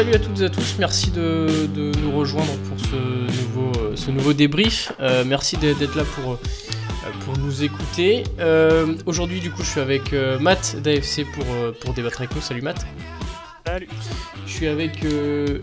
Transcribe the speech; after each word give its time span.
salut 0.00 0.14
à 0.14 0.18
toutes 0.18 0.40
et 0.40 0.44
à 0.44 0.48
tous, 0.48 0.76
merci 0.78 1.10
de, 1.10 1.92
nous 2.02 2.16
rejoindre 2.16 2.56
pour 2.70 2.80
ce 2.80 2.96
nouveau, 3.42 3.70
euh, 3.80 3.96
ce 3.96 4.10
nouveau 4.10 4.32
débrief. 4.32 4.92
Euh, 4.98 5.24
merci 5.26 5.58
d'être 5.58 5.94
là 5.94 6.04
pour, 6.04 6.38
pour 7.26 7.36
nous 7.36 7.62
écouter. 7.62 8.24
Aujourd'hui, 9.04 9.40
du 9.40 9.50
coup, 9.50 9.62
je 9.62 9.68
suis 9.68 9.80
avec 9.80 10.14
Matt 10.40 10.76
d'AFC 10.80 11.26
pour, 11.34 11.44
pour 11.80 11.92
débattre 11.92 12.22
avec 12.22 12.34
nous. 12.34 12.40
Salut 12.40 12.62
Matt. 12.62 12.86
Salut. 13.66 13.88
Je 14.46 14.50
suis 14.50 14.68
avec 14.68 15.04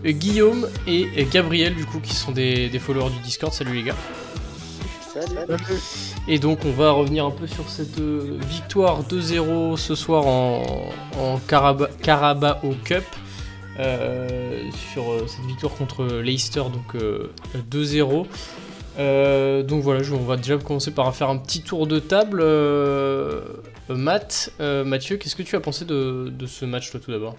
Guillaume 0.04 0.68
et 0.86 1.26
Gabriel, 1.32 1.74
du 1.74 1.84
coup, 1.84 1.98
qui 1.98 2.14
sont 2.14 2.30
des, 2.30 2.68
des 2.68 2.78
followers 2.78 3.10
du 3.10 3.18
Discord. 3.18 3.52
Salut 3.52 3.74
les 3.74 3.82
gars. 3.82 3.96
Et 6.28 6.38
donc 6.38 6.60
on 6.64 6.70
va 6.70 6.92
revenir 6.92 7.26
un 7.26 7.32
peu 7.32 7.48
sur 7.48 7.68
cette 7.68 7.98
euh, 7.98 8.38
victoire 8.48 9.02
2-0 9.02 9.76
ce 9.76 9.96
soir 9.96 10.28
en, 10.28 10.90
en 11.18 11.40
Carabao 11.48 12.74
Cup. 12.84 13.02
Euh, 13.78 14.70
sur 14.92 15.12
euh, 15.12 15.26
cette 15.28 15.44
victoire 15.44 15.72
contre 15.74 16.04
Leicester, 16.20 16.64
donc 16.72 16.96
2-0. 17.70 18.26
donc 19.66 19.82
voilà, 19.82 20.02
on 20.12 20.24
va 20.24 20.36
déjà 20.36 20.58
commencer 20.58 20.92
par 20.92 21.14
faire 21.14 21.30
un 21.30 21.38
petit 21.38 21.62
tour 21.62 21.86
de 21.86 21.98
table. 21.98 22.44
Matt, 23.88 24.52
Mathieu, 24.60 25.16
qu'est-ce 25.16 25.36
que 25.36 25.42
tu 25.42 25.56
as 25.56 25.60
pensé 25.60 25.84
de, 25.84 26.32
ce 26.46 26.64
match 26.64 26.90
toi 26.90 27.00
tout 27.00 27.10
d'abord? 27.10 27.36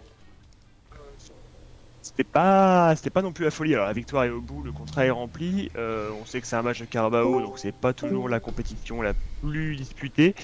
C'était 2.20 2.23
pas, 2.23 2.95
pas 3.13 3.21
non 3.21 3.31
plus 3.31 3.45
la 3.45 3.51
folie. 3.51 3.73
Alors 3.76 3.85
la 3.85 3.93
victoire 3.93 4.23
est 4.23 4.29
au 4.29 4.41
bout, 4.41 4.62
le 4.63 4.71
contrat 4.71 5.05
est 5.05 5.09
rempli. 5.09 5.71
Euh, 5.77 6.09
on 6.21 6.26
sait 6.26 6.41
que 6.41 6.48
c'est 6.48 6.55
un 6.55 6.62
match 6.62 6.79
de 6.79 6.85
Carabao, 6.85 7.40
donc 7.40 7.59
c'est 7.59 7.73
pas 7.73 7.93
toujours 7.93 8.27
la 8.27 8.40
compétition 8.40 9.01
la 9.01 9.13
plus 9.41 9.76
disputée. 9.76 10.35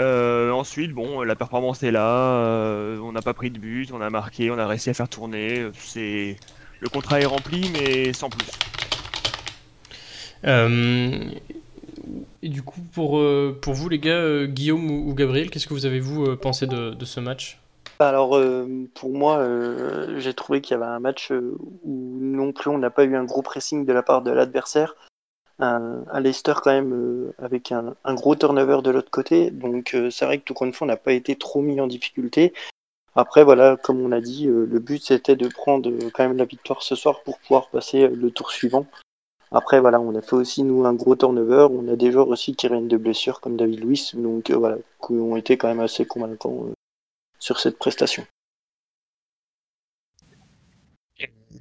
Euh, 0.00 0.50
ensuite, 0.50 0.92
bon, 0.92 1.22
la 1.22 1.34
performance 1.34 1.82
est 1.82 1.90
là. 1.90 2.06
Euh, 2.06 2.98
on 3.00 3.12
n'a 3.12 3.22
pas 3.22 3.34
pris 3.34 3.50
de 3.50 3.58
but, 3.58 3.90
on 3.92 4.00
a 4.00 4.10
marqué, 4.10 4.50
on 4.50 4.58
a 4.58 4.66
réussi 4.66 4.90
à 4.90 4.94
faire 4.94 5.08
tourner. 5.08 5.68
C'est 5.74 6.36
le 6.80 6.88
contrat 6.88 7.20
est 7.20 7.26
rempli, 7.26 7.70
mais 7.72 8.12
sans 8.12 8.28
plus. 8.28 8.46
et 12.42 12.48
du 12.48 12.62
coup, 12.62 12.80
pour, 12.94 13.20
pour 13.60 13.74
vous 13.74 13.88
les 13.88 13.98
gars, 13.98 14.46
Guillaume 14.46 14.90
ou, 14.90 15.14
Gabriel, 15.14 15.50
qu'est-ce 15.50 15.66
que 15.66 15.74
vous 15.74 15.86
avez 15.86 16.00
vous 16.00 16.36
pensé 16.36 16.66
de, 16.66 16.90
de 16.90 17.04
ce 17.04 17.20
match? 17.20 17.58
Alors, 18.00 18.36
euh, 18.36 18.88
pour 18.94 19.12
moi, 19.12 19.38
euh, 19.38 20.20
j'ai 20.20 20.32
trouvé 20.32 20.60
qu'il 20.60 20.76
y 20.76 20.80
avait 20.80 20.88
un 20.88 21.00
match 21.00 21.32
euh, 21.32 21.56
où 21.82 22.18
non 22.20 22.52
plus 22.52 22.70
on 22.70 22.78
n'a 22.78 22.90
pas 22.90 23.04
eu 23.04 23.16
un 23.16 23.24
gros 23.24 23.42
pressing 23.42 23.84
de 23.84 23.92
la 23.92 24.04
part 24.04 24.22
de 24.22 24.30
l'adversaire. 24.30 24.94
Un, 25.60 26.20
Leicester, 26.20 26.54
quand 26.62 26.72
même, 26.72 27.32
avec 27.38 27.72
un, 27.72 28.14
gros 28.14 28.36
turnover 28.36 28.80
de 28.82 28.90
l'autre 28.90 29.10
côté. 29.10 29.50
Donc, 29.50 29.96
c'est 30.10 30.24
vrai 30.24 30.38
que 30.38 30.44
tout 30.44 30.54
compte 30.54 30.74
fait, 30.74 30.84
on 30.84 30.86
n'a 30.86 30.96
pas 30.96 31.12
été 31.12 31.36
trop 31.36 31.60
mis 31.60 31.80
en 31.80 31.86
difficulté. 31.86 32.52
Après, 33.16 33.42
voilà, 33.42 33.76
comme 33.76 34.00
on 34.00 34.12
a 34.12 34.20
dit, 34.20 34.46
le 34.46 34.78
but 34.78 35.02
c'était 35.02 35.34
de 35.34 35.48
prendre 35.48 35.90
quand 36.12 36.28
même 36.28 36.36
la 36.36 36.44
victoire 36.44 36.82
ce 36.82 36.94
soir 36.94 37.22
pour 37.24 37.38
pouvoir 37.40 37.68
passer 37.70 38.06
le 38.06 38.30
tour 38.30 38.52
suivant. 38.52 38.86
Après, 39.50 39.80
voilà, 39.80 40.00
on 40.00 40.14
a 40.14 40.20
fait 40.20 40.36
aussi, 40.36 40.62
nous, 40.62 40.84
un 40.84 40.92
gros 40.92 41.16
turnover. 41.16 41.68
On 41.70 41.88
a 41.88 41.96
des 41.96 42.12
joueurs 42.12 42.28
aussi 42.28 42.54
qui 42.54 42.68
reviennent 42.68 42.88
de 42.88 42.96
blessures, 42.96 43.40
comme 43.40 43.56
David 43.56 43.80
Luiz, 43.80 44.14
donc 44.14 44.50
voilà, 44.50 44.76
qui 45.04 45.12
ont 45.12 45.36
été 45.36 45.56
quand 45.56 45.68
même 45.68 45.80
assez 45.80 46.06
convaincants 46.06 46.66
sur 47.38 47.58
cette 47.58 47.78
prestation. 47.78 48.26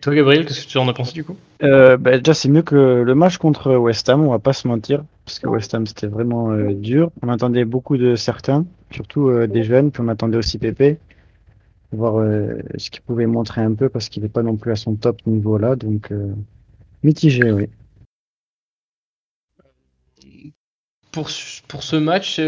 Toi, 0.02 0.16
Gabriel, 0.16 0.46
qu'est-ce 0.46 0.66
que 0.66 0.70
tu 0.70 0.78
en 0.78 0.88
as 0.88 0.94
pensé 0.94 1.14
du 1.14 1.24
coup? 1.24 1.36
Euh, 1.64 1.98
bah, 1.98 2.18
Déjà, 2.18 2.34
c'est 2.34 2.50
mieux 2.50 2.62
que 2.62 2.76
le 2.76 3.16
match 3.16 3.38
contre 3.38 3.76
West 3.76 4.08
Ham, 4.10 4.26
on 4.26 4.32
va 4.32 4.40
pas 4.40 4.54
se 4.54 4.68
mentir, 4.68 5.04
parce 5.26 5.40
que 5.40 5.48
West 5.48 5.74
Ham 5.74 5.86
c'était 5.86 6.08
vraiment 6.08 6.52
euh, 6.52 6.74
dur. 6.74 7.12
On 7.24 7.30
attendait 7.30 7.66
beaucoup 7.66 7.98
de 7.98 8.16
certains, 8.16 8.66
surtout 8.92 9.30
euh, 9.30 9.48
des 9.48 9.64
jeunes, 9.64 9.92
puis 9.92 10.02
on 10.06 10.08
attendait 10.08 10.38
aussi 10.38 10.58
Pépé, 10.58 10.98
voir 11.92 12.24
ce 12.78 12.90
qu'il 12.90 13.02
pouvait 13.02 13.28
montrer 13.28 13.62
un 13.62 13.74
peu, 13.74 13.90
parce 13.90 14.10
qu'il 14.10 14.24
n'est 14.24 14.30
pas 14.30 14.44
non 14.44 14.58
plus 14.58 14.72
à 14.72 14.76
son 14.76 14.96
top 14.96 15.26
niveau 15.26 15.58
là, 15.58 15.76
donc 15.76 16.12
mitigé, 17.02 17.52
oui. 17.52 17.70
pour, 21.12 21.30
pour 21.68 21.84
ce 21.84 21.96
match, 21.96 22.40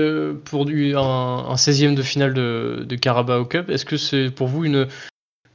pour 0.46 0.66
du, 0.66 0.96
un, 0.96 1.56
16e 1.56 1.96
de 1.96 2.04
finale 2.04 2.34
de, 2.34 2.86
de 2.88 2.96
Carabao 2.96 3.46
Cup, 3.46 3.70
est-ce 3.70 3.86
que 3.86 3.98
c'est 3.98 4.30
pour 4.30 4.48
vous 4.48 4.66
une, 4.66 4.88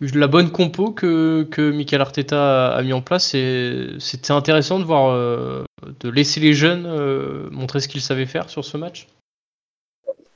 la 0.00 0.26
bonne 0.26 0.50
compo 0.50 0.90
que, 0.90 1.44
que 1.50 1.70
Michael 1.70 2.00
Arteta 2.00 2.74
a, 2.74 2.82
mis 2.82 2.92
en 2.92 3.02
place. 3.02 3.28
C'était 3.28 4.32
intéressant 4.32 4.78
de 4.78 4.84
voir, 4.84 5.10
euh, 5.10 5.64
de 6.00 6.08
laisser 6.08 6.40
les 6.40 6.52
jeunes 6.52 6.86
euh, 6.86 7.48
montrer 7.50 7.80
ce 7.80 7.88
qu'ils 7.88 8.00
savaient 8.00 8.26
faire 8.26 8.50
sur 8.50 8.64
ce 8.64 8.76
match. 8.76 9.06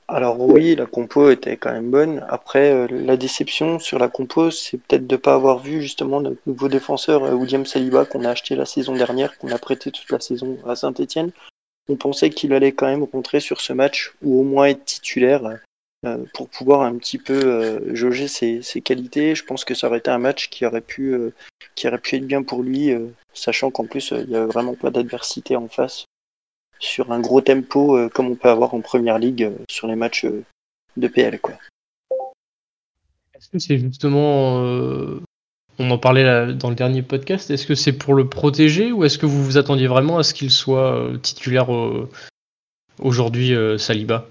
Alors 0.07 0.39
oui, 0.39 0.75
la 0.75 0.87
compo 0.87 1.29
était 1.29 1.57
quand 1.57 1.71
même 1.71 1.91
bonne. 1.91 2.25
Après, 2.29 2.87
la 2.87 3.15
déception 3.15 3.77
sur 3.77 3.99
la 3.99 4.07
compo, 4.07 4.49
c'est 4.49 4.77
peut-être 4.79 5.05
de 5.05 5.15
ne 5.15 5.19
pas 5.19 5.35
avoir 5.35 5.59
vu 5.59 5.83
justement 5.83 6.19
notre 6.19 6.41
nouveau 6.47 6.67
défenseur 6.67 7.21
William 7.35 7.63
Saliba 7.63 8.05
qu'on 8.05 8.25
a 8.25 8.29
acheté 8.29 8.55
la 8.55 8.65
saison 8.65 8.95
dernière, 8.95 9.37
qu'on 9.37 9.51
a 9.51 9.59
prêté 9.59 9.91
toute 9.91 10.09
la 10.09 10.19
saison 10.19 10.57
à 10.67 10.75
Saint-Etienne 10.75 11.31
on 11.89 11.95
pensait 11.95 12.29
qu'il 12.29 12.53
allait 12.53 12.71
quand 12.71 12.87
même 12.87 13.03
rentrer 13.03 13.39
sur 13.39 13.59
ce 13.59 13.73
match 13.73 14.13
ou 14.21 14.39
au 14.39 14.43
moins 14.43 14.67
être 14.67 14.85
titulaire 14.85 15.41
euh, 16.05 16.23
pour 16.33 16.49
pouvoir 16.49 16.81
un 16.81 16.97
petit 16.97 17.17
peu 17.17 17.33
euh, 17.33 17.95
jauger 17.95 18.27
ses, 18.27 18.61
qualités. 18.81 19.35
Je 19.35 19.43
pense 19.43 19.65
que 19.65 19.73
ça 19.73 19.87
aurait 19.87 19.99
été 19.99 20.11
un 20.11 20.17
match 20.17 20.49
qui 20.49 20.65
aurait 20.65 20.81
pu, 20.81 21.13
euh, 21.13 21.33
qui 21.75 21.87
aurait 21.87 21.99
pu 21.99 22.15
être 22.15 22.27
bien 22.27 22.43
pour 22.43 22.63
lui, 22.63 22.91
sachant 23.33 23.71
qu'en 23.71 23.85
plus 23.85 24.11
il 24.11 24.29
n'y 24.29 24.35
a 24.35 24.45
vraiment 24.45 24.75
pas 24.75 24.91
d'adversité 24.91 25.55
en 25.55 25.67
face 25.67 26.05
sur 26.79 27.11
un 27.11 27.19
gros 27.19 27.41
tempo 27.41 28.09
comme 28.13 28.27
on 28.27 28.35
peut 28.35 28.49
avoir 28.49 28.73
en 28.73 28.79
première 28.79 29.19
ligue 29.19 29.51
sur 29.69 29.87
les 29.87 29.97
matchs 29.97 30.25
de 30.95 31.07
PL. 31.07 31.39
Quoi. 31.41 31.55
Est-ce 33.33 33.49
que 33.49 33.59
c'est 33.59 33.77
justement 33.77 35.19
on 35.79 35.89
en 35.91 35.97
parlait 35.97 36.53
dans 36.53 36.69
le 36.69 36.75
dernier 36.75 37.01
podcast. 37.01 37.49
Est-ce 37.49 37.65
que 37.65 37.73
c'est 37.73 37.93
pour 37.93 38.13
le 38.13 38.27
protéger 38.27 38.91
ou 38.91 39.05
est-ce 39.05 39.17
que 39.17 39.25
vous 39.25 39.43
vous 39.43 39.57
attendiez 39.57 39.87
vraiment 39.87 40.17
à 40.17 40.23
ce 40.23 40.33
qu'il 40.33 40.51
soit 40.51 40.93
euh, 40.93 41.17
titulaire 41.17 41.73
euh, 41.73 42.09
aujourd'hui, 42.99 43.55
euh, 43.55 43.77
Saliba? 43.77 44.27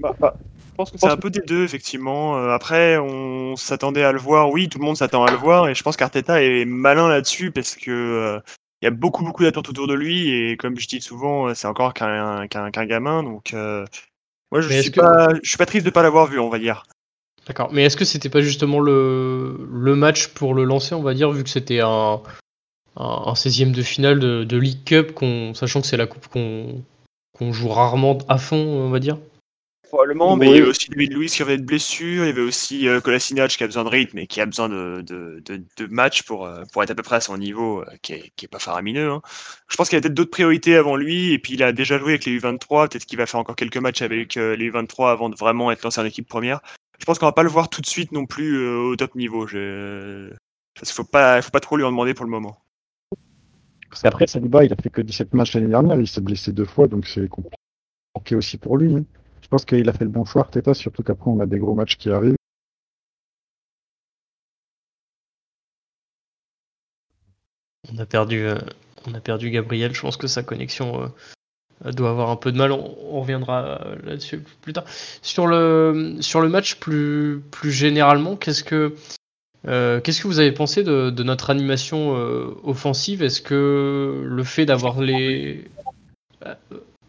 Bah, 0.00 0.14
bah, 0.18 0.36
pense 0.76 0.90
que 0.90 0.98
c'est 0.98 1.06
un 1.06 1.16
peu 1.16 1.30
des 1.30 1.40
deux, 1.40 1.64
effectivement. 1.64 2.36
après, 2.48 2.98
on 2.98 3.56
s'attendait 3.56 4.04
à 4.04 4.12
le 4.12 4.18
voir. 4.18 4.50
Oui, 4.50 4.68
tout 4.68 4.78
le 4.78 4.84
monde 4.84 4.96
s'attend 4.96 5.24
à 5.24 5.30
le 5.30 5.36
voir. 5.36 5.68
Et 5.68 5.74
je 5.74 5.82
pense 5.82 5.96
qu'Arteta 5.96 6.42
est 6.42 6.64
malin 6.64 7.08
là-dessus 7.08 7.50
parce 7.50 7.76
que 7.76 8.40
il 8.80 8.86
y 8.86 8.88
a 8.88 8.90
beaucoup, 8.90 9.24
beaucoup 9.24 9.44
d'attentes 9.44 9.68
autour 9.68 9.86
de 9.86 9.94
lui. 9.94 10.30
Et 10.30 10.56
comme 10.56 10.78
je 10.78 10.88
dis 10.88 11.00
souvent, 11.00 11.54
c'est 11.54 11.66
encore 11.66 11.94
qu'un 11.94 12.46
gamin. 12.48 13.22
Donc, 13.22 13.54
moi, 14.52 14.60
je 14.60 14.82
suis, 14.82 14.90
pas, 14.90 15.28
je 15.42 15.48
suis 15.48 15.56
pas 15.56 15.64
triste 15.64 15.84
de 15.84 15.90
ne 15.90 15.94
pas 15.94 16.02
l'avoir 16.02 16.26
vu, 16.26 16.38
on 16.38 16.50
va 16.50 16.58
dire. 16.58 16.84
D'accord. 17.46 17.70
Mais 17.72 17.84
est-ce 17.84 17.96
que 17.96 18.04
c'était 18.04 18.28
pas 18.28 18.42
justement 18.42 18.80
le, 18.80 19.66
le 19.72 19.96
match 19.96 20.28
pour 20.28 20.54
le 20.54 20.64
lancer, 20.64 20.94
on 20.94 21.02
va 21.02 21.14
dire, 21.14 21.30
vu 21.30 21.42
que 21.42 21.48
c'était 21.48 21.80
un, 21.80 22.20
un, 22.96 23.32
16e 23.32 23.72
de 23.72 23.82
finale 23.82 24.20
de, 24.20 24.44
de 24.44 24.56
League 24.58 24.84
Cup, 24.84 25.18
sachant 25.54 25.80
que 25.80 25.86
c'est 25.86 25.96
la 25.96 26.06
coupe 26.06 26.28
qu'on 26.28 27.52
joue 27.52 27.68
rarement 27.68 28.18
à 28.28 28.36
fond, 28.36 28.58
on 28.58 28.90
va 28.90 29.00
dire? 29.00 29.16
Probablement, 29.92 30.36
mais 30.36 30.46
il 30.46 30.56
y 30.56 30.58
avait 30.58 30.68
aussi 30.68 30.88
David 30.88 31.12
Louis 31.12 31.26
qui 31.26 31.42
avait 31.42 31.58
de 31.58 31.64
blessure, 31.64 32.24
il 32.24 32.28
y 32.28 32.30
avait 32.30 32.40
aussi 32.40 32.88
euh, 32.88 33.00
Kolasinac 33.00 33.50
qui 33.50 33.62
a 33.62 33.66
besoin 33.66 33.84
de 33.84 33.90
rythme 33.90 34.18
et 34.18 34.26
qui 34.26 34.40
a 34.40 34.46
besoin 34.46 34.70
de, 34.70 35.02
de, 35.02 35.42
de, 35.44 35.86
match 35.86 36.22
pour, 36.22 36.46
euh, 36.46 36.62
pour 36.72 36.82
être 36.82 36.92
à 36.92 36.94
peu 36.94 37.02
près 37.02 37.16
à 37.16 37.20
son 37.20 37.36
niveau, 37.36 37.82
euh, 37.82 37.84
qui, 38.00 38.14
est, 38.14 38.32
qui 38.36 38.46
est 38.46 38.48
pas 38.48 38.58
faramineux. 38.58 39.10
Hein. 39.10 39.20
Je 39.68 39.76
pense 39.76 39.90
qu'il 39.90 39.96
y 39.96 39.98
a 39.98 40.00
peut-être 40.00 40.14
d'autres 40.14 40.30
priorités 40.30 40.76
avant 40.76 40.96
lui, 40.96 41.32
et 41.32 41.38
puis 41.38 41.52
il 41.54 41.62
a 41.62 41.72
déjà 41.72 41.98
joué 41.98 42.12
avec 42.12 42.24
les 42.24 42.38
U23, 42.38 42.88
peut-être 42.88 43.04
qu'il 43.04 43.18
va 43.18 43.26
faire 43.26 43.40
encore 43.40 43.54
quelques 43.54 43.76
matchs 43.76 44.00
avec 44.00 44.36
les 44.36 44.70
U23 44.70 45.10
avant 45.10 45.28
de 45.28 45.36
vraiment 45.36 45.70
être 45.70 45.82
lancé 45.82 46.00
en 46.00 46.06
équipe 46.06 46.26
première 46.26 46.60
je 47.02 47.04
pense 47.04 47.18
qu'on 47.18 47.26
va 47.26 47.32
pas 47.32 47.42
le 47.42 47.48
voir 47.48 47.68
tout 47.68 47.80
de 47.80 47.86
suite 47.86 48.12
non 48.12 48.26
plus 48.26 48.58
euh, 48.58 48.92
au 48.92 48.94
top 48.94 49.16
niveau. 49.16 49.48
Je... 49.48 50.32
Parce 50.78 50.92
faut 50.92 51.02
pas, 51.02 51.42
faut 51.42 51.50
pas 51.50 51.58
trop 51.58 51.76
lui 51.76 51.82
en 51.82 51.90
demander 51.90 52.14
pour 52.14 52.24
le 52.24 52.30
moment. 52.30 52.56
Parce 53.90 54.02
qu'après, 54.02 54.28
Saliba, 54.28 54.64
il 54.64 54.72
a 54.72 54.76
fait 54.76 54.88
que 54.88 55.00
17 55.00 55.34
matchs 55.34 55.54
l'année 55.54 55.66
dernière, 55.66 55.98
il 55.98 56.06
s'est 56.06 56.20
blessé 56.20 56.52
deux 56.52 56.64
fois, 56.64 56.86
donc 56.86 57.08
c'est 57.08 57.28
compliqué 57.28 58.36
aussi 58.36 58.56
pour 58.56 58.78
lui. 58.78 58.94
Hein. 58.94 59.04
Pense 59.52 59.66
qu'il 59.66 59.86
a 59.86 59.92
fait 59.92 60.04
le 60.04 60.10
bon 60.10 60.24
choix, 60.24 60.40
Arteta, 60.44 60.72
surtout 60.72 61.02
qu'après, 61.02 61.30
on 61.30 61.38
a 61.40 61.44
des 61.44 61.58
gros 61.58 61.74
matchs 61.74 61.98
qui 61.98 62.08
arrivent. 62.08 62.36
On 67.92 67.98
a 67.98 68.06
perdu, 68.06 68.46
euh, 68.46 68.56
on 69.06 69.12
a 69.12 69.20
perdu 69.20 69.50
Gabriel. 69.50 69.94
Je 69.94 70.00
pense 70.00 70.16
que 70.16 70.26
sa 70.26 70.42
connexion 70.42 71.12
euh, 71.84 71.92
doit 71.92 72.08
avoir 72.08 72.30
un 72.30 72.36
peu 72.36 72.50
de 72.50 72.56
mal. 72.56 72.72
On, 72.72 73.20
reviendra 73.20 73.78
là-dessus 74.04 74.42
plus 74.62 74.72
tard. 74.72 74.84
Sur 75.20 75.46
le, 75.46 76.16
sur 76.20 76.40
le 76.40 76.48
match 76.48 76.76
plus, 76.76 77.42
plus 77.50 77.72
généralement, 77.72 78.36
qu'est-ce 78.36 78.64
que, 78.64 78.94
euh, 79.68 80.00
qu'est-ce 80.00 80.22
que 80.22 80.28
vous 80.28 80.38
avez 80.38 80.52
pensé 80.52 80.82
de, 80.82 81.10
notre 81.22 81.50
animation 81.50 82.16
euh, 82.16 82.58
offensive? 82.64 83.22
Est-ce 83.22 83.42
que 83.42 84.24
le 84.26 84.44
fait 84.44 84.64
d'avoir 84.64 84.98
les. 84.98 85.70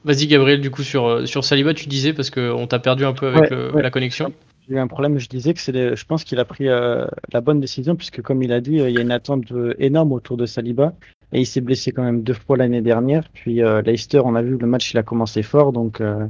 Euh, 0.05 0.13
vas-y, 0.13 0.27
Gabriel, 0.27 0.61
du 0.61 0.71
coup, 0.71 0.83
sur, 0.83 1.27
sur 1.27 1.43
Saliba, 1.43 1.73
tu 1.73 1.87
disais, 1.87 2.13
parce 2.13 2.29
qu'on 2.29 2.67
t'a 2.67 2.79
perdu 2.79 3.05
un 3.05 3.13
peu 3.13 3.27
avec 3.27 3.49
la 3.51 3.91
connexion. 3.91 4.33
J'ai 4.67 4.75
eu 4.75 4.79
un 4.79 4.87
problème, 4.87 5.19
je 5.19 5.27
disais 5.27 5.53
que 5.53 5.59
c'est 5.59 5.95
je 5.95 6.05
pense 6.05 6.23
qu'il 6.23 6.39
a 6.39 6.45
pris 6.45 6.65
la 6.65 7.41
bonne 7.41 7.59
décision, 7.59 7.95
puisque 7.95 8.21
comme 8.21 8.41
il 8.43 8.53
a 8.53 8.61
dit, 8.61 8.75
il 8.75 8.91
y 8.91 8.97
a 8.97 9.01
une 9.01 9.11
attente 9.11 9.51
énorme 9.79 10.13
autour 10.13 10.37
de 10.37 10.45
Saliba. 10.45 10.93
Et 11.33 11.41
il 11.41 11.47
s'est 11.47 11.61
blessé 11.61 11.91
quand 11.91 12.03
même 12.03 12.21
deux 12.21 12.35
fois 12.35 12.57
l'année 12.57 12.81
dernière. 12.81 13.27
Puis 13.33 13.63
euh, 13.63 13.81
Leicester, 13.81 14.21
on 14.23 14.35
a 14.35 14.41
vu 14.41 14.55
le 14.55 14.67
match, 14.67 14.93
il 14.93 14.97
a 14.99 15.03
commencé 15.03 15.41
fort, 15.41 15.73
donc 15.73 15.99
euh, 15.99 16.27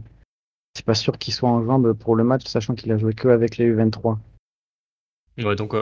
c'est 0.73 0.85
pas 0.85 0.95
sûr 0.95 1.17
qu'il 1.17 1.33
soit 1.33 1.49
en 1.49 1.63
jambes 1.65 1.91
pour 1.93 2.15
le 2.15 2.23
match, 2.23 2.45
sachant 2.45 2.73
qu'il 2.73 2.91
a 2.93 2.97
joué 2.97 3.13
que 3.13 3.27
avec 3.27 3.57
les 3.57 3.69
U23. 3.69 4.17
Ouais, 5.39 5.55
donc 5.55 5.75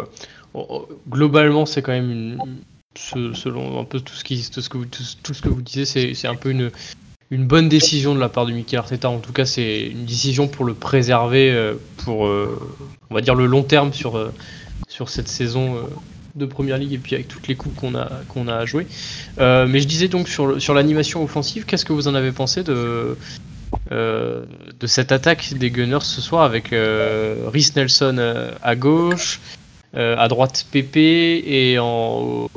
globalement, 1.07 1.67
c'est 1.67 1.83
quand 1.83 1.91
même 1.91 2.09
une, 2.09 2.39
selon 2.95 3.79
un 3.79 3.83
peu 3.83 3.99
tout 3.99 4.13
ce, 4.13 4.23
qui, 4.23 4.49
tout 4.49 4.61
ce, 4.61 4.69
que, 4.69 4.77
vous, 4.77 4.85
tout, 4.85 5.33
ce 5.33 5.41
que 5.41 5.49
vous 5.49 5.61
disiez, 5.61 5.85
c'est 5.85 6.27
un 6.27 6.35
peu 6.35 6.49
une, 6.49 6.71
une 7.31 7.45
bonne 7.45 7.69
décision 7.69 8.13
de 8.13 8.19
la 8.19 8.29
part 8.29 8.45
de 8.45 8.51
Mikel 8.51 8.79
Arteta. 8.79 9.09
En 9.09 9.19
tout 9.19 9.33
cas, 9.33 9.45
c'est 9.45 9.87
une 9.87 10.05
décision 10.05 10.47
pour 10.47 10.65
le 10.65 10.73
préserver 10.73 11.73
pour, 11.97 12.21
on 12.21 13.13
va 13.13 13.21
dire, 13.21 13.35
le 13.35 13.45
long 13.45 13.63
terme 13.63 13.93
sur, 13.93 14.31
sur 14.89 15.09
cette 15.09 15.29
saison 15.29 15.77
de 16.35 16.45
première 16.45 16.77
ligue 16.77 16.93
et 16.93 16.97
puis 16.97 17.15
avec 17.15 17.27
toutes 17.27 17.47
les 17.47 17.55
coupes 17.55 17.75
qu'on 17.75 17.95
a, 17.95 18.09
qu'on 18.27 18.47
a 18.47 18.65
joué. 18.65 18.87
Euh, 19.39 19.67
mais 19.67 19.79
je 19.79 19.87
disais 19.87 20.07
donc 20.07 20.27
sur, 20.27 20.61
sur 20.61 20.73
l'animation 20.73 21.23
offensive, 21.23 21.65
qu'est-ce 21.65 21.85
que 21.85 21.93
vous 21.93 22.07
en 22.07 22.15
avez 22.15 22.31
pensé 22.31 22.63
de, 22.63 23.17
euh, 23.91 24.43
de 24.79 24.87
cette 24.87 25.11
attaque 25.11 25.53
des 25.55 25.71
Gunners 25.71 26.03
ce 26.03 26.21
soir 26.21 26.43
avec 26.43 26.73
euh, 26.73 27.47
Rhys 27.51 27.71
Nelson 27.75 28.15
euh, 28.17 28.51
à 28.61 28.75
gauche, 28.75 29.39
à 29.93 30.27
droite 30.29 30.65
Pépé 30.71 31.43
et 31.45 31.77
en, 31.77 32.49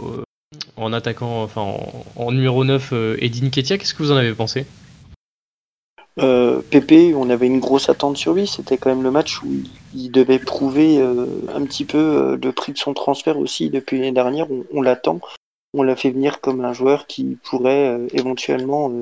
en 0.77 0.93
attaquant, 0.93 1.43
enfin 1.43 1.77
en, 2.17 2.33
numéro 2.33 2.65
9 2.65 2.93
Edin 3.21 3.51
Ketia. 3.51 3.79
Qu'est-ce 3.79 3.95
que 3.95 4.03
vous 4.03 4.13
en 4.13 4.17
avez 4.17 4.33
pensé? 4.33 4.67
Euh, 6.21 6.63
Pépé, 6.71 7.13
on 7.15 7.29
avait 7.29 7.47
une 7.47 7.61
grosse 7.61 7.89
attente 7.89 8.17
sur 8.17 8.35
lui. 8.35 8.47
C'était 8.47 8.79
quand 8.79 8.91
même 8.91 9.03
le 9.03 9.11
match 9.11 9.43
où 9.43 9.49
il 9.95 10.11
devait 10.11 10.39
prouver 10.39 10.99
euh, 10.99 11.27
un 11.53 11.65
petit 11.65 11.85
peu 11.85 11.99
euh, 11.99 12.39
le 12.41 12.53
prix 12.53 12.73
de 12.73 12.79
son 12.79 12.95
transfert 12.95 13.39
aussi. 13.39 13.71
Depuis 13.71 13.99
l'année 13.99 14.13
dernière, 14.13 14.47
on, 14.73 14.83
l'attend. 14.83 15.21
On 15.73 15.83
l'a 15.83 15.97
fait 15.97 16.11
venir 16.11 16.41
comme 16.41 16.65
un 16.65 16.73
joueur 16.73 17.07
qui 17.07 17.37
pourrait 17.43 17.89
euh, 17.89 18.07
éventuellement 18.13 18.93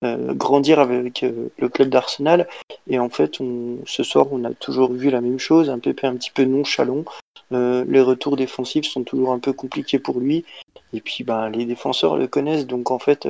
grandir 0.00 0.78
avec 0.78 1.22
le 1.22 1.68
club 1.68 1.88
d'Arsenal. 1.88 2.46
Et 2.88 3.00
en 3.00 3.08
fait, 3.08 3.40
on, 3.40 3.78
ce 3.84 4.04
soir, 4.04 4.28
on 4.30 4.44
a 4.44 4.54
toujours 4.54 4.92
vu 4.92 5.10
la 5.10 5.20
même 5.20 5.40
chose. 5.40 5.70
Un 5.70 5.80
Pépé 5.80 6.06
un 6.06 6.14
petit 6.14 6.30
peu 6.30 6.44
nonchalant. 6.44 7.04
les 7.50 8.00
retours 8.00 8.36
défensifs 8.36 8.86
sont 8.86 9.02
toujours 9.02 9.32
un 9.32 9.40
peu 9.40 9.52
compliqués 9.52 9.98
pour 9.98 10.20
lui. 10.20 10.44
Et 10.92 11.00
puis, 11.00 11.24
ben, 11.24 11.50
les 11.50 11.64
défenseurs 11.64 12.16
le 12.16 12.26
connaissent. 12.26 12.66
Donc, 12.66 12.90
en 12.90 12.98
fait, 12.98 13.28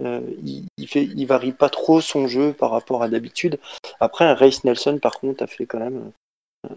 euh, 0.00 0.20
il, 0.44 0.88
fait, 0.88 1.04
il 1.04 1.26
varie 1.26 1.52
pas 1.52 1.68
trop 1.68 2.00
son 2.00 2.28
jeu 2.28 2.52
par 2.52 2.70
rapport 2.70 3.02
à 3.02 3.08
d'habitude. 3.08 3.58
Après, 4.00 4.24
un 4.24 4.34
Race 4.34 4.64
Nelson, 4.64 4.98
par 5.00 5.18
contre, 5.20 5.42
a 5.42 5.46
fait 5.46 5.66
quand 5.66 5.78
même 5.78 6.12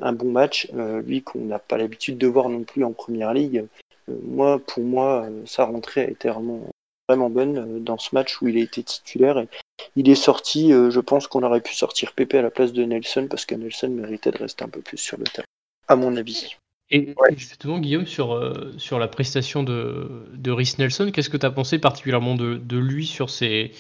un 0.02 0.14
bon 0.14 0.32
match. 0.32 0.68
Euh, 0.74 1.02
lui, 1.02 1.22
qu'on 1.22 1.40
n'a 1.40 1.60
pas 1.60 1.78
l'habitude 1.78 2.18
de 2.18 2.28
voir 2.28 2.50
non 2.50 2.64
plus 2.64 2.84
en 2.84 2.94
première 2.94 3.34
ligue. 3.34 3.66
Euh, 4.10 4.16
moi, 4.24 4.60
pour 4.60 4.84
moi, 4.84 5.28
sa 5.46 5.66
rentrée 5.66 6.02
a 6.02 6.10
été 6.10 6.30
vraiment, 6.30 6.62
vraiment 7.08 7.30
bonne 7.30 7.84
dans 7.84 7.98
ce 7.98 8.14
match 8.14 8.42
où 8.42 8.48
il 8.48 8.58
a 8.58 8.62
été 8.62 8.84
titulaire. 8.84 9.38
Et 9.38 9.48
il 9.96 10.10
est 10.10 10.16
sorti, 10.16 10.70
je 10.72 11.00
pense 11.00 11.28
qu'on 11.28 11.44
aurait 11.44 11.62
pu 11.62 11.74
sortir 11.74 12.14
Pépé 12.14 12.38
à 12.38 12.42
la 12.44 12.52
place 12.52 12.72
de 12.72 12.84
Nelson 12.84 13.28
parce 13.30 13.46
que 13.46 13.56
Nelson 13.56 13.90
méritait 13.90 14.32
de 14.32 14.38
rester 14.38 14.64
un 14.64 14.70
peu 14.70 14.82
plus 14.82 14.98
sur 14.98 15.18
le 15.18 15.24
terrain, 15.24 15.46
à 15.88 15.96
mon 15.96 16.16
avis. 16.18 16.56
Et 16.92 17.16
justement, 17.38 17.80
Guillaume, 17.80 18.06
sur, 18.06 18.34
euh, 18.34 18.74
sur 18.78 19.00
la 19.00 19.08
prestation 19.08 19.64
de, 19.64 20.10
de 20.34 20.52
Rhys 20.52 20.76
Nelson, 20.78 21.10
qu'est-ce 21.14 21.30
que 21.30 21.38
tu 21.38 21.46
as 21.46 21.52
pensé 21.52 21.80
particulièrement 21.80 22.36
de, 22.36 22.56
de 22.58 22.78
lui 22.78 23.06
sur, 23.06 23.30
ses, 23.30 23.72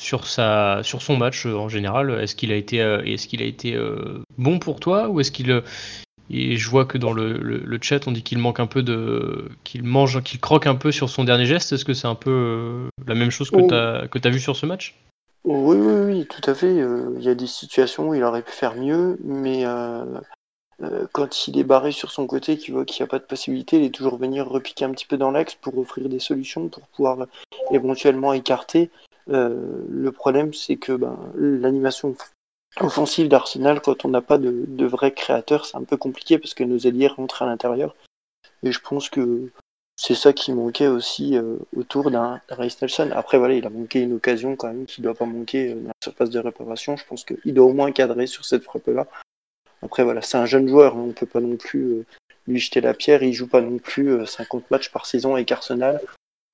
sur, 0.00 0.26
sa, 0.26 0.80
sur 0.82 1.00
son 1.00 1.16
match 1.16 1.46
euh, 1.46 1.54
en 1.54 1.68
général? 1.68 2.10
Est-ce 2.10 2.34
qu'il 2.34 2.50
a 2.50 2.56
été, 2.56 2.82
euh, 2.82 3.02
est-ce 3.04 3.28
qu'il 3.28 3.40
a 3.40 3.44
été 3.44 3.78
bon 4.36 4.58
pour 4.58 4.80
toi 4.80 5.08
ou 5.08 5.20
est-ce 5.20 5.30
qu'il. 5.30 5.62
Et 6.30 6.56
je 6.56 6.70
vois 6.70 6.86
que 6.86 6.98
dans 6.98 7.12
le, 7.12 7.34
le, 7.38 7.78
chat, 7.80 8.08
on 8.08 8.10
dit 8.12 8.22
qu'il 8.22 8.38
manque 8.38 8.58
un 8.58 8.66
peu 8.66 8.82
de. 8.82 9.48
qu'il 9.62 9.84
mange, 9.84 10.20
qu'il 10.24 10.40
croque 10.40 10.66
un 10.66 10.74
peu 10.74 10.90
sur 10.90 11.10
son 11.10 11.22
dernier 11.22 11.46
geste. 11.46 11.72
Est-ce 11.72 11.84
que 11.84 11.94
c'est 11.94 12.08
un 12.08 12.16
peu 12.16 12.88
la 13.06 13.14
même 13.14 13.30
chose 13.30 13.50
que 13.50 13.60
oh. 13.60 13.68
tu 13.68 13.74
as, 13.74 14.08
que 14.08 14.18
as 14.26 14.30
vu 14.30 14.40
sur 14.40 14.56
ce 14.56 14.66
match? 14.66 14.96
Oui, 15.44 15.76
oui, 15.76 15.94
oui, 16.06 16.26
tout 16.26 16.50
à 16.50 16.54
fait. 16.54 16.74
Il 16.74 17.22
y 17.22 17.28
a 17.28 17.34
des 17.34 17.46
situations 17.46 18.08
où 18.08 18.14
il 18.14 18.24
aurait 18.24 18.42
pu 18.42 18.50
faire 18.50 18.74
mieux, 18.74 19.18
mais 19.22 19.66
euh, 19.66 20.04
quand 21.12 21.48
il 21.48 21.58
est 21.58 21.64
barré 21.64 21.92
sur 21.92 22.10
son 22.10 22.26
côté, 22.26 22.56
qu'il 22.58 22.74
voit 22.74 22.84
qu'il 22.84 23.02
n'y 23.02 23.08
a 23.08 23.10
pas 23.10 23.18
de 23.18 23.24
possibilité, 23.24 23.78
il 23.78 23.84
est 23.84 23.94
toujours 23.94 24.16
venir 24.16 24.48
repiquer 24.48 24.84
un 24.84 24.90
petit 24.90 25.06
peu 25.06 25.16
dans 25.16 25.30
l'axe 25.30 25.54
pour 25.54 25.78
offrir 25.78 26.08
des 26.08 26.18
solutions, 26.18 26.68
pour 26.68 26.82
pouvoir 26.88 27.26
éventuellement 27.70 28.32
écarter. 28.32 28.90
Euh, 29.30 29.84
le 29.88 30.12
problème, 30.12 30.52
c'est 30.52 30.76
que 30.76 30.92
ben, 30.92 31.18
l'animation 31.36 32.16
offensive 32.80 33.28
d'Arsenal, 33.28 33.80
quand 33.80 34.04
on 34.04 34.08
n'a 34.08 34.20
pas 34.20 34.38
de, 34.38 34.64
de 34.66 34.86
vrais 34.86 35.12
créateurs, 35.12 35.64
c'est 35.64 35.76
un 35.76 35.84
peu 35.84 35.96
compliqué 35.96 36.38
parce 36.38 36.54
que 36.54 36.64
nos 36.64 36.78
ailiers 36.78 37.08
rentrent 37.08 37.42
à 37.42 37.46
l'intérieur. 37.46 37.94
Et 38.62 38.72
je 38.72 38.80
pense 38.80 39.08
que 39.08 39.50
c'est 39.96 40.14
ça 40.14 40.32
qui 40.32 40.52
manquait 40.52 40.88
aussi 40.88 41.36
euh, 41.36 41.56
autour 41.76 42.10
d'un 42.10 42.40
Race 42.48 42.80
Nelson. 42.82 43.10
Après, 43.14 43.38
voilà, 43.38 43.54
il 43.54 43.66
a 43.66 43.70
manqué 43.70 44.00
une 44.00 44.14
occasion 44.14 44.56
quand 44.56 44.68
même 44.68 44.86
qui 44.86 45.00
ne 45.00 45.04
doit 45.04 45.14
pas 45.14 45.26
manquer 45.26 45.74
dans 45.74 45.88
la 45.88 45.94
surface 46.02 46.30
de 46.30 46.38
réparation. 46.40 46.96
Je 46.96 47.04
pense 47.06 47.24
qu'il 47.24 47.54
doit 47.54 47.66
au 47.66 47.72
moins 47.72 47.92
cadrer 47.92 48.26
sur 48.26 48.44
cette 48.44 48.64
frappe-là. 48.64 49.06
Après, 49.84 50.02
voilà, 50.02 50.22
c'est 50.22 50.38
un 50.38 50.46
jeune 50.46 50.68
joueur, 50.68 50.96
hein. 50.96 51.00
on 51.00 51.06
ne 51.08 51.12
peut 51.12 51.26
pas 51.26 51.40
non 51.40 51.56
plus 51.56 51.92
euh, 51.92 52.06
lui 52.48 52.58
jeter 52.58 52.80
la 52.80 52.94
pierre. 52.94 53.22
Il 53.22 53.34
joue 53.34 53.46
pas 53.46 53.60
non 53.60 53.78
plus 53.78 54.26
50 54.26 54.62
euh, 54.62 54.64
matchs 54.70 54.90
par 54.90 55.06
saison 55.06 55.34
avec 55.34 55.52
Arsenal. 55.52 56.00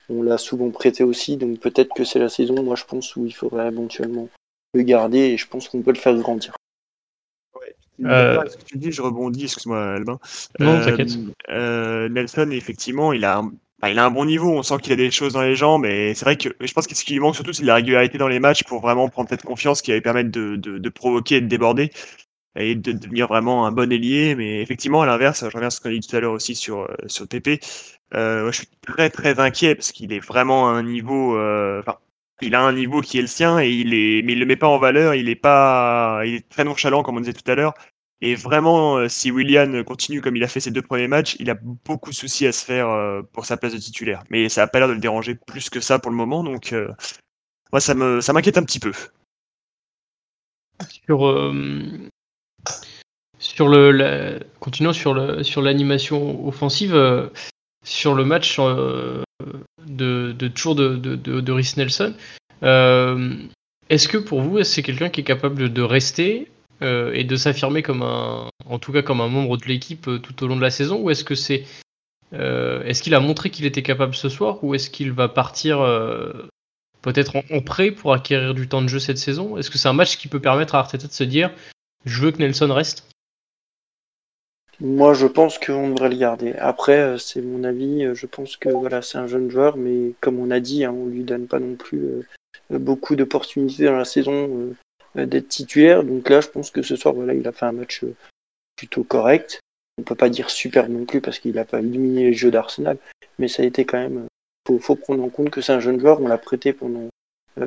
On 0.08 0.22
l'a 0.22 0.38
souvent 0.38 0.70
prêté 0.70 1.04
aussi, 1.04 1.36
donc 1.36 1.60
peut-être 1.60 1.94
que 1.94 2.02
c'est 2.02 2.18
la 2.18 2.28
saison, 2.28 2.60
moi 2.64 2.74
je 2.74 2.84
pense, 2.84 3.14
où 3.14 3.24
il 3.24 3.32
faudrait 3.32 3.68
éventuellement 3.68 4.28
le 4.74 4.82
garder 4.82 5.18
et 5.18 5.36
je 5.36 5.46
pense 5.46 5.68
qu'on 5.68 5.82
peut 5.82 5.92
le 5.92 5.98
faire 5.98 6.14
grandir. 6.16 6.52
Euh... 8.04 8.42
Ce 8.48 8.56
que 8.56 8.64
tu 8.64 8.78
dis, 8.78 8.90
je 8.90 9.02
rebondis, 9.02 9.44
excuse-moi 9.44 9.94
Albin. 9.94 10.18
Non, 10.58 10.80
t'inquiète. 10.80 11.10
Euh, 11.50 12.08
Nelson, 12.08 12.50
effectivement, 12.50 13.12
il 13.12 13.24
a 13.24 13.38
un... 13.38 13.52
Bah, 13.80 13.88
il 13.88 13.98
a 13.98 14.04
un 14.04 14.10
bon 14.10 14.26
niveau, 14.26 14.50
on 14.50 14.62
sent 14.62 14.76
qu'il 14.82 14.92
a 14.92 14.96
des 14.96 15.10
choses 15.10 15.32
dans 15.32 15.42
les 15.42 15.56
jambes, 15.56 15.82
mais 15.82 16.12
c'est 16.12 16.26
vrai 16.26 16.36
que 16.36 16.50
je 16.60 16.72
pense 16.74 16.86
que 16.86 16.94
ce 16.94 17.02
qui 17.02 17.14
lui 17.14 17.20
manque 17.20 17.34
surtout, 17.34 17.54
c'est 17.54 17.62
de 17.62 17.66
la 17.66 17.76
régularité 17.76 18.18
dans 18.18 18.28
les 18.28 18.38
matchs 18.38 18.62
pour 18.64 18.82
vraiment 18.82 19.08
prendre 19.08 19.30
cette 19.30 19.42
confiance 19.42 19.80
qui 19.80 19.90
va 19.90 19.94
lui 19.94 20.02
permettre 20.02 20.30
de, 20.30 20.56
de, 20.56 20.76
de 20.76 20.88
provoquer 20.90 21.36
et 21.36 21.40
de 21.40 21.46
déborder 21.46 21.90
et 22.56 22.74
de 22.74 22.92
devenir 22.92 23.28
vraiment 23.28 23.66
un 23.66 23.72
bon 23.72 23.92
ailier. 23.92 24.34
Mais 24.34 24.60
effectivement, 24.60 25.02
à 25.02 25.06
l'inverse, 25.06 25.40
je 25.40 25.54
reviens 25.54 25.68
à 25.68 25.70
ce 25.70 25.80
qu'on 25.80 25.90
a 25.90 25.92
dit 25.92 26.00
tout 26.00 26.16
à 26.16 26.20
l'heure 26.20 26.32
aussi 26.32 26.54
sur, 26.54 26.80
euh, 26.80 26.94
sur 27.06 27.28
TP. 27.28 27.60
Euh, 28.14 28.50
je 28.50 28.58
suis 28.58 28.68
très 28.82 29.10
très 29.10 29.38
inquiet 29.38 29.74
parce 29.74 29.92
qu'il 29.92 30.12
est 30.12 30.20
vraiment 30.20 30.68
à 30.68 30.72
un 30.72 30.82
niveau. 30.82 31.36
Euh, 31.36 31.82
il 32.42 32.54
a 32.54 32.62
un 32.62 32.72
niveau 32.72 33.02
qui 33.02 33.18
est 33.18 33.22
le 33.22 33.26
sien 33.26 33.60
et 33.60 33.70
il 33.70 33.94
est, 33.94 34.22
mais 34.22 34.32
il 34.32 34.38
le 34.40 34.46
met 34.46 34.56
pas 34.56 34.68
en 34.68 34.78
valeur. 34.78 35.14
Il 35.14 35.28
est 35.28 35.34
pas, 35.36 36.22
il 36.24 36.34
est 36.36 36.48
très 36.48 36.64
nonchalant 36.64 37.02
comme 37.02 37.16
on 37.16 37.20
disait 37.20 37.34
tout 37.34 37.50
à 37.50 37.54
l'heure. 37.54 37.74
Et 38.22 38.34
vraiment, 38.34 39.08
si 39.08 39.30
William 39.30 39.82
continue 39.82 40.20
comme 40.20 40.36
il 40.36 40.44
a 40.44 40.48
fait 40.48 40.60
ses 40.60 40.70
deux 40.70 40.82
premiers 40.82 41.08
matchs, 41.08 41.36
il 41.40 41.48
a 41.48 41.54
beaucoup 41.54 42.10
de 42.10 42.14
soucis 42.14 42.46
à 42.46 42.52
se 42.52 42.62
faire 42.64 43.22
pour 43.32 43.46
sa 43.46 43.56
place 43.56 43.72
de 43.72 43.78
titulaire. 43.78 44.24
Mais 44.28 44.50
ça 44.50 44.62
a 44.62 44.66
pas 44.66 44.78
l'air 44.78 44.88
de 44.88 44.92
le 44.92 44.98
déranger 44.98 45.34
plus 45.34 45.70
que 45.70 45.80
ça 45.80 45.98
pour 45.98 46.10
le 46.10 46.18
moment. 46.18 46.44
Donc, 46.44 46.74
moi, 47.72 47.80
ça 47.80 47.94
me, 47.94 48.20
ça 48.20 48.34
m'inquiète 48.34 48.58
un 48.58 48.62
petit 48.62 48.80
peu. 48.80 48.92
Sur, 51.06 51.24
sur 53.40 53.68
le, 53.68 54.40
continuons 54.60 54.92
sur 54.92 55.14
le 55.14 55.42
sur 55.42 55.62
l'animation 55.62 56.46
offensive, 56.46 56.94
euh, 56.94 57.28
sur 57.84 58.14
le 58.14 58.24
match 58.24 58.56
euh, 58.58 59.22
de, 59.86 60.32
de, 60.38 60.48
toujours 60.48 60.74
de, 60.74 60.96
de, 60.96 61.16
de, 61.16 61.52
Rhys 61.52 61.74
Nelson. 61.76 62.14
Euh, 62.62 63.36
est-ce 63.88 64.08
que 64.08 64.18
pour 64.18 64.42
vous, 64.42 64.62
c'est 64.62 64.82
quelqu'un 64.82 65.08
qui 65.08 65.22
est 65.22 65.24
capable 65.24 65.72
de 65.72 65.82
rester 65.82 66.48
et 66.82 67.24
de 67.24 67.36
s'affirmer 67.36 67.82
comme 67.82 68.00
un, 68.00 68.48
en 68.64 68.78
tout 68.78 68.90
cas 68.90 69.02
comme 69.02 69.20
un 69.20 69.28
membre 69.28 69.58
de 69.58 69.66
l'équipe 69.66 70.08
tout 70.22 70.42
au 70.42 70.46
long 70.46 70.56
de 70.56 70.62
la 70.62 70.70
saison, 70.70 70.98
ou 71.02 71.10
est-ce 71.10 71.24
que 71.24 71.34
c'est, 71.34 71.66
est-ce 72.32 73.02
qu'il 73.02 73.14
a 73.14 73.20
montré 73.20 73.50
qu'il 73.50 73.66
était 73.66 73.82
capable 73.82 74.14
ce 74.14 74.30
soir, 74.30 74.64
ou 74.64 74.74
est-ce 74.74 74.88
qu'il 74.88 75.12
va 75.12 75.28
partir 75.28 75.80
peut-être 77.02 77.36
en, 77.36 77.42
en, 77.50 77.60
prêt 77.60 77.90
pour 77.90 78.14
acquérir 78.14 78.54
du 78.54 78.66
temps 78.66 78.80
de 78.80 78.88
jeu 78.88 78.98
cette 78.98 79.18
saison? 79.18 79.58
Est-ce 79.58 79.70
que 79.70 79.76
c'est 79.76 79.88
un 79.88 79.92
match 79.92 80.16
qui 80.16 80.26
peut 80.26 80.40
permettre 80.40 80.74
à 80.74 80.78
Arteta 80.78 81.06
de 81.06 81.12
se 81.12 81.24
dire 81.24 81.50
je 82.04 82.22
veux 82.22 82.32
que 82.32 82.38
Nelson 82.38 82.72
reste 82.72 83.04
Moi, 84.80 85.12
je 85.14 85.26
pense 85.26 85.58
qu'on 85.58 85.90
devrait 85.90 86.08
le 86.08 86.16
garder. 86.16 86.52
Après, 86.54 86.98
euh, 86.98 87.18
c'est 87.18 87.42
mon 87.42 87.64
avis. 87.64 88.04
Euh, 88.04 88.14
je 88.14 88.26
pense 88.26 88.56
que 88.56 88.70
voilà, 88.70 89.02
c'est 89.02 89.18
un 89.18 89.26
jeune 89.26 89.50
joueur, 89.50 89.76
mais 89.76 90.14
comme 90.20 90.38
on 90.38 90.50
a 90.50 90.60
dit, 90.60 90.84
hein, 90.84 90.92
on 90.92 91.06
lui 91.06 91.24
donne 91.24 91.46
pas 91.46 91.58
non 91.58 91.76
plus 91.76 92.00
euh, 92.00 92.78
beaucoup 92.78 93.16
d'opportunités 93.16 93.84
dans 93.84 93.96
la 93.96 94.04
saison 94.04 94.74
d'être 95.14 95.48
titulaire. 95.48 96.04
Donc 96.04 96.28
là, 96.30 96.40
je 96.40 96.48
pense 96.48 96.70
que 96.70 96.82
ce 96.82 96.96
soir, 96.96 97.14
voilà, 97.14 97.34
il 97.34 97.46
a 97.46 97.52
fait 97.52 97.66
un 97.66 97.72
match 97.72 98.04
plutôt 98.76 99.04
correct. 99.04 99.60
On 99.98 100.02
peut 100.02 100.14
pas 100.14 100.30
dire 100.30 100.48
super 100.48 100.88
non 100.88 101.04
plus 101.04 101.20
parce 101.20 101.38
qu'il 101.38 101.54
n'a 101.54 101.64
pas 101.66 101.80
éliminé 101.80 102.24
les 102.24 102.32
jeux 102.32 102.50
d'Arsenal, 102.50 102.96
mais 103.38 103.48
ça 103.48 103.62
a 103.62 103.66
été 103.66 103.84
quand 103.84 103.98
même. 103.98 104.26
Faut, 104.66 104.78
faut 104.78 104.94
prendre 104.94 105.22
en 105.22 105.28
compte 105.28 105.50
que 105.50 105.60
c'est 105.60 105.72
un 105.72 105.80
jeune 105.80 106.00
joueur. 106.00 106.22
On 106.22 106.28
l'a 106.28 106.38
prêté 106.38 106.72
pendant 106.72 107.08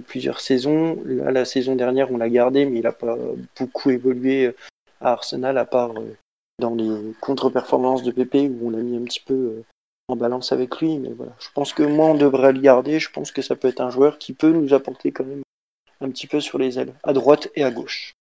plusieurs 0.05 0.39
saisons. 0.39 1.01
Là, 1.05 1.31
la 1.31 1.45
saison 1.45 1.75
dernière, 1.75 2.11
on 2.11 2.17
l'a 2.17 2.29
gardé, 2.29 2.65
mais 2.65 2.79
il 2.79 2.83
n'a 2.83 2.91
pas 2.91 3.17
beaucoup 3.59 3.89
évolué 3.89 4.47
euh, 4.47 4.55
à 5.01 5.11
Arsenal, 5.11 5.57
à 5.57 5.65
part 5.65 5.97
euh, 5.97 6.15
dans 6.59 6.75
les 6.75 7.13
contre-performances 7.21 8.03
de 8.03 8.11
PP 8.11 8.49
où 8.49 8.67
on 8.67 8.69
l'a 8.69 8.79
mis 8.79 8.97
un 8.97 9.03
petit 9.03 9.21
peu 9.25 9.63
en 10.07 10.15
balance 10.15 10.51
avec 10.51 10.79
lui. 10.79 10.97
Mais 10.99 11.11
voilà, 11.11 11.33
je 11.39 11.49
pense 11.53 11.73
que 11.73 11.83
moi, 11.83 12.07
on 12.07 12.15
devrait 12.15 12.53
le 12.53 12.61
garder. 12.61 12.99
Je 12.99 13.11
pense 13.11 13.31
que 13.31 13.41
ça 13.41 13.55
peut 13.55 13.67
être 13.67 13.81
un 13.81 13.89
joueur 13.89 14.17
qui 14.17 14.33
peut 14.33 14.51
nous 14.51 14.73
apporter 14.73 15.11
quand 15.11 15.25
même 15.25 15.43
un 16.01 16.09
petit 16.09 16.27
peu 16.27 16.39
sur 16.39 16.57
les 16.57 16.79
ailes, 16.79 16.93
à 17.03 17.13
droite 17.13 17.49
et 17.55 17.63
à 17.63 17.71
gauche. 17.71 18.13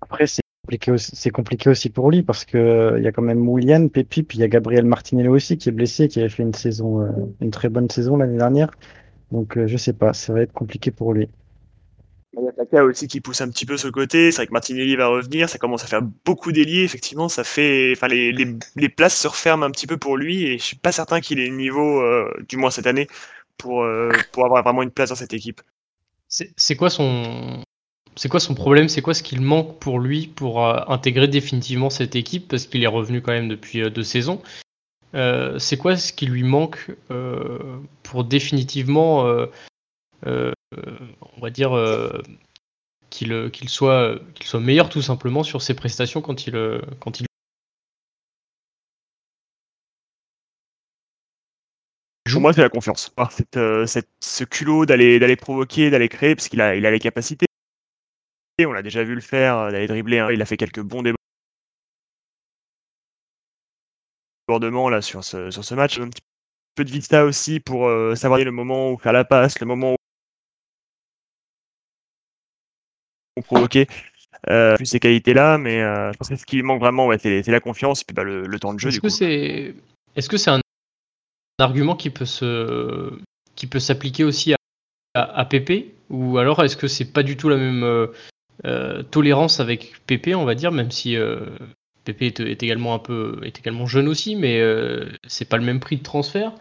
Après, 0.00 0.26
c'est 0.26 0.42
compliqué 0.64 0.90
aussi, 0.90 1.30
compliqué 1.30 1.70
aussi 1.70 1.90
pour 1.90 2.10
lui 2.10 2.22
parce 2.22 2.44
que 2.44 2.94
il 2.96 3.04
y 3.04 3.06
a 3.06 3.12
quand 3.12 3.22
même 3.22 3.46
William, 3.48 3.90
Pepi, 3.90 4.22
puis 4.22 4.38
il 4.38 4.40
y 4.40 4.44
a 4.44 4.48
Gabriel 4.48 4.84
Martinello 4.84 5.34
aussi 5.34 5.58
qui 5.58 5.68
est 5.68 5.72
blessé, 5.72 6.08
qui 6.08 6.20
avait 6.20 6.28
fait 6.28 6.42
une 6.42 6.54
saison, 6.54 7.06
une 7.40 7.50
très 7.50 7.68
bonne 7.68 7.90
saison 7.90 8.16
l'année 8.16 8.38
dernière. 8.38 8.70
Donc 9.32 9.56
euh, 9.56 9.66
je 9.66 9.76
sais 9.76 9.94
pas, 9.94 10.12
ça 10.12 10.32
va 10.32 10.42
être 10.42 10.52
compliqué 10.52 10.90
pour 10.90 11.12
lui. 11.12 11.28
Il 12.34 12.44
y 12.44 12.48
a 12.48 12.52
Taka 12.52 12.84
aussi 12.84 13.08
qui 13.08 13.20
pousse 13.20 13.42
un 13.42 13.50
petit 13.50 13.66
peu 13.66 13.76
ce 13.76 13.88
côté. 13.88 14.30
C'est 14.30 14.36
vrai 14.36 14.46
que 14.46 14.52
Martinelli 14.52 14.96
va 14.96 15.08
revenir. 15.08 15.50
Ça 15.50 15.58
commence 15.58 15.84
à 15.84 15.86
faire 15.86 16.00
beaucoup 16.24 16.50
d'ailiers. 16.50 16.82
Effectivement, 16.82 17.28
ça 17.28 17.44
fait. 17.44 17.92
Enfin, 17.94 18.08
les, 18.08 18.32
les, 18.32 18.56
les, 18.74 18.88
places 18.88 19.18
se 19.18 19.28
referment 19.28 19.66
un 19.66 19.70
petit 19.70 19.86
peu 19.86 19.98
pour 19.98 20.16
lui. 20.16 20.44
Et 20.44 20.58
je 20.58 20.62
suis 20.62 20.76
pas 20.76 20.92
certain 20.92 21.20
qu'il 21.20 21.40
ait 21.40 21.48
le 21.48 21.56
niveau, 21.56 22.00
euh, 22.00 22.32
du 22.48 22.56
moins 22.56 22.70
cette 22.70 22.86
année, 22.86 23.06
pour, 23.58 23.82
euh, 23.82 24.10
pour 24.32 24.46
avoir 24.46 24.62
vraiment 24.62 24.82
une 24.82 24.90
place 24.90 25.10
dans 25.10 25.14
cette 25.14 25.34
équipe. 25.34 25.60
C'est 26.28 26.76
quoi 26.76 26.88
son. 26.88 27.62
C'est 28.16 28.30
quoi 28.30 28.40
son 28.40 28.54
problème 28.54 28.88
C'est 28.88 29.02
quoi 29.02 29.12
ce 29.12 29.22
qu'il 29.22 29.42
manque 29.42 29.78
pour 29.78 29.98
lui 29.98 30.26
pour 30.26 30.66
euh, 30.66 30.80
intégrer 30.88 31.28
définitivement 31.28 31.90
cette 31.90 32.16
équipe 32.16 32.48
Parce 32.48 32.66
qu'il 32.66 32.82
est 32.82 32.86
revenu 32.86 33.20
quand 33.20 33.32
même 33.32 33.48
depuis 33.48 33.90
deux 33.90 34.02
saisons. 34.02 34.40
C'est 35.14 35.76
quoi 35.76 35.96
ce 35.96 36.12
qui 36.12 36.26
lui 36.26 36.42
manque 36.42 36.90
pour 38.02 38.24
définitivement 38.24 39.46
on 40.24 41.40
va 41.40 41.50
dire, 41.50 41.76
euh, 41.76 42.22
qu'il 43.10 43.68
soit, 43.68 44.18
soit 44.42 44.60
meilleur 44.60 44.88
tout 44.88 45.02
simplement 45.02 45.42
sur 45.42 45.62
ses 45.62 45.74
prestations 45.74 46.20
quand 46.22 46.46
il, 46.46 46.80
quand 47.00 47.20
il 47.20 47.26
Pour 52.30 52.40
moi, 52.40 52.52
c'est 52.54 52.62
la 52.62 52.70
confiance. 52.70 53.14
Euh, 53.56 53.86
ce 53.86 54.44
culot 54.44 54.86
d'aller, 54.86 55.36
provoquer, 55.36 55.90
d'aller 55.90 56.08
créer, 56.08 56.34
parce 56.34 56.48
qu'il 56.48 56.60
a, 56.60 56.74
il 56.74 56.86
a 56.86 56.90
les 56.90 56.98
capacités. 56.98 57.46
On 58.58 58.72
l'a 58.72 58.82
déjà 58.82 59.04
vu 59.04 59.14
le 59.14 59.20
faire, 59.20 59.58
euh, 59.58 59.70
d'aller 59.70 59.86
dribbler. 59.86 60.18
Hein. 60.18 60.30
Il 60.32 60.40
a 60.40 60.46
fait 60.46 60.56
quelques 60.56 60.80
bons 60.80 61.02
débordements 64.60 64.88
là, 64.88 65.02
sur, 65.02 65.24
ce, 65.24 65.50
sur 65.50 65.64
ce 65.64 65.74
match. 65.74 65.98
Un 65.98 66.08
petit 66.08 66.22
peu 66.74 66.84
de 66.84 66.90
vista 66.90 67.24
aussi 67.24 67.60
pour 67.60 67.90
savoir 68.16 68.40
le 68.40 68.50
moment 68.50 68.92
où 68.92 68.98
faire 68.98 69.12
la 69.12 69.24
passe, 69.24 69.60
le 69.60 69.66
moment 69.66 69.92
où 73.36 73.42
provoquer 73.42 73.86
euh, 74.50 74.76
plus 74.76 74.86
ces 74.86 75.00
qualités-là, 75.00 75.58
mais 75.58 75.80
euh, 75.80 76.12
je 76.12 76.18
pense 76.18 76.28
que 76.28 76.36
ce 76.36 76.44
qui 76.44 76.62
manque 76.62 76.80
vraiment, 76.80 77.06
ouais, 77.06 77.18
c'est 77.18 77.46
la 77.46 77.60
confiance 77.60 78.02
et 78.02 78.04
puis 78.04 78.14
bah, 78.14 78.24
le, 78.24 78.58
temps 78.58 78.74
de 78.74 78.80
jeu. 78.80 78.90
Est-ce 78.90 80.28
que 80.28 80.36
c'est 80.36 80.50
un 80.50 80.60
argument 81.58 81.96
qui 81.96 82.10
peut 82.10 82.26
se 82.26 83.12
qui 83.54 83.66
peut 83.66 83.78
s'appliquer 83.78 84.24
aussi 84.24 84.54
à, 84.54 84.58
à, 85.22 85.44
PP 85.44 85.94
ou 86.10 86.38
alors 86.38 86.64
est-ce 86.64 86.76
que 86.76 86.88
c'est 86.88 87.12
pas 87.12 87.22
du 87.22 87.36
tout 87.36 87.48
la 87.48 87.56
même 87.56 87.84
euh, 87.84 88.08
euh 88.64 89.02
tolérance 89.02 89.60
avec 89.60 89.94
PP, 90.06 90.34
on 90.34 90.44
va 90.44 90.54
dire, 90.54 90.72
même 90.72 90.90
si 90.90 91.16
euh, 91.16 91.46
PP 92.04 92.40
est, 92.40 92.62
également 92.62 92.94
un 92.94 92.98
peu 92.98 93.40
est 93.44 93.58
également 93.58 93.86
jeune 93.86 94.08
aussi, 94.08 94.36
mais 94.36 94.60
euh, 94.60 95.06
c'est 95.26 95.48
pas 95.48 95.56
le 95.56 95.64
même 95.64 95.80
prix 95.80 95.96
de 95.96 96.02
transfert. 96.02 96.52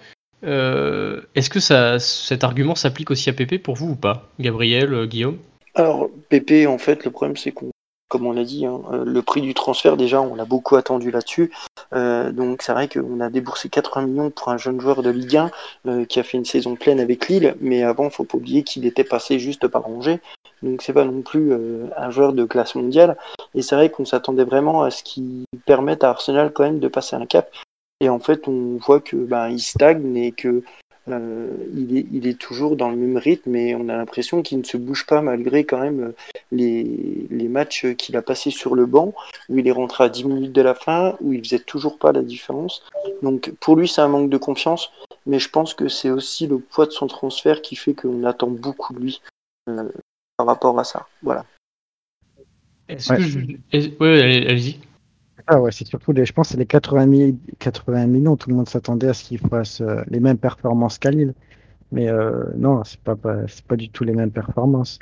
est-ce 0.44 1.50
que 1.50 1.60
ça, 1.60 2.00
cet 2.00 2.44
argument 2.44 2.76
s'applique 2.76 3.12
aussi 3.12 3.30
à 3.30 3.34
PP 3.34 3.62
pour 3.62 3.76
vous 3.76 3.92
ou 3.92 3.96
pas, 3.96 4.30
Gabriel, 4.40 5.06
Guillaume? 5.08 5.38
Alors, 5.76 6.10
Pépé, 6.30 6.68
en 6.68 6.78
fait, 6.78 7.06
le 7.06 7.12
problème, 7.12 7.38
c'est 7.38 7.52
qu'on, 7.52 7.72
comme 8.12 8.28
on 8.28 8.34
l'a 8.34 8.44
dit, 8.44 8.66
hein, 8.66 8.82
euh, 8.92 9.06
le 9.06 9.22
prix 9.22 9.40
du 9.40 9.54
transfert, 9.54 9.96
déjà, 9.96 10.22
on 10.22 10.36
l'a 10.36 10.44
beaucoup 10.44 10.76
attendu 10.76 11.12
là-dessus. 11.12 11.50
Euh, 11.94 12.34
donc, 12.34 12.62
c'est 12.62 12.74
vrai 12.74 12.90
qu'on 12.90 13.22
a 13.22 13.30
déboursé 13.30 13.70
80 13.70 14.06
millions 14.06 14.30
pour 14.30 14.50
un 14.50 14.58
jeune 14.58 14.82
joueur 14.82 15.02
de 15.02 15.10
Ligue 15.10 15.38
1 15.38 15.52
euh, 15.88 16.06
qui 16.06 16.20
a 16.20 16.24
fait 16.24 16.38
une 16.38 16.44
saison 16.44 16.76
pleine 16.76 17.00
avec 17.00 17.30
Lille, 17.30 17.56
mais 17.62 17.84
avant, 17.84 18.10
faut 18.10 18.26
pas 18.26 18.38
oublier 18.38 18.64
qu'il 18.64 18.86
était 18.86 19.06
passé 19.06 19.40
juste 19.40 19.66
par 19.70 19.88
Angers. 19.88 20.20
Donc, 20.62 20.82
c'est 20.82 20.92
pas 20.92 21.06
non 21.06 21.22
plus 21.22 21.54
un 21.98 22.10
joueur 22.12 22.34
de 22.34 22.44
classe 22.44 22.76
mondiale. 22.76 23.18
Et 23.56 23.62
c'est 23.62 23.76
vrai 23.76 23.90
qu'on 23.90 24.06
s'attendait 24.06 24.44
vraiment 24.44 24.84
à 24.84 24.92
ce 24.92 25.02
qui 25.04 25.46
permette 25.66 26.04
à 26.04 26.10
Arsenal 26.10 26.52
quand 26.52 26.64
même 26.64 26.80
de 26.80 26.88
passer 26.90 27.16
un 27.16 27.26
cap. 27.26 27.50
Et 28.02 28.10
en 28.10 28.20
fait, 28.20 28.48
on 28.48 28.78
voit 28.78 29.00
que 29.00 29.16
ben, 29.16 29.50
il 29.50 29.62
stagne 29.62 30.18
et 30.18 30.34
que 30.34 30.64
euh, 31.12 31.50
il, 31.76 31.98
est, 31.98 32.06
il, 32.12 32.28
est, 32.28 32.40
toujours 32.40 32.76
dans 32.76 32.90
le 32.90 32.96
même 32.96 33.18
rythme 33.18 33.56
et 33.56 33.76
on 33.76 33.90
a 33.90 33.98
l'impression 33.98 34.42
qu'il 34.42 34.60
ne 34.60 34.64
se 34.64 34.78
bouge 34.78 35.06
pas 35.06 35.22
malgré 35.22 35.64
quand 35.64 35.80
même 35.80 36.00
euh, 36.00 36.12
les, 36.52 37.28
les 37.30 37.48
matchs 37.48 37.86
qu'il 37.96 38.16
a 38.18 38.22
passés 38.22 38.52
sur 38.52 38.76
le 38.76 38.86
banc, 38.86 39.14
où 39.50 39.58
il 39.58 39.68
est 39.68 39.72
rentré 39.72 40.04
à 40.04 40.10
10 40.10 40.26
minutes 40.26 40.52
de 40.52 40.62
la 40.62 40.76
fin, 40.76 41.16
où 41.22 41.34
il 41.34 41.44
faisait 41.44 41.60
toujours 41.60 41.98
pas 41.98 42.12
la 42.12 42.22
différence. 42.22 42.84
Donc 43.22 43.52
pour 43.60 43.76
lui, 43.76 43.88
c'est 43.88 44.02
un 44.02 44.08
manque 44.08 44.30
de 44.30 44.38
confiance, 44.38 44.92
mais 45.26 45.40
je 45.40 45.50
pense 45.50 45.74
que 45.74 45.88
c'est 45.88 46.10
aussi 46.10 46.48
le 46.48 46.60
poids 46.60 46.86
de 46.86 46.92
son 46.92 47.08
transfert 47.08 47.62
qui 47.62 47.76
fait 47.76 47.94
qu'on 47.94 48.24
attend 48.24 48.48
beaucoup 48.48 48.94
de 48.94 49.00
lui 49.00 49.22
euh, 49.70 49.90
par 50.38 50.48
rapport 50.48 50.80
à 50.80 50.84
ça. 50.84 51.08
Voilà. 51.22 51.46
Est-ce 52.88 53.14
que 53.14 53.22
je... 53.22 53.40
Oui, 54.00 54.22
allez-y. 54.22 54.80
Ah 55.48 55.62
ouais, 55.62 55.72
c'est 55.72 55.86
surtout 55.86 56.12
les, 56.12 56.26
je 56.26 56.34
pense, 56.34 56.50
c'est 56.50 56.58
les 56.58 56.66
80, 56.66 57.32
80 57.60 58.08
millions. 58.08 58.36
Tout 58.36 58.50
le 58.50 58.56
monde 58.56 58.70
s'attendait 58.70 59.08
à 59.08 59.14
ce 59.14 59.24
qu'il 59.24 59.40
fasse 59.40 59.82
euh, 59.82 60.02
les 60.10 60.20
mêmes 60.20 60.38
performances 60.38 60.98
qu'à 60.98 61.12
Lille. 61.12 61.34
Mais 61.92 62.08
euh, 62.10 62.44
non, 62.56 62.84
c'est 62.84 63.00
pas, 63.00 63.16
pas, 63.16 63.48
c'est 63.48 63.66
pas 63.66 63.76
du 63.76 63.90
tout 63.90 64.04
les 64.04 64.14
mêmes 64.14 64.32
performances. 64.32 65.00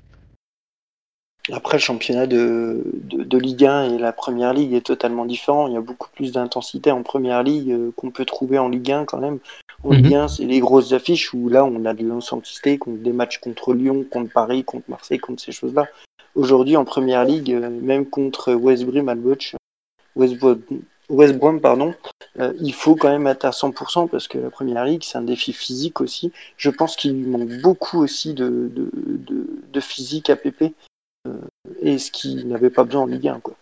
Après, 1.52 1.78
le 1.78 1.82
championnat 1.82 2.28
de, 2.28 2.84
de, 2.94 3.38
Ligue 3.38 3.66
1 3.66 3.96
et 3.96 3.98
la 3.98 4.12
Première 4.12 4.54
Ligue 4.54 4.74
est 4.74 4.86
totalement 4.86 5.26
différent. 5.26 5.68
Il 5.68 5.74
y 5.74 5.78
a 5.78 5.82
beaucoup 5.82 6.10
plus 6.14 6.32
d'intensité 6.32 6.92
en 6.92 7.02
Première 7.02 7.42
Ligue 7.44 7.72
euh, 7.72 7.92
qu'on 7.96 8.12
peut 8.12 8.26
trouver 8.26 8.60
en 8.60 8.70
Ligue 8.70 8.92
1 8.92 9.06
quand 9.06 9.20
même. 9.20 9.40
En 9.84 9.92
Ligue 9.92 10.14
1, 10.14 10.22
mhm. 10.24 10.28
c'est 10.28 10.46
les 10.46 10.60
grosses 10.60 10.92
affiches 10.92 11.34
où 11.34 11.50
là, 11.50 11.66
on 11.66 11.86
a 11.86 11.94
de 11.94 12.06
l'intensité, 12.06 12.78
contre 12.78 13.02
des 13.02 13.14
matchs 13.14 13.40
contre 13.40 13.74
Lyon, 13.74 14.06
contre 14.10 14.32
Paris, 14.32 14.64
contre 14.64 14.86
Marseille, 14.90 15.20
contre 15.20 15.42
ces 15.42 15.52
choses-là. 15.52 15.88
Aujourd'hui, 16.36 16.76
en 16.76 16.86
Première 16.86 17.24
Ligue, 17.24 17.56
même 17.82 18.06
contre 18.06 18.54
West 18.54 18.86
Brom, 18.86 19.10
Alboch, 19.10 19.56
West, 20.16 21.38
Brom, 21.38 21.60
pardon, 21.60 21.96
euh, 22.40 22.54
il 22.60 22.74
faut 22.74 22.96
quand 22.96 23.10
même 23.10 23.28
être 23.28 23.46
à 23.46 23.52
100% 23.52 24.10
parce 24.10 24.28
que 24.28 24.38
la 24.38 24.50
première 24.50 24.86
ligue, 24.86 25.04
c'est 25.04 25.18
un 25.18 25.24
défi 25.24 25.54
physique 25.54 26.02
aussi. 26.02 26.32
Je 26.58 26.70
pense 26.70 26.96
qu'il 26.96 27.14
lui 27.14 27.26
manque 27.26 27.50
beaucoup 27.62 28.00
aussi 28.00 28.34
de, 28.34 28.72
de, 28.74 29.80
physique 29.80 30.30
à 30.30 30.36
PP 30.36 30.74
euh, 31.26 31.34
et 31.82 31.98
ce 31.98 32.12
qu'il 32.12 32.48
n'avait 32.48 32.70
pas 32.70 32.84
besoin 32.84 33.04
en 33.04 33.06
Ligue 33.06 33.30
1. 33.30 33.40
Quoi. 33.40 33.56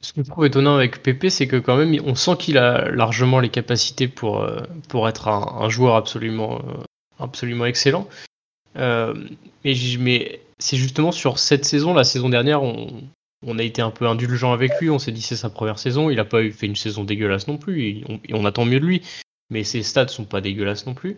Ce 0.00 0.12
que 0.12 0.22
je 0.22 0.30
trouve 0.30 0.44
étonnant 0.44 0.76
avec 0.76 1.02
PP, 1.02 1.30
c'est 1.30 1.48
que 1.48 1.56
quand 1.56 1.76
même, 1.76 1.96
on 2.04 2.14
sent 2.14 2.36
qu'il 2.38 2.58
a 2.58 2.90
largement 2.90 3.40
les 3.40 3.48
capacités 3.48 4.08
pour, 4.08 4.42
euh, 4.42 4.60
pour 4.88 5.08
être 5.08 5.28
un, 5.28 5.68
joueur 5.70 5.96
absolument, 5.96 6.62
absolument 7.18 7.64
excellent. 7.64 8.06
mais, 8.76 9.24
mais 9.98 10.40
c'est 10.58 10.76
justement 10.76 11.12
sur 11.12 11.38
cette 11.38 11.64
saison, 11.64 11.94
la 11.94 12.04
saison 12.04 12.28
dernière, 12.28 12.62
on, 12.62 13.02
on 13.42 13.58
a 13.58 13.62
été 13.62 13.82
un 13.82 13.90
peu 13.90 14.06
indulgent 14.06 14.52
avec 14.52 14.72
lui. 14.80 14.90
On 14.90 14.98
s'est 14.98 15.12
dit 15.12 15.22
c'est 15.22 15.36
sa 15.36 15.50
première 15.50 15.78
saison. 15.78 16.10
Il 16.10 16.16
n'a 16.16 16.24
pas 16.24 16.48
fait 16.50 16.66
une 16.66 16.76
saison 16.76 17.04
dégueulasse 17.04 17.48
non 17.48 17.58
plus. 17.58 17.82
Et 17.82 18.04
on, 18.32 18.44
attend 18.44 18.64
mieux 18.64 18.80
de 18.80 18.86
lui. 18.86 19.02
Mais 19.50 19.64
ses 19.64 19.82
stats 19.82 20.08
sont 20.08 20.24
pas 20.24 20.40
dégueulasses 20.40 20.86
non 20.86 20.94
plus. 20.94 21.16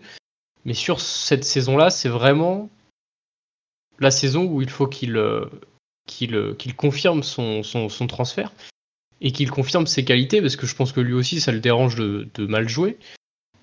Mais 0.64 0.74
sur 0.74 1.00
cette 1.00 1.44
saison-là, 1.44 1.90
c'est 1.90 2.08
vraiment 2.08 2.68
la 4.00 4.10
saison 4.10 4.44
où 4.44 4.62
il 4.62 4.70
faut 4.70 4.86
qu'il 4.86 5.16
euh, 5.16 5.46
euh, 6.22 6.54
confirme 6.76 7.22
son, 7.22 7.62
transfert 8.08 8.52
et 9.20 9.32
qu'il 9.32 9.50
confirme 9.50 9.86
ses 9.86 10.04
qualités 10.04 10.40
parce 10.40 10.56
que 10.56 10.66
je 10.66 10.76
pense 10.76 10.92
que 10.92 11.00
lui 11.00 11.14
aussi 11.14 11.40
ça 11.40 11.52
le 11.52 11.60
dérange 11.60 11.96
de, 11.96 12.46
mal 12.46 12.68
jouer. 12.68 12.98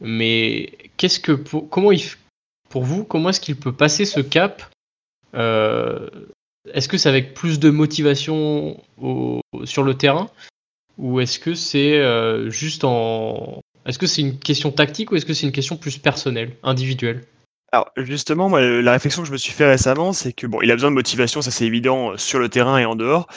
Mais 0.01 0.74
qu'est-ce 0.97 1.19
que 1.19 1.31
pour 1.31 2.83
vous 2.83 3.05
comment 3.05 3.29
est-ce 3.29 3.39
qu'il 3.39 3.55
peut 3.55 3.71
passer 3.71 4.05
ce 4.05 4.19
cap 4.19 4.69
euh, 5.35 6.09
est-ce 6.74 6.88
que 6.88 6.98
c'est 6.98 7.10
avec 7.10 7.34
plus 7.34 7.60
de 7.60 7.69
motivation 7.69 8.81
sur 9.63 9.84
le 9.84 9.93
terrain 9.93 10.29
ou 10.98 11.19
est-ce 11.19 11.39
que 11.39 11.53
c'est 11.55 11.98
euh, 11.98 12.50
juste 12.50 12.84
en 12.84 13.62
est-ce 13.86 14.00
que 14.00 14.07
c'est 14.07 14.22
une 14.22 14.39
question 14.39 14.72
tactique 14.72 15.12
ou 15.12 15.15
est-ce 15.15 15.25
que 15.25 15.34
c'est 15.34 15.45
une 15.45 15.51
question 15.51 15.77
plus 15.77 15.98
personnelle, 15.98 16.55
individuelle? 16.63 17.22
Alors 17.72 17.91
justement, 17.98 18.50
moi, 18.50 18.62
la 18.62 18.91
réflexion 18.93 19.22
que 19.22 19.27
je 19.27 19.34
me 19.34 19.38
suis 19.38 19.51
fait 19.51 19.67
récemment, 19.67 20.13
c'est 20.13 20.34
que 20.34 20.48
bon, 20.48 20.62
il 20.62 20.72
a 20.72 20.75
besoin 20.75 20.89
de 20.89 20.95
motivation, 20.95 21.41
ça 21.41 21.51
c'est 21.51 21.65
évident, 21.65 22.12
euh, 22.12 22.17
sur 22.17 22.39
le 22.39 22.50
terrain 22.50 22.77
et 22.77 22.86
en 22.86 22.95
dehors. 22.95 23.27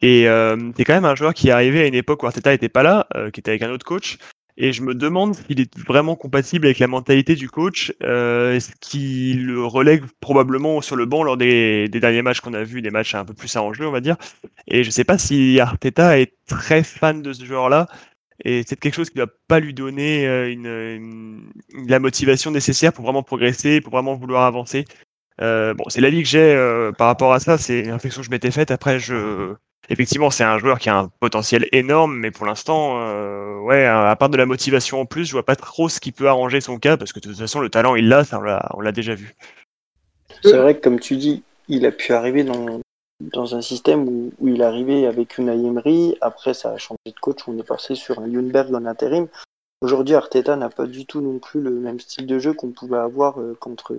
Et 0.00 0.28
euh, 0.28 0.56
c'est 0.76 0.84
quand 0.84 0.94
même 0.94 1.04
un 1.04 1.14
joueur 1.14 1.34
qui 1.34 1.48
est 1.48 1.52
arrivé 1.52 1.82
à 1.82 1.86
une 1.86 1.94
époque 1.94 2.22
où 2.22 2.26
Arteta 2.26 2.50
n'était 2.50 2.70
pas 2.70 2.82
là, 2.82 3.06
qui 3.34 3.40
était 3.40 3.50
avec 3.50 3.62
un 3.62 3.70
autre 3.70 3.84
coach, 3.84 4.16
et 4.62 4.74
je 4.74 4.82
me 4.82 4.94
demande 4.94 5.34
s'il 5.34 5.58
est 5.58 5.78
vraiment 5.78 6.16
compatible 6.16 6.66
avec 6.66 6.80
la 6.80 6.86
mentalité 6.86 7.34
du 7.34 7.48
coach, 7.48 7.94
euh, 8.02 8.60
ce 8.60 8.70
qui 8.78 9.32
le 9.32 9.64
relègue 9.64 10.04
probablement 10.20 10.82
sur 10.82 10.96
le 10.96 11.06
banc 11.06 11.22
lors 11.22 11.38
des, 11.38 11.88
derniers 11.88 12.20
matchs 12.20 12.40
qu'on 12.40 12.52
a 12.52 12.62
vus, 12.62 12.82
des 12.82 12.90
matchs 12.90 13.14
un 13.14 13.24
peu 13.24 13.32
plus 13.32 13.56
arrangés, 13.56 13.86
on 13.86 13.90
va 13.90 14.02
dire. 14.02 14.16
Et 14.68 14.82
je 14.82 14.88
ne 14.88 14.92
sais 14.92 15.04
pas 15.04 15.16
si 15.16 15.58
Arteta 15.60 16.20
est 16.20 16.34
très 16.46 16.82
fan 16.82 17.22
de 17.22 17.32
ce 17.32 17.42
joueur-là. 17.42 17.88
Et 18.44 18.62
c'est 18.66 18.78
quelque 18.78 18.94
chose 18.94 19.08
qui 19.08 19.16
ne 19.16 19.22
va 19.24 19.30
pas 19.48 19.60
lui 19.60 19.72
donner 19.72 20.26
euh, 20.28 21.38
la 21.88 21.98
motivation 21.98 22.50
nécessaire 22.50 22.92
pour 22.92 23.04
vraiment 23.04 23.22
progresser, 23.22 23.80
pour 23.80 23.94
vraiment 23.94 24.14
vouloir 24.14 24.44
avancer. 24.44 24.84
Euh, 25.40 25.72
bon, 25.72 25.84
c'est 25.88 26.02
l'avis 26.02 26.22
que 26.22 26.28
j'ai 26.28 26.90
par 26.98 27.06
rapport 27.06 27.32
à 27.32 27.40
ça. 27.40 27.56
C'est 27.56 27.80
une 27.80 27.92
réflexion 27.92 28.20
que 28.20 28.26
je 28.26 28.30
m'étais 28.30 28.50
faite. 28.50 28.70
Après, 28.70 28.98
je, 29.00 29.54
effectivement, 29.90 30.30
c'est 30.30 30.44
un 30.44 30.58
joueur 30.58 30.78
qui 30.78 30.88
a 30.88 30.96
un 30.96 31.08
potentiel 31.20 31.68
énorme, 31.72 32.16
mais 32.16 32.30
pour 32.30 32.46
l'instant, 32.46 33.00
euh, 33.00 33.58
ouais, 33.58 33.84
à 33.84 34.14
part 34.16 34.30
de 34.30 34.36
la 34.36 34.46
motivation 34.46 35.00
en 35.00 35.04
plus, 35.04 35.26
je 35.26 35.32
vois 35.32 35.44
pas 35.44 35.56
trop 35.56 35.88
ce 35.88 36.00
qui 36.00 36.12
peut 36.12 36.28
arranger 36.28 36.60
son 36.60 36.78
cas, 36.78 36.96
parce 36.96 37.12
que 37.12 37.18
de 37.20 37.28
toute 37.28 37.38
façon, 37.38 37.60
le 37.60 37.68
talent, 37.68 37.96
il 37.96 38.08
l'a, 38.08 38.24
ça, 38.24 38.40
on 38.74 38.80
l'a 38.80 38.92
déjà 38.92 39.14
vu. 39.14 39.34
C'est 40.42 40.56
vrai 40.56 40.76
que, 40.76 40.80
comme 40.80 41.00
tu 41.00 41.16
dis, 41.16 41.42
il 41.68 41.84
a 41.84 41.92
pu 41.92 42.12
arriver 42.12 42.44
dans, 42.44 42.80
dans 43.20 43.54
un 43.54 43.60
système 43.60 44.08
où, 44.08 44.32
où 44.38 44.48
il 44.48 44.62
arrivait 44.62 45.06
avec 45.06 45.36
une 45.38 45.48
Emery, 45.48 46.16
après 46.20 46.54
ça 46.54 46.70
a 46.70 46.78
changé 46.78 46.98
de 47.06 47.20
coach, 47.20 47.40
on 47.46 47.58
est 47.58 47.66
passé 47.66 47.94
sur 47.94 48.20
un 48.20 48.26
Lundberg 48.26 48.74
en 48.74 48.86
intérim. 48.86 49.26
Aujourd'hui, 49.82 50.14
Arteta 50.14 50.56
n'a 50.56 50.68
pas 50.68 50.86
du 50.86 51.06
tout 51.06 51.22
non 51.22 51.38
plus 51.38 51.60
le 51.60 51.70
même 51.70 52.00
style 52.00 52.26
de 52.26 52.38
jeu 52.38 52.52
qu'on 52.52 52.70
pouvait 52.70 52.98
avoir 52.98 53.38
contre, 53.60 53.96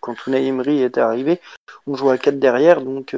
quand 0.00 0.14
Unai 0.26 0.46
Emery 0.46 0.82
était 0.82 1.00
arrivé. 1.00 1.40
On 1.86 1.94
jouait 1.94 2.12
à 2.12 2.18
4 2.18 2.38
derrière, 2.38 2.82
donc 2.82 3.16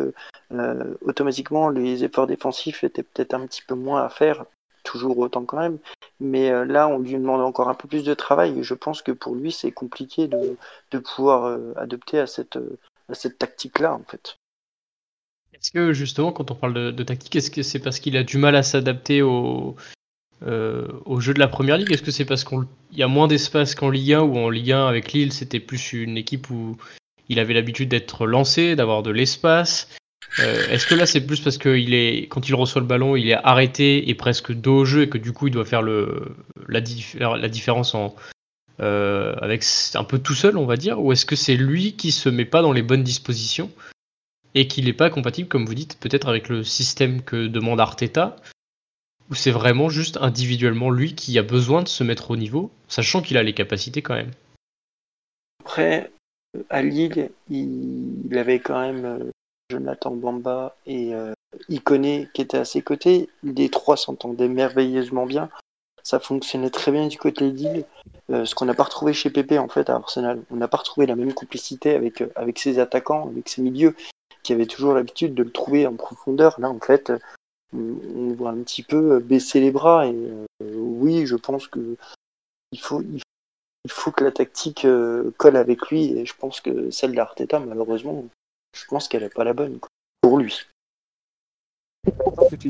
automatiquement 1.03 1.69
les 1.69 2.05
efforts 2.05 2.27
défensifs 2.27 2.85
étaient 2.85 3.03
peut-être 3.03 3.35
un 3.35 3.47
petit 3.47 3.63
peu 3.67 3.75
moins 3.75 4.05
à 4.05 4.09
faire, 4.09 4.45
toujours 4.83 5.19
autant 5.19 5.45
quand 5.45 5.59
même. 5.59 5.79
Mais 6.21 6.51
là, 6.67 6.89
on 6.89 6.99
lui 6.99 7.15
demande 7.15 7.41
encore 7.41 7.69
un 7.69 7.75
peu 7.75 7.89
plus 7.89 8.05
de 8.05 8.15
travail. 8.15 8.59
Et 8.59 8.63
je 8.63 8.75
pense 8.75 9.03
que 9.03 9.13
pour 9.13 9.35
lui, 9.35 9.53
c'est 9.53 9.73
compliqué 9.73 10.29
de, 10.29 10.99
pouvoir 10.99 11.59
adopter 11.77 12.19
à 12.19 12.27
cette, 12.27 12.59
tactique-là, 13.39 13.95
en 13.95 14.05
fait. 14.07 14.39
Est-ce 15.55 15.71
que 15.71 15.93
justement, 15.93 16.33
quand 16.33 16.51
on 16.51 16.55
parle 16.55 16.75
de, 16.95 17.03
tactique, 17.03 17.37
est-ce 17.37 17.51
que 17.51 17.63
c'est 17.63 17.79
parce 17.79 17.99
qu'il 17.99 18.17
a 18.17 18.23
du 18.23 18.39
mal 18.39 18.57
à 18.57 18.63
s'adapter 18.63 19.23
au, 19.23 19.77
euh, 20.43 20.87
au 21.07 21.21
jeu 21.21 21.33
de 21.33 21.39
la 21.39 21.49
première 21.49 21.79
ligue? 21.79 21.93
Est-ce 21.93 22.03
que 22.03 22.11
c'est 22.11 22.25
parce 22.25 22.45
qu'il 22.45 22.67
y 22.93 23.03
a 23.03 23.09
moins 23.09 23.29
d'espace 23.29 23.75
qu'en 23.75 23.91
Ligue 23.91 24.15
1 24.15 24.21
ou 24.23 24.37
en 24.37 24.51
Ligue 24.51 24.73
1 24.73 24.87
avec 24.87 25.13
Lille, 25.13 25.33
c'était 25.33 25.61
plus 25.61 25.93
une 25.93 26.19
équipe 26.19 26.51
où 26.51 26.77
il 27.29 27.39
avait 27.39 27.55
l'habitude 27.55 27.89
d'être 27.89 28.27
lancé, 28.27 28.77
d'avoir 28.77 29.03
de 29.03 29.11
l'espace? 29.11 29.89
Euh, 30.41 30.69
Est-ce 30.69 30.87
que 30.87 30.95
là 30.95 31.07
c'est 31.07 31.21
plus 31.21 31.41
parce 31.41 31.59
que 31.59 31.69
est, 31.69 32.29
quand 32.29 32.49
il 32.49 32.55
reçoit 32.55 32.81
le 32.81 32.87
ballon, 32.87 33.17
il 33.17 33.29
est 33.29 33.35
arrêté 33.35 34.09
et 34.09 34.15
presque 34.15 34.53
dos 34.53 34.79
au 34.79 34.85
jeu 34.85 35.03
et 35.03 35.09
que 35.09 35.19
du 35.19 35.33
coup 35.33 35.49
il 35.49 35.53
doit 35.53 35.65
faire 35.65 35.83
le, 35.83 36.37
la, 36.69 36.81
la 37.37 37.49
différence 37.49 37.95
en, 37.95 38.15
euh, 38.81 39.37
avec 39.41 39.65
un 39.95 40.05
peu 40.05 40.19
tout 40.19 40.35
seul, 40.35 40.59
on 40.59 40.67
va 40.67 40.77
dire? 40.77 41.01
Ou 41.01 41.13
est-ce 41.13 41.27
que 41.27 41.37
c'est 41.37 41.57
lui 41.57 41.95
qui 41.95 42.11
se 42.11 42.29
met 42.29 42.45
pas 42.45 42.63
dans 42.63 42.73
les 42.73 42.83
bonnes 42.83 43.05
dispositions 43.05 43.71
et 44.55 44.67
qu'il 44.67 44.87
n'est 44.87 44.93
pas 44.93 45.11
compatible, 45.11 45.49
comme 45.49 45.67
vous 45.67 45.75
dites, 45.75 45.99
peut-être 46.01 46.29
avec 46.29 46.49
le 46.49 46.65
système 46.65 47.23
que 47.23 47.47
demande 47.47 47.81
Arteta? 47.81 48.37
Ou 49.31 49.35
c'est 49.35 49.53
vraiment 49.53 49.89
juste 49.89 50.19
individuellement 50.21 50.91
lui 50.91 51.15
qui 51.15 51.39
a 51.39 51.43
besoin 51.43 51.83
de 51.83 51.89
se 51.89 52.05
mettre 52.05 52.31
au 52.31 52.37
niveau, 52.37 52.71
sachant 52.89 53.23
qu'il 53.23 53.39
a 53.39 53.43
les 53.43 53.55
capacités 53.55 54.03
quand 54.03 54.15
même? 54.15 54.33
Après, 55.65 56.11
à 56.69 56.83
Lille, 56.83 57.31
il, 57.49 58.37
avait 58.37 58.59
quand 58.59 58.81
même 58.81 59.05
euh, 59.05 59.31
Jonathan 59.71 60.11
Bamba 60.13 60.77
et 60.87 61.15
euh, 61.15 61.33
Iconé 61.69 62.29
qui 62.35 62.43
étaient 62.43 62.59
à 62.59 62.65
ses 62.65 62.83
côtés. 62.83 63.29
Les 63.43 63.69
trois 63.69 63.97
s'entendaient 63.97 64.49
merveilleusement 64.49 65.27
bien. 65.27 65.51
Ça 66.03 66.21
fonctionnait 66.21 66.71
très 66.71 66.93
bien 66.93 67.07
du 67.07 67.19
côté 67.19 67.51
de. 67.51 67.85
Euh, 68.31 68.45
ce 68.45 68.55
qu'on 68.55 68.67
n'a 68.67 68.75
pas 68.75 68.85
retrouvé 68.85 69.13
chez 69.13 69.31
Pépé 69.31 69.59
en 69.59 69.69
fait 69.69 69.89
à 69.91 69.95
Arsenal. 69.95 70.43
On 70.51 70.57
n'a 70.57 70.69
pas 70.69 70.79
retrouvé 70.79 71.07
la 71.07 71.17
même 71.17 71.33
complicité 71.33 71.95
avec, 71.95 72.23
avec 72.37 72.59
ses 72.59 72.79
attaquants, 72.79 73.29
avec 73.29 73.49
ses 73.49 73.63
milieux, 73.63 73.95
qui 74.43 74.53
avaient 74.53 74.67
toujours 74.67 74.95
l'habitude 74.95 75.35
de 75.35 75.43
le 75.43 75.51
trouver 75.51 75.87
en 75.87 75.95
profondeur. 75.95 76.61
Là 76.61 76.69
en 76.69 76.81
fait, 76.81 77.13
on 77.75 78.33
voit 78.35 78.51
un 78.51 78.63
petit 78.63 78.83
peu 78.83 79.19
baisser 79.21 79.61
les 79.61 79.71
bras. 79.71 80.07
Et 80.07 80.15
euh, 80.15 80.47
oui, 80.61 81.27
je 81.27 81.37
pense 81.37 81.67
que 81.69 81.97
il 82.73 82.81
faut, 82.81 83.03
que 84.11 84.25
la 84.25 84.33
tactique 84.33 84.85
euh, 84.85 85.31
colle 85.37 85.57
avec 85.57 85.89
lui. 85.89 86.19
Et 86.19 86.27
je 86.27 86.35
pense 86.37 86.61
que 86.61 86.91
celle 86.91 87.15
d'Arteta, 87.15 87.61
malheureusement, 87.61 88.25
je 88.75 88.85
pense 88.87 89.09
qu'elle 89.09 89.23
n'est 89.23 89.29
pas 89.29 89.45
la 89.45 89.53
bonne 89.53 89.79
pour 90.21 90.39
lui. 90.39 90.67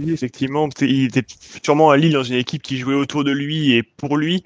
Effectivement, 0.07 0.69
il 0.81 1.07
était 1.07 1.25
sûrement 1.63 1.91
à 1.91 1.97
Lille 1.97 2.13
dans 2.13 2.23
une 2.23 2.37
équipe 2.37 2.63
qui 2.63 2.79
jouait 2.79 2.95
autour 2.95 3.25
de 3.25 3.33
lui 3.33 3.73
et 3.73 3.83
pour 3.83 4.17
lui 4.17 4.45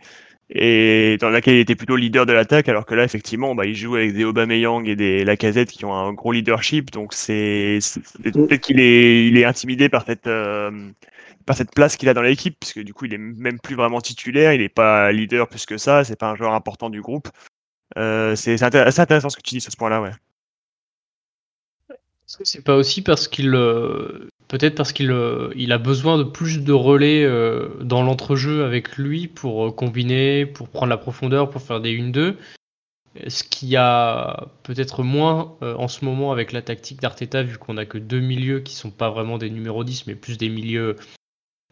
et 0.51 1.19
dans 1.21 1.29
laquelle 1.29 1.57
il 1.57 1.61
était 1.61 1.75
plutôt 1.75 1.97
leader 1.97 2.25
de 2.25 2.33
l'attaque, 2.33 2.69
alors 2.69 2.87
que 2.87 2.95
là, 2.95 3.05
effectivement, 3.05 3.55
bah, 3.55 3.67
il 3.67 3.75
joue 3.75 3.97
avec 3.97 4.15
des 4.15 4.25
Aubameyang 4.25 4.89
et 4.89 4.97
des 4.97 5.25
Lacazette 5.25 5.71
qui 5.71 5.85
ont 5.85 5.93
un 5.93 6.13
gros 6.15 6.33
leadership, 6.33 6.91
donc 6.91 7.13
c'est 7.13 7.81
peut-être 8.23 8.63
qu'il 8.63 8.81
est, 8.81 9.27
il 9.27 9.37
est 9.37 9.45
intimidé 9.45 9.91
par 9.91 10.07
cette, 10.07 10.27
euh, 10.27 10.91
par 11.45 11.55
cette 11.55 11.75
place 11.75 11.97
qu'il 11.97 12.09
a 12.09 12.15
dans 12.15 12.23
l'équipe, 12.23 12.57
puisque 12.59 12.81
du 12.81 12.95
coup, 12.95 13.05
il 13.05 13.15
est 13.15 13.19
même 13.19 13.61
plus 13.61 13.75
vraiment 13.75 14.01
titulaire, 14.01 14.55
il 14.55 14.61
n'est 14.61 14.71
pas 14.71 15.13
leader 15.13 15.49
plus 15.49 15.67
que 15.67 15.77
ça, 15.77 16.03
c'est 16.05 16.17
pas 16.17 16.31
un 16.31 16.37
joueur 16.37 16.55
important 16.55 16.89
du 16.89 17.03
groupe. 17.03 17.29
Euh, 17.99 18.35
c'est 18.35 18.63
assez 18.63 19.01
intéressant 19.01 19.29
ce 19.29 19.37
que 19.37 19.43
tu 19.43 19.55
dis 19.55 19.61
sur 19.61 19.73
ce 19.73 19.77
point-là, 19.77 20.01
ouais. 20.01 20.13
Est-ce 22.29 22.37
que 22.37 22.45
c'est 22.45 22.63
pas 22.63 22.77
aussi 22.77 23.01
parce 23.01 23.27
qu'il 23.27 23.55
euh, 23.55 24.29
peut-être 24.49 24.75
parce 24.75 24.93
qu'il 24.93 25.11
euh, 25.11 25.51
il 25.57 25.73
a 25.73 25.79
besoin 25.79 26.19
de 26.19 26.25
plus 26.25 26.63
de 26.63 26.73
relais 26.75 27.25
euh, 27.25 27.71
dans 27.81 28.03
l'entrejeu 28.03 28.65
avec 28.67 28.99
lui 28.99 29.29
pour 29.29 29.75
combiner, 29.75 30.45
pour 30.45 30.69
prendre 30.69 30.91
la 30.91 30.99
profondeur, 30.99 31.49
pour 31.49 31.63
faire 31.63 31.81
des 31.81 31.99
1-2 31.99 32.35
Ce 33.29 33.43
qui 33.45 33.77
a 33.77 34.49
peut-être 34.63 35.03
moins 35.03 35.57
en 35.63 35.89
ce 35.89 36.05
moment 36.05 36.31
avec 36.31 36.53
la 36.53 36.61
tactique 36.61 37.01
d'Arteta, 37.01 37.43
vu 37.43 37.57
qu'on 37.57 37.79
a 37.79 37.87
que 37.87 37.97
deux 37.97 38.21
milieux 38.21 38.61
qui 38.61 38.75
sont 38.75 38.91
pas 38.91 39.09
vraiment 39.09 39.39
des 39.39 39.49
numéros 39.49 39.83
10, 39.83 40.07
mais 40.07 40.15
plus 40.15 40.37
des 40.37 40.51
milieux 40.51 40.97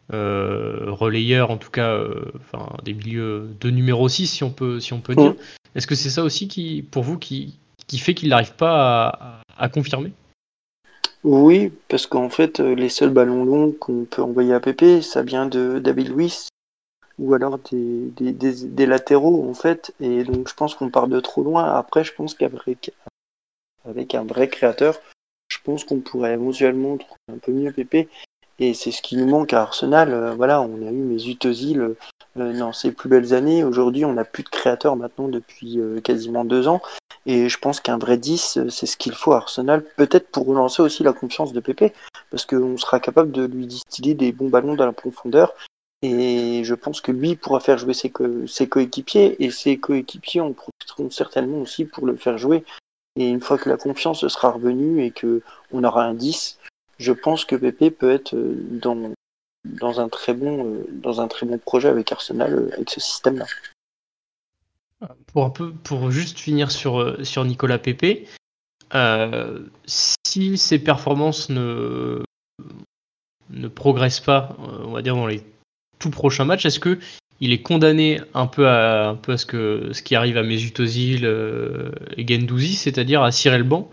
relayeurs, 0.09 1.51
en 1.51 1.57
tout 1.57 1.69
cas, 1.69 2.01
enfin 2.39 2.75
des 2.83 2.95
milieux 2.95 3.47
de 3.61 3.69
numéro 3.69 4.09
6, 4.09 4.25
si 4.25 4.43
on 4.43 4.49
peut, 4.49 4.79
si 4.79 4.93
on 4.93 5.01
peut 5.01 5.13
dire. 5.13 5.35
Est-ce 5.75 5.85
que 5.85 5.93
c'est 5.93 6.09
ça 6.09 6.23
aussi 6.23 6.47
qui, 6.47 6.81
pour 6.81 7.03
vous, 7.03 7.19
qui, 7.19 7.59
qui 7.85 7.99
fait 7.99 8.15
qu'il 8.15 8.29
n'arrive 8.29 8.55
pas 8.55 9.43
à 9.55 9.69
confirmer? 9.69 10.13
Oui, 11.23 11.71
parce 11.87 12.07
qu'en 12.07 12.29
fait, 12.29 12.59
euh, 12.59 12.75
les 12.75 12.89
seuls 12.89 13.09
ballons 13.09 13.45
longs 13.45 13.71
qu'on 13.71 14.05
peut 14.05 14.21
envoyer 14.21 14.53
à 14.53 14.59
Pépé, 14.59 15.01
ça 15.01 15.21
vient 15.23 15.45
de 15.45 15.79
David 15.79 16.09
Luiz 16.15 16.49
ou 17.19 17.33
alors 17.33 17.57
des, 17.59 18.11
des, 18.11 18.85
latéraux, 18.85 19.49
en 19.49 19.53
fait. 19.53 19.93
Et 19.99 20.23
donc, 20.23 20.47
je 20.47 20.53
pense 20.53 20.75
qu'on 20.75 20.89
part 20.89 21.07
de 21.07 21.19
trop 21.19 21.43
loin. 21.43 21.65
Après, 21.75 22.03
je 22.03 22.13
pense 22.13 22.33
qu'avec 22.35 22.91
avec 23.85 24.15
un 24.15 24.23
vrai 24.23 24.49
créateur, 24.49 24.99
je 25.49 25.57
pense 25.63 25.83
qu'on 25.83 25.99
pourrait 25.99 26.33
éventuellement 26.33 26.97
trouver 26.97 27.19
un 27.31 27.37
peu 27.37 27.51
mieux 27.51 27.71
Pépé. 27.71 28.09
Et 28.59 28.73
c'est 28.73 28.91
ce 28.91 29.01
qui 29.01 29.17
nous 29.17 29.27
manque 29.27 29.53
à 29.53 29.61
Arsenal. 29.61 30.13
Euh, 30.13 30.33
voilà, 30.33 30.61
on 30.61 30.87
a 30.87 30.91
eu 30.91 31.03
mes 31.03 31.27
Utozil 31.27 31.95
euh, 32.37 32.59
dans 32.59 32.73
ses 32.73 32.91
plus 32.91 33.09
belles 33.09 33.33
années. 33.33 33.63
Aujourd'hui, 33.63 34.05
on 34.05 34.13
n'a 34.13 34.25
plus 34.25 34.43
de 34.43 34.49
créateur 34.49 34.95
maintenant 34.95 35.27
depuis 35.27 35.79
quasiment 36.03 36.45
deux 36.45 36.67
ans. 36.67 36.81
Et 37.27 37.49
je 37.49 37.57
pense 37.59 37.81
qu'un 37.81 37.97
vrai 37.97 38.17
10, 38.17 38.69
c'est 38.69 38.85
ce 38.85 38.95
qu'il 38.95 39.13
faut 39.13 39.33
à 39.33 39.37
Arsenal, 39.37 39.83
peut-être 39.97 40.29
pour 40.29 40.47
relancer 40.47 40.81
aussi 40.81 41.03
la 41.03 41.11
confiance 41.11 41.51
de 41.51 41.59
Pépé, 41.59 41.91
parce 42.31 42.45
qu'on 42.45 42.77
sera 42.77 43.01
capable 43.01 43.31
de 43.31 43.43
lui 43.43 43.67
distiller 43.67 44.13
des 44.13 44.31
bons 44.31 44.47
ballons 44.47 44.75
dans 44.75 44.85
la 44.85 44.93
profondeur. 44.93 45.53
Et 46.03 46.63
je 46.63 46.73
pense 46.73 47.01
que 47.01 47.11
lui 47.11 47.35
pourra 47.35 47.59
faire 47.59 47.77
jouer 47.77 47.93
ses, 47.93 48.09
coéquipiers, 48.69 49.43
et 49.43 49.51
ses 49.51 49.77
coéquipiers 49.77 50.41
en 50.41 50.53
profiteront 50.53 51.09
certainement 51.09 51.57
aussi 51.57 51.83
pour 51.83 52.05
le 52.05 52.15
faire 52.15 52.37
jouer. 52.37 52.63
Et 53.17 53.27
une 53.27 53.41
fois 53.41 53.57
que 53.57 53.69
la 53.69 53.77
confiance 53.77 54.25
sera 54.25 54.51
revenue 54.51 55.03
et 55.03 55.11
qu'on 55.11 55.83
aura 55.83 56.03
un 56.03 56.13
10, 56.13 56.59
je 56.99 57.11
pense 57.11 57.45
que 57.45 57.55
Pépé 57.55 57.91
peut 57.91 58.11
être 58.11 58.33
euh, 58.35 58.55
dans, 58.71 59.13
dans, 59.65 59.99
un, 59.99 60.09
très 60.09 60.33
bon, 60.33 60.65
euh, 60.65 60.87
dans 60.91 61.21
un 61.21 61.27
très 61.27 61.45
bon 61.45 61.57
projet 61.57 61.89
avec 61.89 62.11
Arsenal, 62.11 62.53
euh, 62.53 62.69
avec 62.73 62.89
ce 62.89 62.99
système-là. 62.99 63.45
Pour, 65.27 65.45
un 65.45 65.51
peu, 65.51 65.71
pour 65.71 66.09
juste 66.09 66.39
finir 66.39 66.71
sur, 66.71 67.45
Nicolas 67.45 67.77
Pepe, 67.77 68.27
si 69.85 70.57
ses 70.57 70.79
performances 70.79 71.49
ne, 71.49 72.23
progressent 73.75 74.21
pas, 74.21 74.55
on 74.57 74.91
va 74.91 75.03
dire 75.03 75.15
dans 75.15 75.27
les 75.27 75.43
tout 75.99 76.09
prochains 76.09 76.45
matchs, 76.45 76.65
est-ce 76.65 76.79
que 76.79 76.97
il 77.39 77.53
est 77.53 77.61
condamné 77.61 78.19
un 78.33 78.47
peu 78.47 78.67
à, 78.67 79.15
ce, 79.27 80.01
qui 80.01 80.15
arrive 80.15 80.37
à 80.37 80.41
Mesut 80.41 80.79
Özil 80.79 81.25
et 82.17 82.27
Gendouzi, 82.27 82.73
c'est-à-dire 82.73 83.21
à 83.21 83.31
cirer 83.31 83.59
le 83.59 83.63
banc 83.63 83.91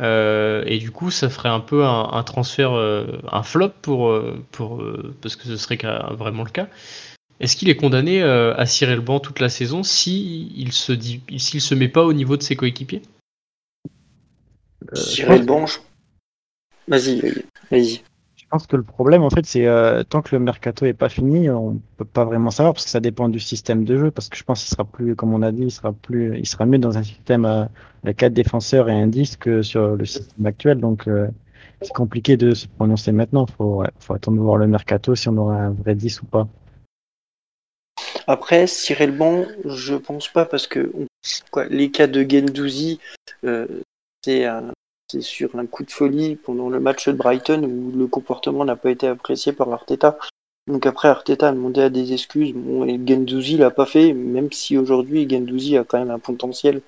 et 0.00 0.78
du 0.78 0.90
coup, 0.90 1.10
ça 1.10 1.28
ferait 1.28 1.48
un 1.48 1.60
peu 1.60 1.84
un, 1.84 2.22
transfert, 2.22 2.72
un 2.72 3.42
flop 3.42 3.70
pour, 3.82 4.12
pour 4.52 4.82
parce 5.20 5.36
que 5.36 5.44
ce 5.44 5.56
serait 5.56 5.78
vraiment 6.16 6.44
le 6.44 6.50
cas. 6.50 6.68
Est-ce 7.40 7.56
qu'il 7.56 7.68
est 7.68 7.76
condamné 7.76 8.22
euh, 8.22 8.54
à 8.56 8.66
cirer 8.66 8.96
le 8.96 9.00
banc 9.00 9.20
toute 9.20 9.38
la 9.38 9.48
saison 9.48 9.82
si 9.82 10.52
il 10.56 10.72
se 10.72 10.92
dit, 10.92 11.22
s'il 11.36 11.60
se 11.60 11.74
met 11.74 11.88
pas 11.88 12.04
au 12.04 12.12
niveau 12.12 12.36
de 12.36 12.42
ses 12.42 12.56
coéquipiers? 12.56 13.02
Cirer 14.94 15.34
euh, 15.34 15.38
le 15.38 15.44
banc, 15.44 15.66
vas-y, 16.88 17.20
vas-y. 17.70 18.02
Je 18.48 18.50
pense 18.52 18.66
que 18.66 18.76
le 18.76 18.82
problème, 18.82 19.22
en 19.22 19.28
fait, 19.28 19.44
c'est 19.44 19.66
euh, 19.66 20.02
tant 20.04 20.22
que 20.22 20.34
le 20.34 20.40
mercato 20.40 20.86
est 20.86 20.94
pas 20.94 21.10
fini, 21.10 21.50
on 21.50 21.82
peut 21.98 22.06
pas 22.06 22.24
vraiment 22.24 22.50
savoir 22.50 22.72
parce 22.72 22.86
que 22.86 22.90
ça 22.90 23.00
dépend 23.00 23.28
du 23.28 23.40
système 23.40 23.84
de 23.84 23.98
jeu. 23.98 24.10
Parce 24.10 24.30
que 24.30 24.38
je 24.38 24.42
pense 24.42 24.64
qu'il 24.64 24.70
sera 24.70 24.84
plus, 24.84 25.14
comme 25.14 25.34
on 25.34 25.42
a 25.42 25.52
dit, 25.52 25.64
il 25.64 25.70
sera 25.70 25.92
plus, 25.92 26.38
il 26.38 26.46
sera 26.46 26.64
mieux 26.64 26.78
dans 26.78 26.96
un 26.96 27.02
système 27.02 27.44
à, 27.44 27.68
quatre 28.16 28.32
défenseurs 28.32 28.88
et 28.88 28.98
un 28.98 29.06
10 29.06 29.36
que 29.36 29.60
sur 29.60 29.96
le 29.96 30.04
système 30.06 30.46
actuel. 30.46 30.80
Donc, 30.80 31.06
c'est 31.82 31.92
compliqué 31.92 32.38
de 32.38 32.54
se 32.54 32.66
prononcer 32.66 33.12
maintenant. 33.12 33.44
Faut, 33.44 33.84
faut 33.98 34.14
attendre 34.14 34.38
de 34.38 34.42
voir 34.42 34.56
le 34.56 34.66
mercato 34.66 35.14
si 35.14 35.28
on 35.28 35.36
aura 35.36 35.56
un 35.56 35.70
vrai 35.70 35.94
10 35.94 36.22
ou 36.22 36.26
pas. 36.26 36.48
Après, 38.26 38.66
cirer 38.66 39.06
le 39.06 39.12
banc, 39.12 39.44
je 39.64 39.94
pense 39.94 40.28
pas 40.28 40.44
parce 40.44 40.66
que 40.66 40.92
les 41.70 41.90
cas 41.90 42.06
de 42.06 42.26
Gendouzi, 42.28 43.00
euh, 43.44 43.66
c'est 44.22 44.46
sur 45.20 45.56
un 45.56 45.66
coup 45.66 45.84
de 45.84 45.90
folie 45.90 46.36
pendant 46.36 46.68
le 46.68 46.80
match 46.80 47.08
de 47.08 47.12
Brighton 47.12 47.62
où 47.64 47.96
le 47.96 48.06
comportement 48.06 48.64
n'a 48.64 48.76
pas 48.76 48.90
été 48.90 49.06
apprécié 49.06 49.52
par 49.52 49.72
Arteta. 49.72 50.18
Donc 50.66 50.86
après, 50.86 51.08
Arteta 51.08 51.48
a 51.48 51.52
demandé 51.52 51.80
à 51.80 51.88
des 51.88 52.12
excuses. 52.12 52.52
Bon, 52.54 52.84
et 52.84 53.00
Gendouzi 53.06 53.56
l'a 53.56 53.70
pas 53.70 53.86
fait, 53.86 54.12
même 54.12 54.52
si 54.52 54.76
aujourd'hui 54.76 55.28
Gendouzi 55.28 55.78
a 55.78 55.84
quand 55.84 55.98
même 55.98 56.10
un 56.10 56.18
potentiel 56.18 56.82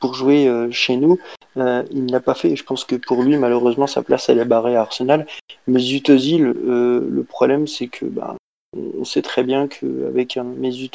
pour 0.00 0.14
jouer 0.14 0.48
euh, 0.48 0.70
chez 0.70 0.96
nous. 0.96 1.18
Euh, 1.56 1.84
il 1.92 2.06
ne 2.06 2.12
l'a 2.12 2.20
pas 2.20 2.34
fait. 2.34 2.56
Je 2.56 2.64
pense 2.64 2.84
que 2.84 2.96
pour 2.96 3.22
lui, 3.22 3.36
malheureusement, 3.36 3.86
sa 3.86 4.02
place 4.02 4.28
elle 4.28 4.38
est 4.38 4.44
barrée 4.44 4.76
à 4.76 4.80
Arsenal. 4.80 5.26
Mais 5.66 5.78
Zutozil, 5.78 6.42
le 6.42 7.22
problème 7.22 7.66
c'est 7.66 7.86
que 7.86 8.06
bah, 8.06 8.36
on 8.76 9.04
sait 9.04 9.22
très 9.22 9.42
bien 9.42 9.66
qu'avec 9.66 10.36
un 10.36 10.44
Mesut 10.44 10.90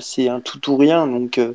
c'est 0.00 0.28
un 0.28 0.40
tout 0.40 0.70
ou 0.70 0.76
rien. 0.76 1.06
Donc, 1.06 1.38
euh, 1.38 1.54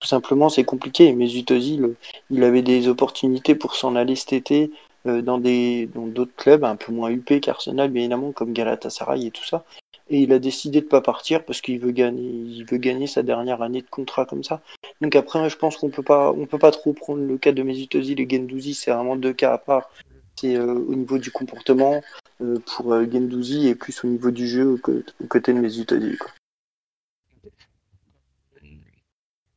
tout 0.00 0.08
simplement, 0.08 0.48
c'est 0.48 0.64
compliqué. 0.64 1.12
Mesut 1.12 1.50
Özil, 1.50 1.94
il 2.30 2.44
avait 2.44 2.62
des 2.62 2.88
opportunités 2.88 3.54
pour 3.54 3.74
s'en 3.74 3.96
aller 3.96 4.16
cet 4.16 4.32
été 4.32 4.70
euh, 5.06 5.22
dans 5.22 5.38
d'autres 5.38 6.34
clubs 6.36 6.64
un 6.64 6.76
peu 6.76 6.92
moins 6.92 7.10
huppés 7.10 7.40
qu'Arsenal, 7.40 7.90
bien 7.90 8.02
évidemment, 8.02 8.32
comme 8.32 8.52
Galatasaray 8.52 9.26
et 9.26 9.30
tout 9.30 9.44
ça. 9.44 9.64
Et 10.10 10.20
il 10.20 10.32
a 10.32 10.38
décidé 10.38 10.80
de 10.80 10.86
pas 10.86 11.00
partir 11.00 11.44
parce 11.44 11.60
qu'il 11.60 11.78
veut 11.80 11.90
gagner, 11.90 12.22
il 12.22 12.64
veut 12.64 12.78
gagner 12.78 13.06
sa 13.06 13.22
dernière 13.22 13.60
année 13.60 13.82
de 13.82 13.88
contrat 13.90 14.24
comme 14.24 14.42
ça. 14.42 14.62
Donc 15.00 15.14
après, 15.16 15.50
je 15.50 15.56
pense 15.56 15.76
qu'on 15.76 15.90
peut 15.90 16.02
pas, 16.02 16.32
on 16.32 16.46
peut 16.46 16.58
pas 16.58 16.70
trop 16.70 16.92
prendre 16.92 17.22
le 17.22 17.36
cas 17.36 17.52
de 17.52 17.62
Mesut 17.62 17.94
Özil 17.94 18.20
et 18.20 18.28
Gendouzi. 18.28 18.74
C'est 18.74 18.90
vraiment 18.90 19.16
deux 19.16 19.34
cas 19.34 19.52
à 19.52 19.58
part. 19.58 19.90
C'est 20.36 20.56
euh, 20.56 20.74
au 20.74 20.94
niveau 20.94 21.18
du 21.18 21.30
comportement 21.30 22.00
euh, 22.40 22.58
pour 22.64 22.92
euh, 22.92 23.04
Gendouzi 23.10 23.68
et 23.68 23.74
plus 23.74 24.04
au 24.04 24.08
niveau 24.08 24.30
du 24.30 24.46
jeu 24.46 24.78
au 25.20 25.26
côté 25.26 25.52
de 25.52 25.58
Mesut. 25.58 25.86
Quoi. 25.86 26.30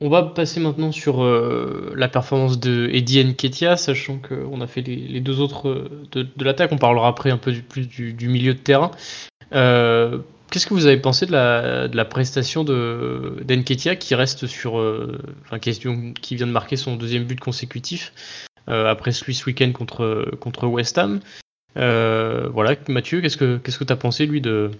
On 0.03 0.09
va 0.09 0.23
passer 0.23 0.59
maintenant 0.59 0.91
sur 0.91 1.23
euh, 1.23 1.93
la 1.95 2.07
performance 2.07 2.59
de 2.59 2.89
Eddie 2.91 3.23
Nketiah, 3.23 3.77
sachant 3.77 4.17
qu'on 4.17 4.59
a 4.59 4.65
fait 4.65 4.81
les, 4.81 4.95
les 4.95 5.21
deux 5.21 5.39
autres 5.39 5.69
euh, 5.69 6.07
de, 6.11 6.23
de 6.35 6.43
l'attaque. 6.43 6.71
On 6.71 6.79
parlera 6.79 7.07
après 7.07 7.29
un 7.29 7.37
peu 7.37 7.51
du, 7.51 7.61
plus 7.61 7.87
du, 7.87 8.11
du 8.13 8.27
milieu 8.27 8.55
de 8.55 8.59
terrain. 8.59 8.89
Euh, 9.53 10.17
Qu'est-ce 10.49 10.67
que 10.67 10.73
vous 10.73 10.87
avez 10.87 10.97
pensé 10.97 11.27
de 11.27 11.31
la, 11.31 11.87
de 11.87 11.95
la 11.95 12.03
prestation 12.03 12.65
de 12.65 13.37
d'Enketia 13.45 13.95
qui 13.95 14.15
reste 14.15 14.47
sur, 14.47 14.79
euh, 14.79 15.17
enfin 15.43 15.59
question 15.59 16.13
qui 16.19 16.35
vient 16.35 16.47
de 16.47 16.51
marquer 16.51 16.75
son 16.75 16.97
deuxième 16.97 17.23
but 17.23 17.39
consécutif 17.39 18.11
après 18.67 19.13
celui 19.13 19.33
ce 19.33 19.45
week-end 19.45 19.71
contre 19.71 20.29
contre 20.41 20.67
West 20.67 20.97
Ham? 20.97 21.21
Voilà, 21.75 22.75
Mathieu, 22.89 23.21
qu'est-ce 23.21 23.37
que 23.37 23.57
qu'est-ce 23.59 23.79
que 23.79 23.85
t'as 23.85 23.95
pensé 23.95 24.25
lui 24.25 24.41
de 24.41 24.71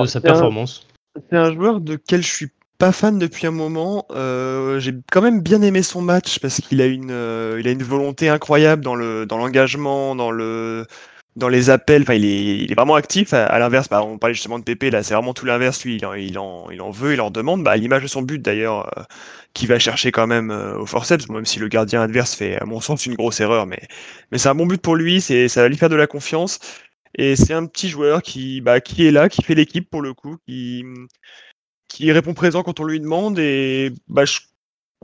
de 0.00 0.06
sa 0.06 0.20
performance? 0.20 0.88
C'est 1.30 1.36
un 1.36 1.54
joueur 1.54 1.80
de 1.80 1.94
quel 1.94 2.22
je 2.24 2.28
suis 2.28 2.48
pas 2.78 2.92
fan 2.92 3.18
depuis 3.18 3.46
un 3.46 3.50
moment. 3.50 4.06
Euh, 4.12 4.78
J'ai 4.80 4.94
quand 5.12 5.20
même 5.22 5.42
bien 5.42 5.62
aimé 5.62 5.82
son 5.82 6.00
match 6.00 6.38
parce 6.38 6.60
qu'il 6.60 6.80
a 6.80 6.86
une, 6.86 7.10
euh, 7.10 7.58
il 7.60 7.68
a 7.68 7.72
une 7.72 7.82
volonté 7.82 8.28
incroyable 8.28 8.82
dans 8.82 8.94
le, 8.94 9.26
dans 9.26 9.38
l'engagement, 9.38 10.14
dans 10.14 10.30
le, 10.30 10.86
dans 11.36 11.48
les 11.48 11.70
appels. 11.70 12.02
Enfin, 12.02 12.14
il 12.14 12.24
est, 12.24 12.58
il 12.64 12.72
est 12.72 12.74
vraiment 12.74 12.94
actif. 12.94 13.32
À, 13.32 13.58
l'inverse, 13.58 13.88
bah, 13.88 14.02
on 14.02 14.18
parlait 14.18 14.34
justement 14.34 14.58
de 14.58 14.64
Pépé. 14.64 14.90
Là, 14.90 15.02
c'est 15.02 15.14
vraiment 15.14 15.34
tout 15.34 15.46
l'inverse. 15.46 15.84
Lui, 15.84 15.96
il 15.96 16.06
en, 16.06 16.14
il 16.14 16.38
en, 16.38 16.70
il 16.70 16.80
en 16.80 16.90
veut, 16.90 17.14
il 17.14 17.20
en 17.20 17.30
demande. 17.30 17.64
Bah, 17.64 17.72
à 17.72 17.76
l'image 17.76 18.02
de 18.02 18.08
son 18.08 18.22
but 18.22 18.40
d'ailleurs, 18.40 18.88
euh, 18.98 19.02
qui 19.54 19.66
va 19.66 19.78
chercher 19.78 20.12
quand 20.12 20.26
même 20.28 20.50
euh, 20.50 20.78
au 20.78 20.86
forceps. 20.86 21.28
Même 21.28 21.46
si 21.46 21.58
le 21.58 21.68
gardien 21.68 22.02
adverse 22.02 22.34
fait, 22.34 22.56
à 22.60 22.64
mon 22.64 22.80
sens, 22.80 23.06
une 23.06 23.14
grosse 23.14 23.40
erreur, 23.40 23.66
mais, 23.66 23.80
mais 24.32 24.38
c'est 24.38 24.48
un 24.48 24.54
bon 24.54 24.66
but 24.66 24.80
pour 24.80 24.96
lui. 24.96 25.20
C'est, 25.20 25.48
ça 25.48 25.62
va 25.62 25.68
lui 25.68 25.76
faire 25.76 25.88
de 25.88 25.96
la 25.96 26.06
confiance. 26.06 26.60
Et 27.14 27.36
c'est 27.36 27.54
un 27.54 27.66
petit 27.66 27.88
joueur 27.88 28.22
qui, 28.22 28.60
bah, 28.60 28.80
qui 28.80 29.06
est 29.06 29.10
là, 29.10 29.28
qui 29.28 29.42
fait 29.42 29.54
l'équipe 29.54 29.88
pour 29.90 30.02
le 30.02 30.14
coup, 30.14 30.36
qui, 30.46 30.84
qui 31.98 32.12
répond 32.12 32.32
présent 32.32 32.62
quand 32.62 32.78
on 32.78 32.84
lui 32.84 33.00
demande. 33.00 33.38
Et 33.40 33.92
bah, 34.06 34.24
je- 34.24 34.38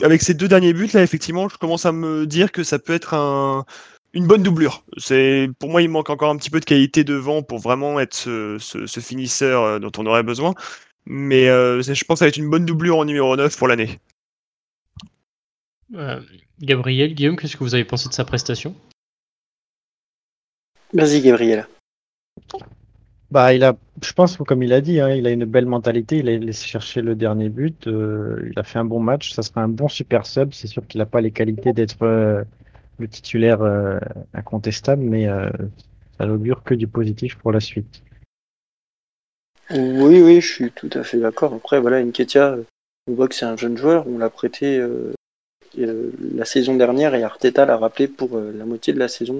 avec 0.03 0.23
ces 0.23 0.33
deux 0.35 0.47
derniers 0.49 0.73
buts, 0.73 0.89
là, 0.95 1.03
effectivement, 1.03 1.49
je 1.49 1.57
commence 1.59 1.87
à 1.87 1.93
me 1.93 2.25
dire 2.27 2.53
que 2.53 2.63
ça 2.63 2.79
peut 2.79 2.93
être 2.95 3.15
un, 3.15 3.65
une 4.13 4.27
bonne 4.29 4.45
doublure. 4.45 4.85
C'est, 4.97 5.49
pour 5.59 5.71
moi, 5.71 5.83
il 5.83 5.89
manque 5.89 6.09
encore 6.11 6.31
un 6.31 6.37
petit 6.37 6.51
peu 6.51 6.61
de 6.61 6.65
qualité 6.65 7.03
devant 7.03 7.43
pour 7.43 7.59
vraiment 7.59 7.99
être 7.99 8.15
ce, 8.15 8.59
ce, 8.61 8.87
ce 8.87 9.01
finisseur 9.01 9.63
euh, 9.63 9.79
dont 9.81 9.91
on 9.99 10.07
aurait 10.07 10.23
besoin. 10.23 10.55
Mais 11.07 11.49
euh, 11.49 11.83
je 11.83 12.05
pense 12.05 12.17
que 12.17 12.19
ça 12.21 12.25
va 12.27 12.29
être 12.29 12.37
une 12.37 12.49
bonne 12.49 12.65
doublure 12.65 12.97
en 12.99 13.05
numéro 13.05 13.35
9 13.37 13.57
pour 13.59 13.67
l'année. 13.67 13.99
Euh, 15.95 16.21
Gabriel, 16.61 17.15
Guillaume, 17.15 17.37
qu'est-ce 17.37 17.57
que 17.57 17.65
vous 17.65 17.75
avez 17.75 17.85
pensé 17.85 18.09
de 18.09 18.15
sa 18.15 18.25
prestation? 18.25 18.75
Vas-y, 20.93 21.21
Gabriel. 21.21 21.67
Bah, 23.35 23.53
il 23.53 23.65
a, 23.65 23.77
je 24.01 24.13
pense, 24.13 24.37
comme 24.37 24.63
il 24.63 24.73
a 24.73 24.81
dit, 24.81 25.01
hein, 25.01 25.09
il 25.11 25.27
a 25.27 25.31
une 25.31 25.45
belle 25.45 25.67
mentalité. 25.67 26.19
Il 26.19 26.29
a 26.29 26.39
laissé 26.39 26.69
chercher 26.69 27.03
le 27.03 27.17
dernier 27.17 27.49
but. 27.49 27.89
euh, 27.89 28.49
il 28.49 28.57
a 28.57 28.63
fait 28.63 28.79
un 28.79 28.85
bon 28.85 29.01
match. 29.01 29.33
Ça 29.33 29.43
sera 29.43 29.61
un 29.61 29.69
bon 29.69 29.89
super 29.89 30.25
sub. 30.25 30.55
C'est 30.55 30.69
sûr 30.69 30.87
qu'il 30.87 31.01
n'a 31.01 31.07
pas 31.07 31.21
les 31.21 31.33
qualités 31.33 31.73
d'être 31.73 32.01
euh, 32.03 32.45
le 33.01 33.09
titulaire 33.09 33.61
euh, 33.63 33.99
incontestable, 34.35 35.03
mais 35.03 35.27
ça 36.17 36.27
n'augure 36.27 36.63
que 36.63 36.75
du 36.75 36.87
positif 36.87 37.35
pour 37.35 37.51
la 37.51 37.59
suite. 37.59 38.05
Oui, 39.71 40.23
oui, 40.23 40.41
je 40.41 40.47
suis 40.47 40.71
tout 40.71 40.91
à 40.93 41.03
fait 41.03 41.19
d'accord. 41.19 41.55
Après, 41.55 41.81
voilà, 41.81 42.05
Nketiah, 42.05 42.53
euh, 42.53 42.63
on 43.09 43.15
voit 43.15 43.27
que 43.27 43.35
c'est 43.35 43.47
un 43.47 43.57
jeune 43.57 43.77
joueur. 43.77 44.07
On 44.07 44.17
l'a 44.17 44.31
prêté 44.31 44.81
la 45.77 46.45
saison 46.45 46.77
dernière 46.77 47.17
et 47.17 47.25
Arteta 47.25 47.67
l'a 47.67 47.79
rappelé 47.79 48.07
pour 48.07 48.39
la 48.39 48.65
moitié 48.65 48.93
de 48.93 49.01
la 49.01 49.09
saison 49.09 49.37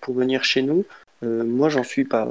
pour 0.00 0.14
venir 0.14 0.44
chez 0.44 0.62
nous. 0.62 0.84
Moi, 1.22 1.68
j'en 1.68 1.82
suis 1.82 2.04
pas 2.04 2.28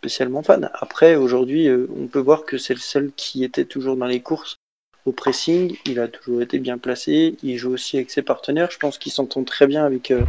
spécialement 0.00 0.42
fan. 0.42 0.70
Après, 0.72 1.14
aujourd'hui, 1.14 1.68
euh, 1.68 1.86
on 1.94 2.06
peut 2.06 2.20
voir 2.20 2.46
que 2.46 2.56
c'est 2.56 2.72
le 2.72 2.80
seul 2.80 3.10
qui 3.16 3.44
était 3.44 3.66
toujours 3.66 3.96
dans 3.96 4.06
les 4.06 4.20
courses 4.20 4.56
au 5.04 5.12
pressing. 5.12 5.76
Il 5.84 6.00
a 6.00 6.08
toujours 6.08 6.40
été 6.40 6.58
bien 6.58 6.78
placé. 6.78 7.36
Il 7.42 7.58
joue 7.58 7.72
aussi 7.72 7.98
avec 7.98 8.10
ses 8.10 8.22
partenaires. 8.22 8.70
Je 8.70 8.78
pense 8.78 8.96
qu'il 8.96 9.12
s'entend 9.12 9.44
très 9.44 9.66
bien 9.66 9.84
avec 9.84 10.10
euh, 10.10 10.24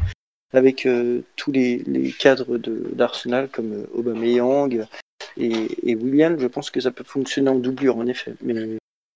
avec 0.51 0.86
euh, 0.86 1.21
tous 1.38 1.53
les, 1.53 1.77
les 1.88 2.12
cadres 2.12 2.57
d'Arsenal 2.57 3.47
comme 3.47 3.88
Aubameyang 3.93 4.86
et, 5.38 5.67
et 5.84 5.95
William. 5.95 6.38
Je 6.38 6.47
pense 6.47 6.69
que 6.69 6.81
ça 6.81 6.91
peut 6.91 7.05
fonctionner 7.05 7.49
en 7.49 7.55
doublure 7.55 7.95
en 7.95 8.07
effet. 8.07 8.34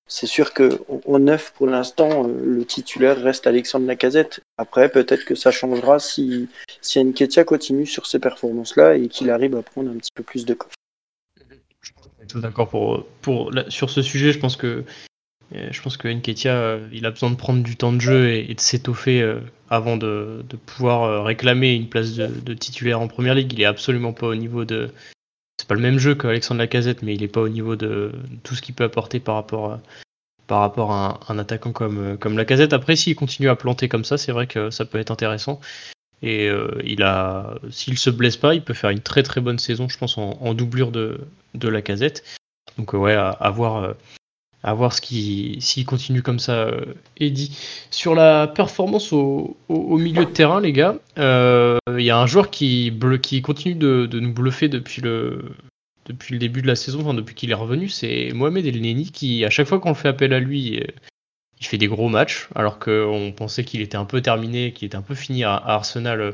C'est 0.07 0.27
sûr 0.27 0.53
que 0.53 0.79
en- 1.07 1.19
neuf 1.19 1.51
pour 1.55 1.67
l'instant, 1.67 2.27
euh, 2.27 2.33
le 2.45 2.65
titulaire 2.65 3.21
reste 3.21 3.47
Alexandre 3.47 3.87
Lacazette. 3.87 4.41
Après, 4.57 4.89
peut-être 4.89 5.25
que 5.25 5.35
ça 5.35 5.51
changera 5.51 5.99
si 5.99 6.47
si 6.81 7.03
Nketiah 7.03 7.43
continue 7.43 7.85
sur 7.85 8.05
ces 8.05 8.19
performances-là 8.19 8.95
et 8.97 9.07
qu'il 9.07 9.29
arrive 9.29 9.55
à 9.55 9.63
prendre 9.63 9.89
un 9.89 9.97
petit 9.97 10.11
peu 10.13 10.23
plus 10.23 10.45
de 10.45 10.53
coffre. 10.53 10.75
On 12.19 12.23
est 12.23 12.27
tous 12.27 12.39
d'accord 12.39 12.69
pour, 12.69 13.05
pour 13.21 13.51
sur 13.69 13.89
ce 13.89 14.01
sujet. 14.01 14.31
Je 14.31 14.39
pense 14.39 14.55
que 14.55 14.83
euh, 15.53 15.67
je 15.71 15.81
pense 15.81 15.97
que 15.97 16.07
Nketiah, 16.07 16.55
euh, 16.55 16.87
il 16.91 17.05
a 17.05 17.11
besoin 17.11 17.31
de 17.31 17.35
prendre 17.35 17.63
du 17.63 17.75
temps 17.75 17.93
de 17.93 18.01
jeu 18.01 18.29
et, 18.29 18.53
de 18.53 18.59
s'étoffer 18.59 19.35
avant 19.69 19.97
de, 19.97 20.43
de 20.47 20.55
pouvoir 20.55 21.23
réclamer 21.23 21.73
une 21.73 21.89
place 21.89 22.13
de, 22.13 22.27
de 22.27 22.53
titulaire 22.53 23.01
en 23.01 23.07
première 23.07 23.35
ligue. 23.35 23.53
Il 23.53 23.61
est 23.61 23.65
absolument 23.65 24.13
pas 24.13 24.27
au 24.27 24.35
niveau 24.35 24.65
de. 24.65 24.91
C'est 25.57 25.67
pas 25.67 25.75
le 25.75 25.81
même 25.81 25.99
jeu 25.99 26.15
qu'Alexandre 26.15 26.59
Lacazette, 26.59 27.01
mais 27.01 27.15
il 27.15 27.23
est 27.23 27.27
pas 27.27 27.41
au 27.41 27.49
niveau 27.49 27.75
de 27.75 28.11
tout 28.43 28.55
ce 28.55 28.61
qu'il 28.61 28.75
peut 28.75 28.83
apporter 28.83 29.19
par 29.19 29.35
rapport 29.35 29.71
à, 29.71 29.81
par 30.47 30.59
rapport 30.59 30.91
à 30.91 31.19
un, 31.29 31.39
attaquant 31.39 31.71
comme, 31.71 31.97
euh, 32.13 32.17
comme 32.17 32.37
Lacazette. 32.37 32.73
Après, 32.73 32.95
s'il 32.95 33.15
continue 33.15 33.49
à 33.49 33.55
planter 33.55 33.89
comme 33.89 34.05
ça, 34.05 34.17
c'est 34.17 34.31
vrai 34.31 34.47
que 34.47 34.69
ça 34.69 34.85
peut 34.85 34.99
être 34.99 35.11
intéressant. 35.11 35.59
Et 36.21 36.49
euh, 36.49 36.81
il 36.83 37.03
a, 37.03 37.55
s'il 37.69 37.97
se 37.97 38.09
blesse 38.09 38.37
pas, 38.37 38.53
il 38.53 38.63
peut 38.63 38.73
faire 38.73 38.89
une 38.89 39.01
très 39.01 39.23
très 39.23 39.41
bonne 39.41 39.59
saison, 39.59 39.89
je 39.89 39.97
pense, 39.97 40.17
en, 40.17 40.53
doublure 40.53 40.91
de, 40.91 41.19
de 41.53 41.67
Lacazette. 41.67 42.23
Donc 42.77 42.93
euh, 42.93 42.97
ouais, 42.97 43.13
à, 43.13 43.49
voir, 43.51 43.95
à 44.65 44.73
voir 44.73 44.93
s'il 44.93 45.85
continue 45.85 46.23
comme 46.23 46.39
ça, 46.39 46.63
euh, 46.63 46.95
Eddy. 47.17 47.55
Sur 47.91 48.15
la 48.15 48.47
performance 48.47 49.13
au, 49.13 49.55
milieu 49.69 50.25
de 50.25 50.31
terrain, 50.31 50.59
les 50.59 50.73
gars, 50.73 50.97
euh, 51.19 51.77
il 51.87 52.03
y 52.03 52.09
a 52.09 52.17
un 52.17 52.25
joueur 52.25 52.49
qui, 52.49 52.91
continue 53.43 53.75
de, 53.75 54.09
nous 54.11 54.33
bluffer 54.33 54.67
depuis 54.67 55.03
le, 55.03 55.51
début 56.31 56.63
de 56.63 56.67
la 56.67 56.75
saison, 56.75 57.01
enfin 57.01 57.13
depuis 57.13 57.35
qu'il 57.35 57.51
est 57.51 57.55
revenu, 57.55 57.89
c'est 57.89 58.31
Mohamed 58.33 58.65
El 58.65 58.81
Neni 58.81 59.11
qui, 59.11 59.45
à 59.45 59.51
chaque 59.51 59.67
fois 59.67 59.79
qu'on 59.79 59.93
fait 59.93 60.07
appel 60.07 60.33
à 60.33 60.39
lui, 60.39 60.79
euh, 60.79 60.87
il 61.61 61.67
fait 61.67 61.77
des 61.77 61.87
gros 61.87 62.09
matchs, 62.09 62.49
alors 62.55 62.79
qu'on 62.79 63.33
pensait 63.37 63.63
qu'il 63.65 63.81
était 63.81 63.97
un 63.97 64.05
peu 64.05 64.19
terminé, 64.21 64.73
qu'il 64.73 64.87
était 64.87 64.97
un 64.97 65.03
peu 65.03 65.13
fini 65.13 65.43
à, 65.43 65.53
Arsenal 65.53 66.21
euh, 66.21 66.31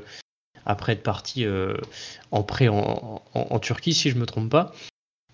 après 0.65 0.93
être 0.93 1.03
parti 1.03 1.43
euh, 1.43 1.75
en 2.31 2.43
prêt 2.43 2.69
en, 2.69 3.21
en- 3.33 3.59
Turquie, 3.59 3.93
si 3.93 4.09
je 4.09 4.17
me 4.17 4.25
trompe 4.25 4.49
pas. 4.49 4.73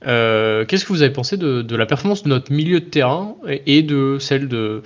Euh, 0.06 0.66
Qu'est-ce 0.66 0.86
que 0.86 0.94
vous 0.94 1.02
avez 1.02 1.14
pensé 1.14 1.38
de, 1.38 1.62
de 1.62 1.76
la 1.76 1.86
performance 1.86 2.24
de 2.24 2.30
notre 2.30 2.52
milieu 2.52 2.80
de 2.80 2.86
terrain 2.86 3.36
et, 3.48 3.78
et 3.78 3.84
de 3.84 4.18
celle 4.20 4.48
de. 4.48 4.84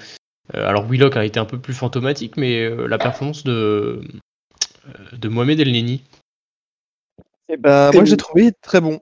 euh, 0.56 0.68
alors, 0.68 0.88
Willock 0.88 1.18
a 1.18 1.26
été 1.26 1.40
un 1.40 1.46
peu 1.46 1.60
plus 1.60 1.74
fantomatique, 1.74 2.38
mais 2.38 2.64
euh, 2.64 2.88
la 2.88 2.98
performance 2.98 3.44
de, 3.44 4.02
de 5.12 5.28
Mohamed 5.30 5.60
El 5.60 5.72
Neni? 5.72 6.02
Eh 7.50 7.58
ben, 7.58 7.92
moi, 7.92 8.04
l'ai 8.04 8.18
trouvé 8.18 8.52
très 8.62 8.80
bon. 8.80 9.02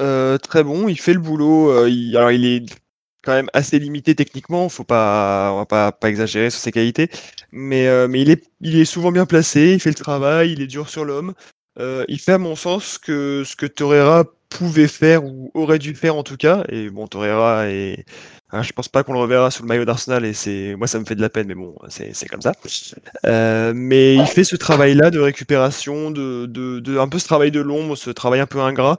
Euh, 0.00 0.38
très 0.38 0.64
bon, 0.64 0.88
il 0.88 0.98
fait 0.98 1.12
le 1.12 1.20
boulot. 1.20 1.70
euh, 1.70 1.90
il, 1.90 2.16
alors, 2.16 2.30
il 2.30 2.46
est 2.46 2.64
quand 3.22 3.32
même 3.32 3.50
assez 3.52 3.78
limité 3.78 4.14
techniquement, 4.14 4.68
faut 4.68 4.84
pas, 4.84 5.50
on 5.52 5.58
va 5.58 5.66
pas, 5.66 5.92
pas 5.92 6.08
exagérer 6.08 6.50
sur 6.50 6.60
ses 6.60 6.70
qualités, 6.72 7.10
mais, 7.50 7.88
euh, 7.88 8.06
mais 8.08 8.22
il, 8.22 8.30
est, 8.30 8.48
il 8.60 8.76
est 8.78 8.84
souvent 8.84 9.10
bien 9.10 9.26
placé, 9.26 9.74
il 9.74 9.80
fait 9.80 9.90
le 9.90 9.96
travail, 9.96 10.52
il 10.52 10.62
est 10.62 10.68
dur 10.68 10.88
sur 10.88 11.04
l'homme. 11.04 11.34
Euh, 11.78 12.04
il 12.08 12.20
fait, 12.20 12.32
à 12.32 12.38
mon 12.38 12.56
sens, 12.56 12.84
ce 12.84 12.98
que, 12.98 13.42
ce 13.44 13.56
que 13.56 13.66
Torreira 13.66 14.24
pouvait 14.48 14.88
faire 14.88 15.24
ou 15.24 15.50
aurait 15.54 15.78
dû 15.78 15.94
faire 15.94 16.16
en 16.16 16.22
tout 16.22 16.36
cas. 16.36 16.64
Et 16.70 16.90
bon, 16.90 17.06
Torreira 17.06 17.68
est. 17.68 18.04
hein, 18.50 18.62
je 18.62 18.72
pense 18.72 18.88
pas 18.88 19.02
qu'on 19.04 19.12
le 19.12 19.18
reverra 19.20 19.50
sous 19.50 19.62
le 19.62 19.68
maillot 19.68 19.84
d'Arsenal 19.84 20.24
et 20.24 20.32
c'est 20.32 20.74
moi 20.76 20.86
ça 20.86 20.98
me 20.98 21.04
fait 21.04 21.14
de 21.14 21.20
la 21.20 21.28
peine 21.28 21.46
mais 21.48 21.54
bon 21.54 21.74
c'est 21.88 22.14
c'est 22.14 22.26
comme 22.28 22.40
ça. 22.42 22.52
Euh, 23.26 23.72
mais 23.74 24.14
il 24.16 24.26
fait 24.26 24.44
ce 24.44 24.56
travail-là 24.56 25.10
de 25.10 25.18
récupération, 25.20 26.10
de, 26.10 26.46
de, 26.46 26.80
de 26.80 26.98
un 26.98 27.08
peu 27.08 27.18
ce 27.18 27.26
travail 27.26 27.50
de 27.50 27.60
l'ombre, 27.60 27.96
ce 27.96 28.10
travail 28.10 28.40
un 28.40 28.46
peu 28.46 28.60
ingrat. 28.60 28.98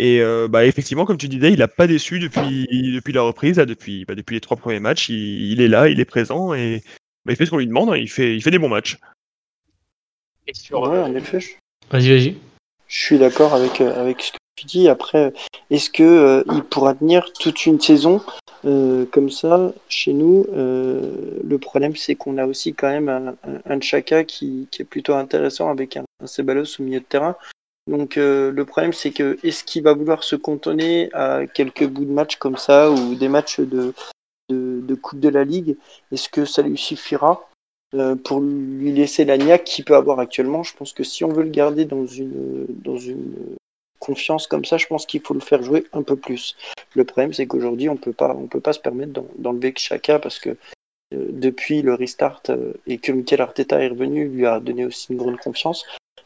Et 0.00 0.20
euh, 0.22 0.46
bah, 0.48 0.64
effectivement, 0.64 1.04
comme 1.06 1.18
tu 1.18 1.28
disais, 1.28 1.52
il 1.52 1.58
n'a 1.58 1.66
pas 1.68 1.88
déçu 1.88 2.20
depuis, 2.20 2.66
depuis 2.94 3.12
la 3.12 3.22
reprise, 3.22 3.56
là, 3.58 3.66
depuis, 3.66 4.04
bah, 4.04 4.14
depuis 4.14 4.34
les 4.36 4.40
trois 4.40 4.56
premiers 4.56 4.78
matchs. 4.80 5.08
Il, 5.08 5.50
il 5.52 5.60
est 5.60 5.66
là, 5.68 5.88
il 5.88 5.98
est 6.00 6.04
présent 6.04 6.54
et 6.54 6.82
bah, 7.24 7.32
il 7.32 7.36
fait 7.36 7.46
ce 7.46 7.50
qu'on 7.50 7.58
lui 7.58 7.66
demande. 7.66 7.90
hein, 7.90 7.96
il, 7.96 8.08
fait, 8.08 8.36
il 8.36 8.42
fait 8.42 8.52
des 8.52 8.60
bons 8.60 8.68
matchs. 8.68 8.96
Et 10.46 10.54
sur, 10.54 10.82
Ouais, 10.82 10.98
en 10.98 11.14
effet, 11.16 11.40
Vas-y, 11.90 12.10
vas-y. 12.10 12.36
je 12.86 12.96
suis 12.98 13.18
d'accord 13.18 13.54
avec, 13.54 13.80
euh, 13.80 14.00
avec 14.00 14.22
ce 14.22 14.32
que 14.32 14.37
tu 14.58 14.66
dis. 14.66 14.88
Après, 14.88 15.32
est-ce 15.70 15.90
que 15.90 16.44
il 16.52 16.62
pourra 16.64 16.94
tenir 16.94 17.32
toute 17.32 17.66
une 17.66 17.80
saison 17.80 18.20
comme 18.62 19.30
ça 19.30 19.72
chez 19.88 20.12
nous 20.12 20.46
Le 20.52 21.58
problème, 21.58 21.96
c'est 21.96 22.14
qu'on 22.14 22.38
a 22.38 22.46
aussi 22.46 22.74
quand 22.74 22.88
même 22.88 23.36
un, 23.66 23.80
Chaka 23.80 24.24
qui, 24.24 24.68
est 24.78 24.84
plutôt 24.84 25.14
intéressant 25.14 25.70
avec 25.70 25.96
un, 25.96 26.04
un 26.22 26.26
Ceballos 26.26 26.78
au 26.78 26.82
milieu 26.82 27.00
de 27.00 27.04
terrain. 27.04 27.36
Donc 27.88 28.16
le 28.16 28.64
problème, 28.64 28.92
c'est 28.92 29.10
que 29.10 29.38
est-ce 29.42 29.64
qu'il 29.64 29.82
va 29.82 29.94
vouloir 29.94 30.22
se 30.22 30.36
cantonner 30.36 31.08
à 31.14 31.46
quelques 31.46 31.86
bouts 31.86 32.04
de 32.04 32.12
match 32.12 32.36
comme 32.36 32.56
ça 32.56 32.90
ou 32.90 33.14
des 33.14 33.28
matchs 33.28 33.60
de, 33.60 33.94
de, 34.50 34.94
Coupe 34.94 35.20
de 35.20 35.28
la 35.28 35.44
Ligue? 35.44 35.76
Est-ce 36.12 36.28
que 36.28 36.44
ça 36.44 36.62
lui 36.62 36.76
suffira 36.76 37.48
euh, 37.94 38.14
pour 38.14 38.40
lui 38.40 38.92
laisser 38.92 39.24
la 39.24 39.38
niaque 39.38 39.64
qu'il 39.64 39.84
peut 39.84 39.96
avoir 39.96 40.20
actuellement? 40.20 40.62
Je 40.62 40.76
pense 40.76 40.92
que 40.92 41.02
si 41.02 41.24
on 41.24 41.28
veut 41.28 41.42
le 41.42 41.50
garder 41.50 41.86
dans 41.86 42.06
une, 42.06 42.66
dans 42.68 42.98
une 42.98 43.56
confiance 43.98 44.46
comme 44.46 44.64
ça, 44.64 44.76
je 44.76 44.86
pense 44.86 45.06
qu'il 45.06 45.20
faut 45.20 45.34
le 45.34 45.40
faire 45.40 45.62
jouer 45.62 45.84
un 45.92 46.02
peu 46.02 46.16
plus. 46.16 46.56
Le 46.94 47.04
problème, 47.04 47.32
c'est 47.32 47.46
qu'aujourd'hui, 47.46 47.88
on 47.88 47.96
peut 47.96 48.12
pas, 48.12 48.34
on 48.34 48.46
peut 48.46 48.60
pas 48.60 48.72
se 48.72 48.80
permettre 48.80 49.22
d'enlever 49.38 49.72
Chaka 49.76 50.18
parce 50.18 50.38
que 50.38 50.50
euh, 51.14 51.26
depuis 51.30 51.82
le 51.82 51.94
restart 51.94 52.42
euh, 52.50 52.72
et 52.86 52.98
que 52.98 53.12
Mikel 53.12 53.40
Arteta 53.40 53.80
est 53.80 53.88
revenu, 53.88 54.28
lui 54.28 54.46
a 54.46 54.60
donné 54.60 54.84
aussi 54.84 55.12
une 55.12 55.18
grande 55.18 55.38
confiance. 55.38 55.84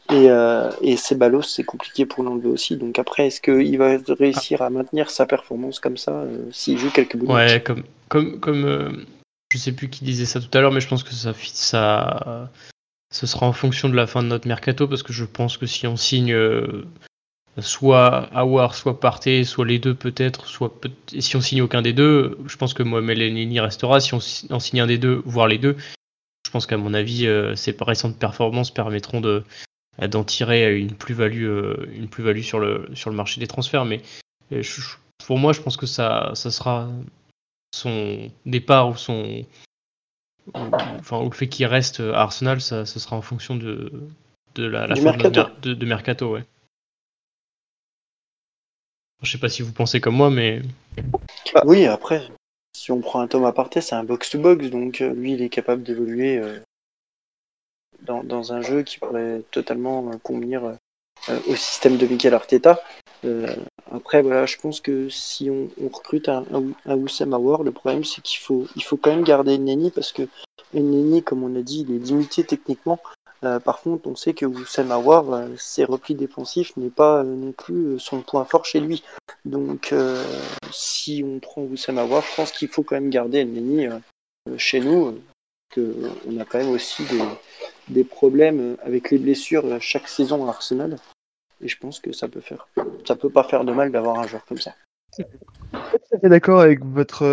Et, 0.09 0.29
euh, 0.29 0.69
et 0.81 0.97
Ceballos, 0.97 1.43
c'est 1.43 1.63
compliqué 1.63 2.05
pour 2.05 2.23
l'enlever 2.23 2.49
aussi. 2.49 2.75
Donc 2.75 2.99
après, 2.99 3.27
est-ce 3.27 3.39
qu'il 3.39 3.77
va 3.77 3.97
réussir 4.09 4.61
à 4.61 4.69
maintenir 4.69 5.09
sa 5.09 5.25
performance 5.25 5.79
comme 5.79 5.97
ça 5.97 6.25
s'il 6.51 6.77
joue 6.77 6.91
quelques 6.91 7.15
bouts 7.15 7.33
Ouais, 7.33 7.63
comme, 7.63 7.83
comme, 8.09 8.39
comme 8.39 9.05
je 9.51 9.57
sais 9.57 9.71
plus 9.71 9.89
qui 9.89 10.03
disait 10.03 10.25
ça 10.25 10.41
tout 10.41 10.55
à 10.57 10.61
l'heure, 10.61 10.71
mais 10.71 10.81
je 10.81 10.87
pense 10.87 11.03
que 11.03 11.13
ça, 11.13 11.33
ça, 11.43 12.49
ce 13.13 13.27
sera 13.27 13.45
en 13.45 13.53
fonction 13.53 13.89
de 13.89 13.95
la 13.95 14.07
fin 14.07 14.23
de 14.23 14.27
notre 14.27 14.47
mercato, 14.47 14.87
parce 14.87 15.03
que 15.03 15.13
je 15.13 15.23
pense 15.23 15.57
que 15.57 15.67
si 15.67 15.85
on 15.85 15.95
signe 15.95 16.33
euh, 16.33 16.85
soit 17.59 18.29
Awar, 18.35 18.75
soit 18.75 18.99
Partey, 18.99 19.43
soit 19.43 19.65
les 19.65 19.79
deux 19.79 19.93
peut-être, 19.93 20.47
soit 20.47 20.79
peut 20.79 20.91
si 21.19 21.35
on 21.35 21.41
signe 21.41 21.61
aucun 21.61 21.81
des 21.81 21.93
deux, 21.93 22.37
je 22.47 22.57
pense 22.57 22.73
que 22.73 22.83
Mohamed 22.83 23.19
Elneny 23.19 23.59
restera. 23.59 23.99
Si 23.99 24.13
on 24.13 24.19
en 24.49 24.59
signe 24.59 24.81
un 24.81 24.87
des 24.87 24.97
deux, 24.97 25.21
voire 25.25 25.47
les 25.47 25.59
deux, 25.59 25.75
je 26.45 26.51
pense 26.51 26.65
qu'à 26.65 26.77
mon 26.77 26.93
avis, 26.93 27.27
euh, 27.27 27.55
ces 27.55 27.75
récentes 27.79 28.17
performances 28.17 28.71
permettront 28.71 29.21
de 29.21 29.43
d'en 30.09 30.23
tirer 30.23 30.75
une 30.75 30.95
plus-value 30.95 31.45
euh, 31.45 31.87
une 31.93 32.07
plus-value 32.07 32.41
sur 32.41 32.59
le 32.59 32.89
sur 32.95 33.11
le 33.11 33.15
marché 33.15 33.39
des 33.39 33.47
transferts. 33.47 33.85
Mais 33.85 34.01
pour 35.25 35.37
moi, 35.37 35.53
je 35.53 35.61
pense 35.61 35.77
que 35.77 35.85
ça 35.85 36.31
ça 36.33 36.49
sera 36.49 36.89
son 37.71 38.31
départ 38.45 38.89
ou 38.89 38.95
son 38.95 39.45
enfin 40.53 41.23
le 41.23 41.31
fait 41.31 41.47
qu'il 41.47 41.65
reste 41.67 41.99
à 41.99 42.21
Arsenal, 42.21 42.61
ça, 42.61 42.85
sera 42.85 43.15
en 43.15 43.21
fonction 43.21 43.55
de, 43.55 43.91
de 44.55 44.65
la, 44.65 44.95
fin 44.95 45.17
De, 45.61 45.73
de, 45.73 45.85
mercato, 45.85 46.33
ouais. 46.33 46.43
Je 49.23 49.31
sais 49.31 49.37
pas 49.37 49.49
si 49.49 49.61
vous 49.61 49.71
pensez 49.71 50.01
comme 50.01 50.15
moi, 50.15 50.29
mais 50.29 50.61
oui. 51.65 51.85
Après, 51.85 52.27
si 52.75 52.91
on 52.91 52.99
prend 52.99 53.21
un 53.21 53.27
Thomas 53.27 53.53
Partey, 53.53 53.81
c'est 53.81 53.95
un 53.95 54.03
box-to-box, 54.03 54.69
donc 54.69 55.01
euh, 55.01 55.13
lui, 55.13 55.33
il 55.33 55.41
est 55.41 55.49
capable 55.49 55.83
d'évoluer 55.83 56.37
euh, 56.37 56.59
dans, 58.01 58.23
dans, 58.23 58.51
un 58.51 58.61
jeu 58.61 58.83
qui 58.83 58.99
pourrait 58.99 59.41
totalement 59.51 60.09
euh, 60.09 60.17
convenir 60.21 60.77
au 61.47 61.55
système 61.55 61.95
de 61.95 62.05
Mikel 62.05 62.33
Arteta. 62.33 62.81
Après, 63.89 64.21
voilà, 64.21 64.45
je 64.45 64.57
pense 64.57 64.81
que 64.81 65.07
si 65.07 65.49
on, 65.49 65.69
recrute 65.87 66.27
un, 66.27 66.43
un, 66.85 66.95
Wissam 66.95 67.33
Awar, 67.33 67.63
le 67.63 67.71
problème 67.71 68.03
c'est 68.03 68.21
qu'il 68.21 68.39
faut, 68.39 68.67
il 68.75 68.83
faut 68.83 68.97
quand 68.97 69.11
même 69.11 69.23
garder 69.23 69.57
Neni 69.57 69.91
parce 69.91 70.11
que 70.11 70.23
Neni, 70.73 71.23
comme 71.23 71.43
on 71.43 71.55
a 71.55 71.61
dit, 71.61 71.85
il 71.87 71.95
est 71.95 71.99
limité 71.99 72.43
techniquement. 72.43 72.99
Euh, 73.43 73.59
par 73.59 73.81
contre, 73.81 74.07
on 74.07 74.15
sait 74.15 74.33
que 74.33 74.45
Wissam 74.45 74.91
Awar, 74.91 75.31
euh, 75.33 75.47
ses 75.57 75.83
replis 75.83 76.15
défensifs 76.15 76.77
n'est 76.77 76.89
pas 76.89 77.19
euh, 77.19 77.23
non 77.23 77.51
plus 77.51 77.99
son 77.99 78.21
point 78.21 78.45
fort 78.45 78.65
chez 78.65 78.79
lui. 78.79 79.03
Donc, 79.43 79.93
si 80.71 81.23
on 81.25 81.39
prend 81.39 81.63
Wissam 81.63 81.97
Awar, 81.97 82.23
je 82.23 82.35
pense 82.35 82.51
qu'il 82.51 82.69
faut 82.69 82.83
quand 82.83 82.95
même 82.95 83.09
garder 83.09 83.43
Neni 83.43 83.87
chez 84.57 84.79
nous. 84.79 85.19
Que 85.69 85.93
on 86.27 86.39
a 86.39 86.45
quand 86.45 86.59
même 86.59 86.69
aussi 86.69 87.03
des, 87.89 88.03
problèmes 88.03 88.77
avec 88.83 89.09
les 89.09 89.17
blessures 89.17 89.65
chaque 89.81 90.07
saison 90.07 90.45
à 90.45 90.49
Arsenal. 90.49 90.97
Et 91.61 91.67
je 91.67 91.77
pense 91.77 91.99
que 91.99 92.13
ça 92.13 92.27
peut 92.27 92.41
faire, 92.41 92.67
ça 93.05 93.15
peut 93.15 93.29
pas 93.29 93.43
faire 93.43 93.65
de 93.65 93.73
mal 93.73 93.91
d'avoir 93.91 94.19
un 94.19 94.27
joueur 94.27 94.45
comme 94.45 94.59
ça. 94.59 94.73
Je 95.17 95.23
tout 96.21 96.29
d'accord 96.29 96.61
avec 96.61 96.85
votre, 96.85 97.25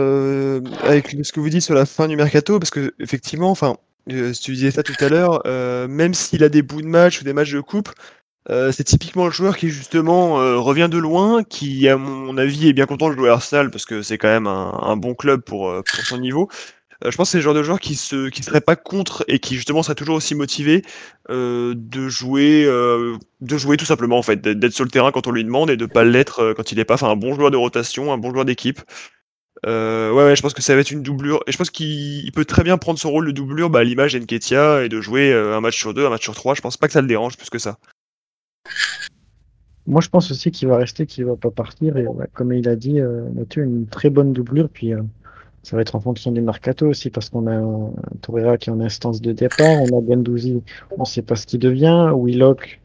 avec 0.82 1.10
ce 1.22 1.32
que 1.32 1.40
vous 1.40 1.50
dites 1.50 1.62
sur 1.62 1.74
la 1.74 1.86
fin 1.86 2.08
du 2.08 2.16
mercato, 2.16 2.58
parce 2.58 2.70
que 2.70 2.94
effectivement, 2.98 3.50
enfin, 3.50 3.76
euh, 4.10 4.32
tu 4.32 4.52
disais 4.52 4.70
ça 4.70 4.82
tout 4.82 4.94
à 5.00 5.08
l'heure, 5.08 5.42
euh, 5.46 5.88
même 5.88 6.14
s'il 6.14 6.44
a 6.44 6.48
des 6.48 6.62
bouts 6.62 6.82
de 6.82 6.86
match 6.86 7.20
ou 7.20 7.24
des 7.24 7.32
matchs 7.32 7.52
de 7.52 7.60
coupe, 7.60 7.90
c'est 8.72 8.82
typiquement 8.82 9.26
le 9.26 9.30
joueur 9.30 9.56
qui 9.56 9.68
justement 9.68 10.34
revient 10.60 10.88
de 10.90 10.98
loin, 10.98 11.44
qui 11.44 11.88
à 11.88 11.96
mon 11.96 12.36
avis 12.36 12.66
est 12.68 12.72
bien 12.72 12.86
content 12.86 13.08
de 13.08 13.14
jouer 13.14 13.28
à 13.28 13.34
Arsenal 13.34 13.70
parce 13.70 13.84
que 13.86 14.02
c'est 14.02 14.18
quand 14.18 14.26
même 14.26 14.48
un, 14.48 14.76
un 14.82 14.96
bon 14.96 15.14
club 15.14 15.42
pour, 15.42 15.72
pour 15.72 16.04
son 16.04 16.18
niveau. 16.18 16.48
Euh, 17.04 17.10
je 17.10 17.16
pense 17.16 17.28
que 17.28 17.32
c'est 17.32 17.38
le 17.38 17.42
genre 17.42 17.54
de 17.54 17.62
joueur 17.62 17.80
qui 17.80 17.94
se 17.94 18.28
qui 18.28 18.42
serait 18.42 18.60
pas 18.60 18.76
contre 18.76 19.24
et 19.28 19.38
qui 19.38 19.56
justement 19.56 19.82
serait 19.82 19.94
toujours 19.94 20.16
aussi 20.16 20.34
motivé 20.34 20.82
euh, 21.30 21.74
de 21.76 22.08
jouer 22.08 22.64
euh, 22.66 23.16
de 23.40 23.58
jouer 23.58 23.76
tout 23.76 23.86
simplement 23.86 24.18
en 24.18 24.22
fait 24.22 24.40
d'être 24.42 24.72
sur 24.72 24.84
le 24.84 24.90
terrain 24.90 25.10
quand 25.10 25.26
on 25.26 25.30
lui 25.32 25.44
demande 25.44 25.70
et 25.70 25.76
de 25.76 25.86
pas 25.86 26.04
l'être 26.04 26.52
quand 26.54 26.72
il 26.72 26.78
est 26.78 26.84
pas 26.84 26.94
enfin 26.94 27.08
un 27.08 27.16
bon 27.16 27.34
joueur 27.34 27.50
de 27.50 27.56
rotation 27.56 28.12
un 28.12 28.18
bon 28.18 28.32
joueur 28.32 28.44
d'équipe 28.44 28.80
ouais, 29.66 30.24
ouais, 30.24 30.36
je 30.36 30.42
pense 30.42 30.54
que 30.54 30.62
ça 30.62 30.74
va 30.74 30.80
être 30.80 30.90
une 30.90 31.02
doublure. 31.02 31.40
Et 31.46 31.52
je 31.52 31.56
pense 31.56 31.70
qu'il 31.70 32.30
peut 32.32 32.44
très 32.44 32.62
bien 32.62 32.78
prendre 32.78 32.98
son 32.98 33.10
rôle 33.10 33.26
de 33.26 33.32
doublure 33.32 33.70
bah, 33.70 33.80
à 33.80 33.84
l'image 33.84 34.14
d'Enketia 34.14 34.84
et 34.84 34.88
de 34.88 35.00
jouer 35.00 35.32
un 35.32 35.60
match 35.60 35.78
sur 35.78 35.94
deux, 35.94 36.06
un 36.06 36.10
match 36.10 36.22
sur 36.22 36.34
trois. 36.34 36.54
Je 36.54 36.60
pense 36.60 36.76
pas 36.76 36.86
que 36.86 36.92
ça 36.92 37.00
le 37.00 37.08
dérange 37.08 37.36
plus 37.36 37.50
que 37.50 37.58
ça. 37.58 37.78
Moi, 39.86 40.00
je 40.00 40.08
pense 40.08 40.30
aussi 40.30 40.50
qu'il 40.50 40.68
va 40.68 40.76
rester, 40.76 41.06
qu'il 41.06 41.24
va 41.24 41.36
pas 41.36 41.50
partir. 41.50 41.96
Et 41.96 42.06
comme 42.32 42.52
il 42.52 42.68
a 42.68 42.76
dit, 42.76 43.00
Mathieu, 43.34 43.64
une 43.64 43.86
très 43.86 44.10
bonne 44.10 44.32
doublure. 44.32 44.68
Puis 44.68 44.94
ça 45.62 45.76
va 45.76 45.82
être 45.82 45.94
en 45.94 46.00
fonction 46.00 46.32
du 46.32 46.40
mercato 46.40 46.86
aussi, 46.88 47.10
parce 47.10 47.28
qu'on 47.28 47.46
a 47.46 47.54
un 47.54 47.92
Torreira 48.22 48.56
qui 48.56 48.70
est 48.70 48.72
en 48.72 48.80
instance 48.80 49.20
de 49.20 49.32
départ, 49.32 49.82
on 49.82 49.98
a 49.98 50.06
Gendouzi, 50.06 50.62
on 50.96 51.04
sait 51.04 51.22
pas 51.22 51.36
ce 51.36 51.46
qu'il 51.46 51.60
devient, 51.60 52.10
Willock, 52.16 52.80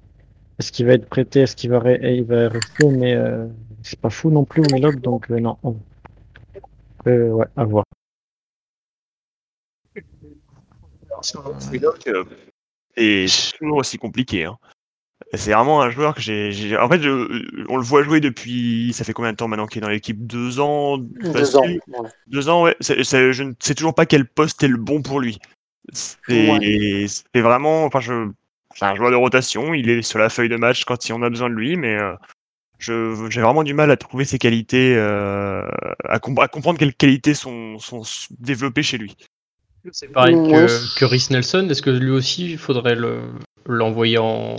est-ce 0.59 0.71
qu'il 0.71 0.85
va 0.85 0.93
être 0.93 1.07
prêté, 1.07 1.41
est-ce 1.41 1.55
qu'il 1.55 1.69
va, 1.69 1.81
il 1.93 2.23
va 2.25 2.49
rester, 2.49 2.89
mais 2.89 3.15
euh, 3.15 3.45
c'est 3.81 3.99
pas 3.99 4.09
fou 4.09 4.29
non 4.29 4.43
plus 4.43 4.61
Willock, 4.71 4.99
donc 4.99 5.31
euh, 5.31 5.39
non. 5.39 5.57
Euh, 7.07 7.29
ouais, 7.29 7.45
à 7.55 7.63
voir. 7.63 7.85
Willock 11.71 12.07
est 12.95 13.57
toujours 13.57 13.77
aussi 13.77 13.97
compliqué. 13.97 14.45
Hein. 14.45 14.57
C'est 15.33 15.53
vraiment 15.53 15.81
un 15.81 15.89
joueur 15.89 16.13
que 16.15 16.21
j'ai. 16.21 16.77
En 16.77 16.89
fait, 16.89 17.01
on 17.69 17.77
le 17.77 17.83
voit 17.83 18.03
jouer 18.03 18.19
depuis. 18.19 18.91
Ça 18.93 19.03
fait 19.03 19.13
combien 19.13 19.31
de 19.31 19.37
temps 19.37 19.47
maintenant 19.47 19.67
qu'il 19.67 19.79
est 19.79 19.85
dans 19.85 19.89
l'équipe? 19.89 20.25
Deux 20.25 20.59
ans? 20.59 20.97
Deux 20.97 21.55
ans. 21.55 21.65
Deux 22.27 22.49
ans, 22.49 22.63
ouais. 22.63 22.75
je 22.79 23.43
ne 23.43 23.53
sais 23.59 23.75
toujours 23.75 23.95
pas 23.95 24.05
quel 24.05 24.27
poste 24.27 24.63
est 24.63 24.67
le 24.67 24.77
bon 24.77 25.01
pour 25.01 25.19
lui. 25.19 25.39
C'est 25.93 27.19
vraiment. 27.35 27.85
Enfin, 27.85 27.99
je. 28.01 28.29
C'est 28.75 28.85
un 28.85 28.95
joueur 28.95 29.11
de 29.11 29.15
rotation. 29.15 29.73
Il 29.73 29.89
est 29.89 30.01
sur 30.01 30.19
la 30.19 30.29
feuille 30.29 30.49
de 30.49 30.57
match 30.57 30.83
quand 30.83 30.97
on 31.11 31.23
a 31.23 31.29
besoin 31.29 31.49
de 31.49 31.55
lui, 31.55 31.77
mais 31.77 31.97
euh, 31.97 32.13
j'ai 32.85 33.41
vraiment 33.41 33.63
du 33.63 33.73
mal 33.73 33.91
à 33.91 33.97
trouver 33.97 34.25
ses 34.25 34.37
qualités, 34.37 34.95
euh, 34.95 35.67
à, 36.03 36.19
comprendre 36.19 36.77
quelles 36.77 36.95
qualités 36.95 37.33
sont, 37.33 37.79
sont 37.79 38.03
développées 38.39 38.83
chez 38.83 38.97
lui. 38.97 39.15
C'est 39.91 40.07
pareil 40.07 40.35
que, 40.35 40.99
que 40.99 41.05
Rhys 41.05 41.27
Nelson. 41.29 41.67
Est-ce 41.69 41.81
que 41.81 41.91
lui 41.91 42.11
aussi, 42.11 42.51
il 42.51 42.57
faudrait 42.57 42.97
l'envoyer 43.65 44.17
en, 44.17 44.55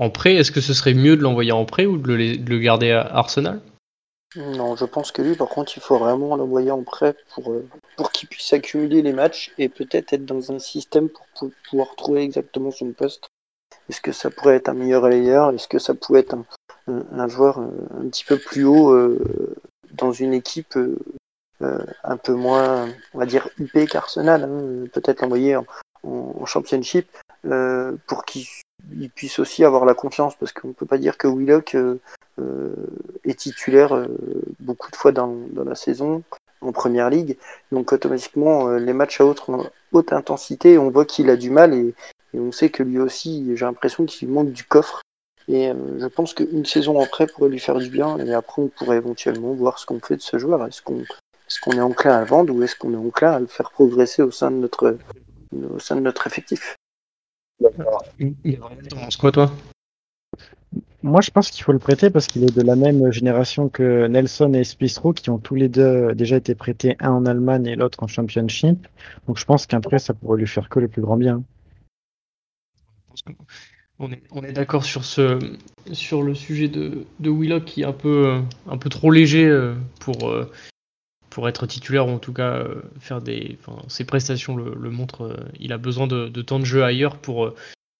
en 0.00 0.10
prêt, 0.10 0.34
est-ce 0.34 0.52
que 0.52 0.60
ce 0.60 0.74
serait 0.74 0.94
mieux 0.94 1.16
de 1.16 1.22
l'envoyer 1.22 1.52
en 1.52 1.64
prêt 1.64 1.86
ou 1.86 1.98
de 1.98 2.12
le, 2.14 2.58
garder 2.58 2.90
à 2.90 3.02
Arsenal? 3.02 3.60
Non, 4.36 4.76
je 4.76 4.84
pense 4.84 5.10
que 5.10 5.22
lui, 5.22 5.34
par 5.34 5.48
contre, 5.48 5.76
il 5.76 5.82
faut 5.82 5.98
vraiment 5.98 6.36
l'envoyer 6.36 6.70
en 6.70 6.84
prêt 6.84 7.16
pour, 7.34 7.50
euh, 7.50 7.68
pour 7.96 8.12
qu'il 8.12 8.28
puisse 8.28 8.52
accumuler 8.52 9.02
les 9.02 9.12
matchs 9.12 9.52
et 9.58 9.68
peut-être 9.68 10.12
être 10.12 10.24
dans 10.24 10.52
un 10.52 10.60
système 10.60 11.08
pour, 11.08 11.50
pouvoir 11.68 11.96
trouver 11.96 12.22
exactement 12.22 12.70
son 12.70 12.92
poste. 12.92 13.28
Est-ce 13.88 14.00
que 14.00 14.12
ça 14.12 14.30
pourrait 14.30 14.56
être 14.56 14.68
un 14.68 14.74
meilleur 14.74 15.02
relayeur? 15.02 15.50
Est-ce 15.50 15.66
que 15.66 15.80
ça 15.80 15.94
pourrait 15.94 16.20
être 16.20 16.34
un, 16.34 16.44
joueur 17.28 17.60
euh, 17.60 17.68
un 18.00 18.08
petit 18.08 18.24
peu 18.24 18.38
plus 18.38 18.64
haut 18.64 18.90
euh, 18.92 19.54
dans 19.92 20.12
une 20.12 20.34
équipe 20.34 20.78
un 21.60 22.16
peu 22.16 22.32
moins, 22.32 22.88
on 23.12 23.18
va 23.18 23.26
dire, 23.26 23.48
UP 23.58 23.86
qu'Arsenal 23.86 24.44
hein? 24.44 24.88
Peut-être 24.92 25.20
l'envoyer 25.20 25.56
en, 25.56 25.66
championship 26.46 27.06
pour 28.06 28.24
qu'il 28.24 28.46
il 28.92 29.10
puisse 29.10 29.38
aussi 29.38 29.64
avoir 29.64 29.84
la 29.84 29.94
confiance, 29.94 30.34
parce 30.36 30.52
qu'on 30.52 30.68
ne 30.68 30.72
peut 30.72 30.86
pas 30.86 30.98
dire 30.98 31.18
que 31.18 31.28
Willock 31.28 31.74
euh, 31.74 32.00
euh, 32.38 32.74
est 33.24 33.38
titulaire 33.38 33.94
euh, 33.94 34.06
beaucoup 34.60 34.90
de 34.90 34.96
fois 34.96 35.12
dans, 35.12 35.36
la 35.64 35.74
saison 35.74 36.22
en 36.60 36.72
première 36.72 37.10
ligue. 37.10 37.38
Donc 37.72 37.92
automatiquement, 37.92 38.68
les 38.70 38.92
matchs 38.92 39.20
à 39.20 39.26
haute, 39.26 39.42
haute 39.92 40.12
intensité, 40.12 40.78
on 40.78 40.90
voit 40.90 41.04
qu'il 41.04 41.30
a 41.30 41.36
du 41.36 41.50
mal 41.50 41.74
et, 41.74 41.94
on 42.32 42.52
sait 42.52 42.70
que 42.70 42.84
lui 42.84 43.00
aussi, 43.00 43.56
j'ai 43.56 43.64
l'impression 43.64 44.06
qu'il 44.06 44.28
manque 44.28 44.52
du 44.52 44.62
coffre. 44.62 45.02
Et 45.52 45.72
je 45.98 46.06
pense 46.06 46.32
qu'une 46.32 46.64
saison 46.64 47.00
après 47.02 47.26
pourrait 47.26 47.48
lui 47.48 47.58
faire 47.58 47.78
du 47.78 47.90
bien. 47.90 48.18
Et 48.18 48.32
après, 48.32 48.62
on 48.62 48.68
pourrait 48.68 48.98
éventuellement 48.98 49.52
voir 49.52 49.80
ce 49.80 49.86
qu'on 49.86 49.98
fait 49.98 50.16
de 50.16 50.22
ce 50.22 50.38
joueur. 50.38 50.64
Est-ce 50.64 50.80
qu'on 50.80 51.00
est, 51.00 51.60
qu'on 51.64 51.72
est 51.72 51.80
enclin 51.80 52.18
à 52.18 52.20
le 52.20 52.26
vendre 52.26 52.54
ou 52.54 52.62
est-ce 52.62 52.76
qu'on 52.76 52.92
est 52.92 52.96
enclin 52.96 53.32
à 53.32 53.40
le 53.40 53.48
faire 53.48 53.72
progresser 53.72 54.22
au 54.22 54.30
sein 54.30 54.52
de 54.52 54.56
notre, 54.56 54.96
au 55.52 55.78
sein 55.80 55.96
de 55.96 56.02
notre 56.02 56.28
effectif? 56.28 56.76
Il, 58.20 58.60
quoi, 59.18 59.32
toi? 59.32 59.50
Moi, 61.02 61.20
je 61.20 61.30
pense 61.30 61.50
qu'il 61.50 61.64
faut 61.64 61.72
le 61.72 61.80
prêter 61.80 62.10
parce 62.10 62.28
qu'il 62.28 62.44
est 62.44 62.54
de 62.54 62.62
la 62.62 62.76
même 62.76 63.10
génération 63.10 63.68
que 63.68 64.06
Nelson 64.06 64.52
et 64.54 64.62
Spistro, 64.62 65.12
qui 65.12 65.30
ont 65.30 65.38
tous 65.38 65.56
les 65.56 65.68
deux 65.68 66.14
déjà 66.14 66.36
été 66.36 66.54
prêtés, 66.54 66.96
un 67.00 67.10
en 67.10 67.26
Allemagne 67.26 67.66
et 67.66 67.74
l'autre 67.74 68.02
en 68.04 68.06
Championship. 68.06 68.86
Donc, 69.26 69.36
je 69.36 69.44
pense 69.44 69.66
qu'après, 69.66 69.98
ça 69.98 70.14
pourrait 70.14 70.38
lui 70.38 70.46
faire 70.46 70.68
que 70.68 70.78
le 70.78 70.86
plus 70.86 71.02
grand 71.02 71.16
bien. 71.16 71.42
On 74.00 74.42
est, 74.42 74.52
d'accord 74.52 74.84
sur, 74.84 75.04
ce, 75.04 75.38
sur 75.92 76.22
le 76.22 76.34
sujet 76.34 76.68
de, 76.68 77.04
de 77.18 77.30
Willock 77.30 77.66
qui 77.66 77.82
est 77.82 77.84
un 77.84 77.92
peu, 77.92 78.40
un 78.66 78.78
peu 78.78 78.88
trop 78.88 79.10
léger 79.10 79.46
euh, 79.46 79.74
pour, 80.00 80.30
euh, 80.30 80.50
pour 81.28 81.50
être 81.50 81.66
titulaire 81.66 82.08
ou 82.08 82.12
en 82.12 82.18
tout 82.18 82.32
cas 82.32 82.54
euh, 82.54 82.82
faire 82.98 83.20
des. 83.20 83.58
Ses 83.88 84.06
prestations 84.06 84.56
le, 84.56 84.74
le 84.74 84.90
montrent. 84.90 85.36
Il 85.58 85.74
a 85.74 85.78
besoin 85.78 86.06
de, 86.06 86.28
temps 86.40 86.58
de 86.58 86.64
jeu 86.64 86.82
ailleurs 86.82 87.18
pour 87.18 87.52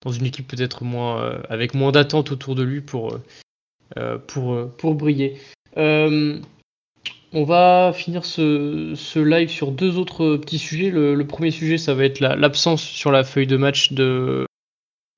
dans 0.03 0.13
une 0.13 0.27
équipe 0.27 0.49
peut-être 0.49 0.85
moins 0.85 1.23
euh, 1.23 1.39
avec 1.49 1.75
moins 1.75 1.93
d'attentes 1.93 2.33
autour 2.33 2.55
de 2.55 2.63
lui 2.63 2.81
pour 2.81 3.19
euh, 3.97 4.19
pour 4.19 4.55
euh, 4.55 4.73
pour 4.79 4.95
briller. 4.95 5.37
On 7.33 7.45
va 7.45 7.93
finir 7.95 8.25
ce, 8.25 8.95
ce, 8.97 9.21
live 9.21 9.51
sur 9.51 9.71
deux 9.71 9.99
autres 9.99 10.37
petits 10.37 10.59
sujets. 10.59 10.91
Le 10.91 11.23
premier 11.25 11.53
sujet, 11.53 11.79
ça 11.79 11.95
va 11.95 12.05
être 12.05 12.19
l'absence 12.19 12.83
sur 12.83 13.13
la 13.13 13.23
feuille 13.23 13.47
de 13.47 13.57
match 13.57 13.93
de, 13.93 14.47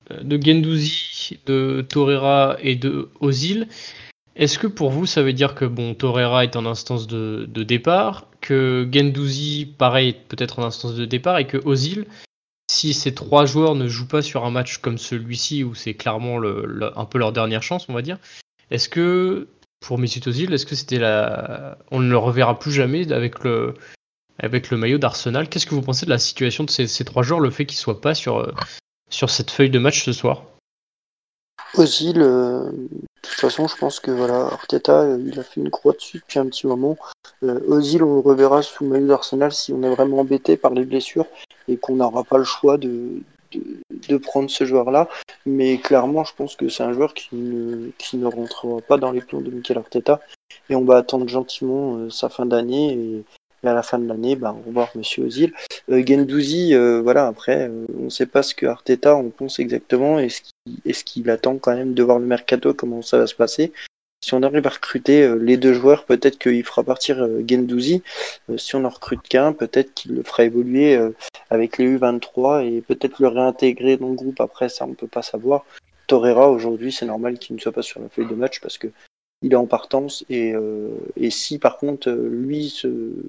de 0.09 0.39
Gendouzi, 0.41 1.39
de 1.45 1.85
Torreira 1.87 2.57
et 2.61 2.75
de 2.75 3.09
Ozil. 3.19 3.67
Est-ce 4.35 4.57
que 4.57 4.67
pour 4.67 4.89
vous, 4.89 5.05
ça 5.05 5.21
veut 5.21 5.33
dire 5.33 5.53
que 5.53 5.65
bon, 5.65 5.93
Torreira 5.93 6.43
est 6.43 6.55
en 6.55 6.65
instance 6.65 7.07
de, 7.07 7.45
départ, 7.63 8.27
que 8.41 8.89
Gendouzi, 8.91 9.67
pareil, 9.77 10.15
peut-être 10.27 10.59
en 10.59 10.63
instance 10.63 10.95
de 10.95 11.05
départ, 11.05 11.37
et 11.37 11.45
que 11.45 11.57
Ozil, 11.65 12.05
si 12.71 12.93
ces 12.93 13.13
trois 13.13 13.45
joueurs 13.45 13.75
ne 13.75 13.87
jouent 13.87 14.07
pas 14.07 14.23
sur 14.23 14.43
un 14.45 14.51
match 14.51 14.77
comme 14.79 14.97
celui-ci, 14.97 15.63
où 15.63 15.75
c'est 15.75 15.93
clairement 15.93 16.39
le, 16.39 16.91
un 16.97 17.05
peu 17.05 17.19
leur 17.19 17.31
dernière 17.31 17.61
chance, 17.61 17.85
on 17.89 17.93
va 17.93 18.01
dire, 18.01 18.17
est-ce 18.71 18.89
que, 18.89 19.47
pour 19.81 19.99
Mesut 19.99 20.27
Ozil, 20.27 20.51
est-ce 20.51 20.65
que 20.65 20.75
c'était 20.75 20.99
la... 20.99 21.77
On 21.91 21.99
ne 21.99 22.09
le 22.09 22.17
reverra 22.17 22.57
plus 22.57 22.71
jamais 22.71 23.11
avec 23.11 23.43
le, 23.43 23.75
avec 24.39 24.71
le 24.71 24.77
maillot 24.77 24.97
d'Arsenal? 24.97 25.47
Qu'est-ce 25.47 25.67
que 25.67 25.75
vous 25.75 25.81
pensez 25.81 26.07
de 26.07 26.11
la 26.11 26.17
situation 26.17 26.63
de 26.63 26.71
ces, 26.71 26.87
ces 26.87 27.05
trois 27.05 27.21
joueurs, 27.21 27.39
le 27.39 27.51
fait 27.51 27.67
qu'ils 27.67 27.77
ne 27.77 27.81
soient 27.81 28.01
pas 28.01 28.15
sur, 28.15 28.51
sur 29.13 29.29
cette 29.29 29.51
feuille 29.51 29.69
de 29.69 29.79
match 29.79 30.03
ce 30.03 30.13
soir 30.13 30.43
Ozil, 31.75 32.19
de 33.23 33.29
toute 33.29 33.39
façon, 33.39 33.67
je 33.67 33.75
pense 33.77 33.99
que 33.99 34.11
voilà, 34.11 34.45
Arteta, 34.45 35.01
euh, 35.01 35.23
il 35.25 35.39
a 35.39 35.43
fait 35.43 35.61
une 35.61 35.71
croix 35.71 35.93
dessus 35.93 36.19
depuis 36.19 36.39
un 36.39 36.45
petit 36.45 36.67
moment. 36.67 36.97
Euh, 37.43 37.59
Ozil, 37.67 38.03
on 38.03 38.15
le 38.15 38.19
reverra 38.19 38.61
sous 38.61 38.85
maillot 38.85 39.07
d'Arsenal 39.07 39.51
si 39.53 39.71
on 39.71 39.81
est 39.81 39.89
vraiment 39.89 40.19
embêté 40.19 40.57
par 40.57 40.73
les 40.73 40.85
blessures 40.85 41.25
et 41.67 41.77
qu'on 41.77 41.95
n'aura 41.95 42.23
pas 42.25 42.37
le 42.37 42.43
choix 42.43 42.77
de, 42.77 43.21
de, 43.53 43.61
de 44.09 44.17
prendre 44.17 44.49
ce 44.49 44.65
joueur-là. 44.65 45.07
Mais 45.45 45.77
clairement, 45.77 46.25
je 46.25 46.33
pense 46.35 46.55
que 46.55 46.69
c'est 46.69 46.83
un 46.83 46.93
joueur 46.93 47.13
qui 47.13 47.35
ne, 47.35 47.91
qui 47.97 48.17
ne 48.17 48.27
rentrera 48.27 48.81
pas 48.81 48.97
dans 48.97 49.11
les 49.11 49.21
plans 49.21 49.41
de 49.41 49.49
Mikel 49.49 49.77
Arteta. 49.77 50.19
Et 50.69 50.75
on 50.75 50.83
va 50.83 50.97
attendre 50.97 51.27
gentiment 51.27 51.95
euh, 51.95 52.09
sa 52.09 52.29
fin 52.29 52.45
d'année. 52.45 53.23
Et, 53.63 53.67
et, 53.67 53.69
à 53.69 53.73
la 53.73 53.83
fin 53.83 53.99
de 53.99 54.07
l'année, 54.07 54.35
bah, 54.35 54.55
au 54.57 54.67
revoir 54.67 54.89
Monsieur 54.95 55.23
Ozil. 55.23 55.53
Euh, 55.89 56.03
euh, 56.03 57.01
voilà, 57.01 57.27
après, 57.27 57.69
euh, 57.69 57.85
on 57.99 58.05
ne 58.05 58.09
sait 58.09 58.25
pas 58.25 58.43
ce 58.43 58.55
que 58.55 58.65
Arteta 58.65 59.15
en 59.15 59.29
pense 59.29 59.59
exactement. 59.59 60.17
Qu'il 60.17 60.79
est 60.85 61.03
qu'il 61.03 61.29
attend 61.29 61.57
quand 61.57 61.75
même 61.75 61.93
de 61.93 62.03
voir 62.03 62.19
le 62.19 62.25
mercato, 62.25 62.73
comment 62.73 63.01
ça 63.01 63.17
va 63.17 63.27
se 63.27 63.35
passer 63.35 63.71
si 64.23 64.33
on 64.33 64.41
arrive 64.41 64.65
à 64.65 64.69
recruter 64.69 65.23
euh, 65.23 65.35
les 65.35 65.57
deux 65.57 65.73
joueurs, 65.73 66.05
peut-être 66.05 66.39
qu'il 66.39 66.63
fera 66.63 66.81
partir 66.81 67.21
euh, 67.21 67.43
Gendouzi. 67.45 68.03
Euh, 68.49 68.57
si 68.57 68.73
on 68.75 68.79
n'en 68.79 68.89
recrute 68.89 69.21
qu'un, 69.27 69.51
peut-être 69.51 69.93
qu'il 69.93 70.13
le 70.13 70.23
fera 70.23 70.45
évoluer 70.45 70.97
avec 71.49 71.77
les 71.77 71.97
U23 71.97 72.65
et 72.65 72.81
peut-être 72.81 73.19
le 73.19 73.27
réintégrer 73.27 73.97
dans 73.97 74.07
le 74.07 74.15
groupe. 74.15 74.39
Après, 74.39 74.69
ça, 74.69 74.85
on 74.85 74.89
ne 74.89 74.93
peut 74.93 75.07
pas 75.07 75.23
savoir. 75.23 75.65
Torreira, 76.07 76.49
aujourd'hui, 76.49 76.93
c'est 76.93 77.05
normal 77.05 77.37
qu'il 77.37 77.55
ne 77.57 77.61
soit 77.61 77.73
pas 77.73 77.81
sur 77.81 77.99
la 77.99 78.07
feuille 78.07 78.27
de 78.27 78.35
match 78.35 78.61
parce 78.61 78.77
que 78.77 78.87
il 79.43 79.51
est 79.51 79.57
en 79.57 79.67
partance 79.67 80.25
et, 80.29 80.53
euh, 80.53 80.89
si 81.29 81.59
par 81.59 81.77
contre 81.77 82.09
lui 82.09 82.73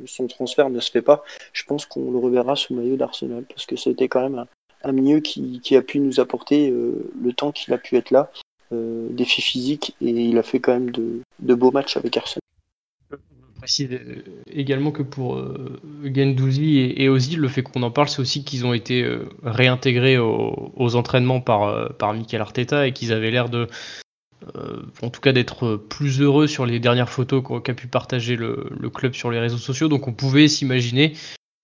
son 0.07 0.27
transfert 0.27 0.71
ne 0.71 0.81
se 0.81 0.91
fait 0.91 1.03
pas, 1.03 1.25
je 1.53 1.65
pense 1.65 1.85
qu'on 1.85 2.11
le 2.11 2.19
reverra 2.19 2.57
sous 2.57 2.75
maillot 2.75 2.97
d'Arsenal 2.97 3.45
parce 3.49 3.67
que 3.67 3.77
c'était 3.77 4.09
quand 4.09 4.23
même 4.23 4.47
un, 4.85 4.93
milieu 4.93 5.21
qui, 5.21 5.77
a 5.77 5.83
pu 5.83 5.99
nous 5.99 6.21
apporter 6.21 6.71
euh, 6.71 7.11
le 7.21 7.33
temps 7.33 7.53
qu'il 7.53 7.75
a 7.75 7.79
pu 7.79 7.97
être 7.97 8.11
là 8.11 8.31
euh, 8.73 9.09
défi 9.11 9.43
physique 9.43 9.95
et 10.01 10.11
il 10.11 10.39
a 10.39 10.43
fait 10.43 10.61
quand 10.61 10.73
même 10.73 10.91
de, 10.91 11.55
beaux 11.55 11.73
matchs 11.73 11.97
avec 11.97 12.17
Arsenal. 12.17 12.41
Précise 13.59 13.99
également 14.47 14.93
que 14.93 15.03
pour 15.03 15.37
euh, 15.37 15.81
Gendouzi 16.05 16.79
et, 16.79 17.05
et, 17.05 17.09
Ozil, 17.09 17.41
le 17.41 17.49
fait 17.49 17.63
qu'on 17.63 17.83
en 17.83 17.91
parle, 17.91 18.09
c'est 18.09 18.21
aussi 18.21 18.45
qu'ils 18.45 18.67
ont 18.67 18.75
été 18.75 19.09
réintégrés 19.43 20.19
aux, 20.19 20.97
entraînements 20.97 21.41
par, 21.41 21.95
par 21.97 22.13
Mikel 22.13 22.43
Arteta 22.43 22.87
et 22.87 22.93
qu'ils 22.93 23.13
avaient 23.13 23.31
l'air 23.31 23.49
de, 23.49 23.69
euh, 24.57 24.83
en 25.03 25.11
tout 25.11 25.21
cas 25.21 25.33
d'être 25.33 25.77
plus 25.77 26.21
heureux 26.21 26.47
sur 26.47 26.67
les 26.67 26.81
dernières 26.81 27.11
photos 27.11 27.43
qu'a 27.63 27.75
pu 27.75 27.87
partager 27.87 28.37
le, 28.37 28.91
club 28.93 29.15
sur 29.15 29.31
les 29.31 29.39
réseaux 29.39 29.59
sociaux. 29.59 29.89
Donc 29.89 30.09
on 30.09 30.13
pouvait 30.13 30.49
s'imaginer 30.49 31.15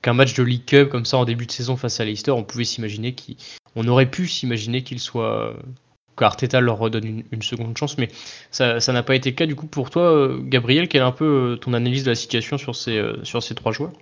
qu'un 0.02 0.14
match 0.14 0.34
de 0.34 0.42
League 0.42 0.64
Cup 0.64 0.88
comme 0.88 1.04
ça 1.04 1.18
en 1.18 1.24
début 1.24 1.46
de 1.46 1.52
saison 1.52 1.76
face 1.76 2.00
à 2.00 2.04
Leicester, 2.04 2.30
on 2.30 2.44
pouvait 2.44 2.64
s'imaginer 2.64 3.14
qu'on 3.74 3.86
aurait 3.86 4.10
pu 4.10 4.26
s'imaginer 4.26 4.82
qu'il 4.82 4.98
soit 4.98 5.54
Arteta 6.22 6.60
leur 6.60 6.78
redonne 6.78 7.22
une, 7.30 7.42
seconde 7.42 7.76
chance, 7.76 7.96
mais 7.98 8.08
ça 8.50 8.78
n'a 8.92 9.02
pas 9.02 9.14
été 9.14 9.30
le 9.30 9.36
cas. 9.36 9.46
Du 9.46 9.56
coup, 9.56 9.66
pour 9.66 9.90
toi, 9.90 10.28
Gabriel, 10.42 10.88
quelle 10.88 11.02
est 11.02 11.04
un 11.04 11.12
peu 11.12 11.58
ton 11.60 11.72
analyse 11.72 12.04
de 12.04 12.10
la 12.10 12.14
situation 12.14 12.58
sur 12.58 12.74
ces 12.76 13.54
trois 13.54 13.72
joueurs? 13.72 13.92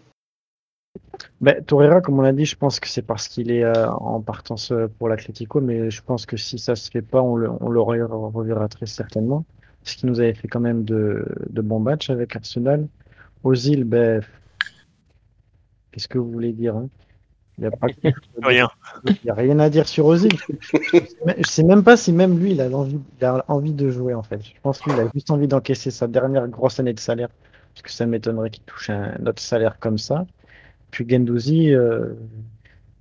Ben, 1.40 1.62
Torreira, 1.64 2.00
comme 2.00 2.18
on 2.18 2.22
l'a 2.22 2.32
dit, 2.32 2.44
je 2.44 2.56
pense 2.56 2.80
que 2.80 2.88
c'est 2.88 3.02
parce 3.02 3.28
qu'il 3.28 3.50
est 3.50 3.64
euh, 3.64 3.90
en 3.90 4.20
partance 4.20 4.72
pour 4.98 5.08
l'Atlético, 5.08 5.60
mais 5.60 5.90
je 5.90 6.02
pense 6.02 6.26
que 6.26 6.36
si 6.36 6.58
ça 6.58 6.76
se 6.76 6.90
fait 6.90 7.02
pas, 7.02 7.22
on 7.22 7.36
le, 7.36 7.50
on 7.60 7.68
le 7.68 7.80
reverra 7.80 8.68
très 8.68 8.86
certainement. 8.86 9.44
Ce 9.84 9.96
qui 9.96 10.06
nous 10.06 10.20
avait 10.20 10.34
fait 10.34 10.48
quand 10.48 10.60
même 10.60 10.84
de, 10.84 11.26
de 11.48 11.62
bons 11.62 11.80
matchs 11.80 12.10
avec 12.10 12.36
Arsenal. 12.36 12.88
Ozil, 13.44 13.84
ben, 13.84 14.22
qu'est-ce 15.92 16.08
que 16.08 16.18
vous 16.18 16.30
voulez 16.30 16.52
dire 16.52 16.76
hein? 16.76 16.88
Il 17.58 17.62
n'y 17.62 17.66
a 17.66 17.70
pas 17.72 17.88
rien. 18.42 18.68
Il 19.04 19.16
y 19.24 19.30
a 19.30 19.34
rien 19.34 19.58
à 19.58 19.68
dire 19.68 19.88
sur 19.88 20.06
Ozil. 20.06 20.30
je 20.92 21.48
sais 21.48 21.64
même 21.64 21.82
pas 21.82 21.96
si 21.96 22.12
même 22.12 22.38
lui 22.38 22.52
il 22.52 22.60
a 22.60 22.68
envie, 22.70 23.00
il 23.18 23.24
a 23.24 23.44
envie 23.48 23.72
de 23.72 23.90
jouer 23.90 24.14
en 24.14 24.22
fait. 24.22 24.42
Je 24.42 24.52
pense 24.62 24.78
qu'il 24.78 24.92
a 24.92 25.08
juste 25.12 25.30
envie 25.30 25.48
d'encaisser 25.48 25.90
sa 25.90 26.06
dernière 26.06 26.46
grosse 26.48 26.78
année 26.78 26.92
de 26.92 27.00
salaire 27.00 27.28
parce 27.74 27.82
que 27.82 27.90
ça 27.90 28.06
m'étonnerait 28.06 28.50
qu'il 28.50 28.62
touche 28.62 28.90
un 28.90 29.26
autre 29.26 29.42
salaire 29.42 29.78
comme 29.80 29.98
ça. 29.98 30.26
Puis 30.90 31.06
Gendouzi, 31.08 31.74
euh... 31.74 32.14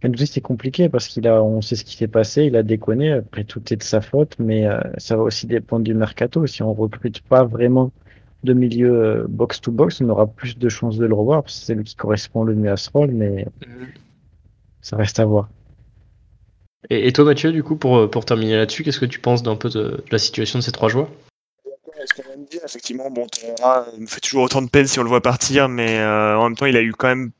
Gendouzi 0.02 0.28
c'est 0.28 0.42
compliqué 0.42 0.90
parce 0.90 1.08
qu'il 1.08 1.28
a, 1.28 1.42
on 1.44 1.62
sait 1.62 1.76
ce 1.76 1.84
qui 1.84 1.98
s'est 1.98 2.08
passé, 2.08 2.44
il 2.46 2.56
a 2.56 2.64
déconné. 2.64 3.14
Après 3.14 3.44
tout 3.44 3.62
est 3.74 3.78
de 3.78 3.84
sa 3.84 4.02
faute, 4.02 4.36
mais 4.40 4.68
euh, 4.68 4.80
ça 4.98 5.16
va 5.16 5.24
aussi 5.24 5.48
dépendre 5.48 5.84
du 5.84 5.94
mercato. 5.94 6.46
Si 6.48 6.62
on 6.64 6.74
recrute 6.74 7.22
pas 7.22 7.44
vraiment 7.44 7.92
de 8.44 8.54
milieu 8.54 9.26
box 9.28 9.62
to 9.62 9.72
box, 9.72 10.02
on 10.02 10.10
aura 10.10 10.28
plus 10.28 10.58
de 10.58 10.70
chances 10.70 10.98
de 10.98 11.06
le 11.06 11.16
revoir 11.16 11.44
parce 11.44 11.60
que 11.60 11.66
c'est 11.66 11.76
lui 11.76 11.84
qui 11.84 11.96
correspond 11.96 12.44
le 12.44 12.56
mieux 12.56 12.72
à 12.72 12.78
ce 12.78 12.90
rôle, 12.92 13.12
mais 13.12 13.48
ça 14.82 14.96
reste 14.96 15.20
à 15.20 15.26
voir. 15.26 15.50
Et, 16.90 17.08
et, 17.08 17.14
toi, 17.14 17.26
Mathieu, 17.26 17.52
du 17.52 17.64
coup, 17.64 17.76
pour, 17.76 18.10
pour 18.10 18.26
terminer 18.26 18.56
là-dessus, 18.56 18.84
qu'est-ce 18.84 19.00
que 19.00 19.06
tu 19.06 19.20
penses 19.20 19.44
d'un 19.44 19.56
peu 19.56 19.70
de, 19.70 19.82
de, 19.82 20.04
la 20.12 20.20
situation 20.20 20.60
de 20.60 20.64
ces 20.64 20.72
trois 20.72 20.90
joueurs? 20.90 21.10
Dire, 22.50 22.62
Effectivement, 22.64 23.10
bon, 23.10 23.28
Torreira 23.28 23.86
me 23.98 24.06
fait 24.06 24.22
toujours 24.22 24.44
autant 24.44 24.62
de 24.62 24.70
peine 24.70 24.88
si 24.88 25.00
on 25.00 25.04
le 25.04 25.10
voit 25.10 25.22
partir, 25.22 25.68
mais 25.68 26.00
euh, 26.00 26.38
en 26.38 26.44
même 26.46 26.56
temps, 26.56 26.68
il 26.68 26.78
a 26.78 26.82
eu 26.82 26.94
quand 26.94 27.08
même, 27.08 27.32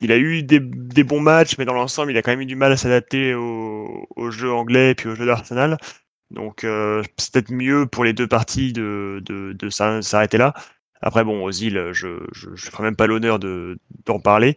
il 0.00 0.12
a 0.12 0.18
eu 0.18 0.42
des, 0.42 0.60
bons 0.60 1.20
matchs, 1.20 1.56
mais 1.58 1.64
dans 1.64 1.74
l'ensemble, 1.74 2.12
il 2.12 2.18
a 2.18 2.22
quand 2.22 2.32
même 2.32 2.40
eu 2.40 2.46
du 2.46 2.56
mal 2.56 2.72
à 2.72 2.76
s'adapter 2.76 3.34
au, 3.34 4.06
au, 4.16 4.30
jeu 4.30 4.52
anglais 4.52 4.92
et 4.92 4.94
puis 4.94 5.08
au 5.08 5.14
jeu 5.14 5.26
d'Arsenal. 5.26 5.78
Donc, 6.30 6.64
euh, 6.64 7.02
c'est 7.18 7.32
peut-être 7.32 7.50
mieux 7.50 7.86
pour 7.86 8.04
les 8.04 8.12
deux 8.12 8.28
parties 8.28 8.72
de, 8.72 9.22
s'arrêter 10.02 10.38
là. 10.38 10.54
Après, 11.02 11.24
bon, 11.24 11.44
Ozil, 11.44 11.90
je 11.92 12.08
ne 12.08 12.56
ferai 12.56 12.82
même 12.84 12.96
pas 12.96 13.06
l'honneur 13.06 13.38
d'en 13.38 14.20
parler. 14.20 14.56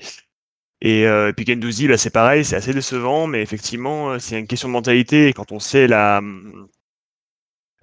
Et, 0.84 1.08
euh, 1.08 1.32
puis 1.32 1.46
Gendouzi, 1.46 1.88
là, 1.88 1.98
c'est 1.98 2.10
pareil, 2.10 2.44
c'est 2.44 2.58
assez 2.58 2.74
décevant, 2.74 3.26
mais 3.26 3.42
effectivement, 3.42 4.12
euh, 4.12 4.20
c'est 4.20 4.38
une 4.38 4.48
question 4.48 4.68
de 4.68 4.74
mentalité. 4.74 5.30
Et 5.30 5.34
quand 5.34 5.54
on 5.54 5.60
sait 5.60 5.88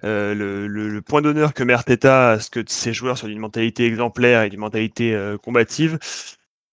euh, 0.03 0.35
le, 0.35 1.01
point 1.01 1.21
d'honneur 1.23 1.53
que 1.55 1.63
met 1.63 1.73
Arteta 1.73 2.31
à 2.31 2.39
ce 2.39 2.51
que 2.51 2.63
ces 2.67 2.93
joueurs 2.93 3.17
soient 3.17 3.29
d'une 3.29 3.39
mentalité 3.39 3.87
exemplaire 3.87 4.43
et 4.43 4.49
d'une 4.49 4.59
mentalité 4.59 5.15
euh, 5.15 5.37
combative, 5.37 5.97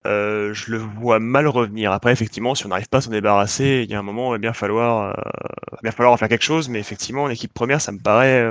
euh, 0.06 0.54
je 0.54 0.70
le 0.72 0.78
vois 0.78 1.18
mal 1.18 1.46
revenir. 1.48 1.92
Après, 1.92 2.12
effectivement, 2.12 2.54
si 2.54 2.66
on 2.66 2.68
n'arrive 2.70 2.88
pas 2.88 2.98
à 2.98 3.00
s'en 3.00 3.10
débarrasser, 3.10 3.82
il 3.84 3.90
y 3.90 3.94
a 3.94 3.98
un 3.98 4.02
moment, 4.02 4.28
il 4.30 4.32
va 4.32 4.38
bien 4.38 4.52
falloir, 4.52 5.16
en 5.82 6.16
faire 6.16 6.28
quelque 6.28 6.44
chose. 6.44 6.68
Mais 6.68 6.78
effectivement, 6.80 7.24
en 7.24 7.30
équipe 7.30 7.52
première, 7.52 7.80
ça 7.80 7.92
me 7.92 7.98
paraît 7.98 8.42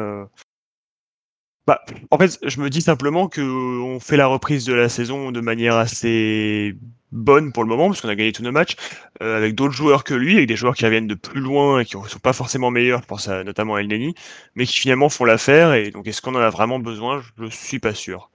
bah, 1.68 1.84
en 2.12 2.18
fait, 2.18 2.40
je 2.44 2.62
me 2.62 2.70
dis 2.70 2.82
simplement 2.82 3.28
que 3.28 3.42
on 3.42 4.00
fait 4.00 4.16
la 4.16 4.28
reprise 4.28 4.64
de 4.64 4.74
la 4.74 4.88
saison 4.88 5.34
de 5.34 5.42
manière 5.42 5.76
assez 5.76 6.78
bonne 7.12 7.52
pour 7.52 7.64
le 7.64 7.70
moment, 7.70 7.90
parce 7.90 8.00
qu'on 8.00 8.08
a 8.08 8.16
gagné 8.16 8.32
tous 8.32 8.44
nos 8.44 8.54
matchs, 8.54 8.78
euh, 9.22 9.36
avec 9.36 9.54
d'autres 9.54 9.74
joueurs 9.74 10.06
que 10.06 10.14
lui, 10.14 10.38
avec 10.38 10.48
des 10.48 10.56
joueurs 10.56 10.76
qui 10.76 10.86
reviennent 10.86 11.08
de 11.08 11.16
plus 11.16 11.42
loin 11.42 11.82
et 11.82 11.86
qui 11.86 11.98
ne 11.98 12.08
sont 12.08 12.20
pas 12.20 12.32
forcément 12.32 12.72
meilleurs, 12.72 13.02
je 13.02 13.08
pense 13.08 13.28
notamment 13.28 13.76
à 13.76 13.82
El 13.82 13.88
Neni, 13.90 14.16
mais 14.56 14.66
qui 14.66 14.78
finalement 14.78 15.10
font 15.10 15.26
l'affaire. 15.26 15.74
Et 15.74 15.92
donc, 15.92 16.08
est-ce 16.08 16.22
qu'on 16.22 16.36
en 16.36 16.40
a 16.40 16.50
vraiment 16.50 16.80
besoin? 16.80 17.22
Je 17.38 17.44
ne 17.44 17.50
suis 17.50 17.80
pas 17.80 17.94
sûr. 17.94 18.32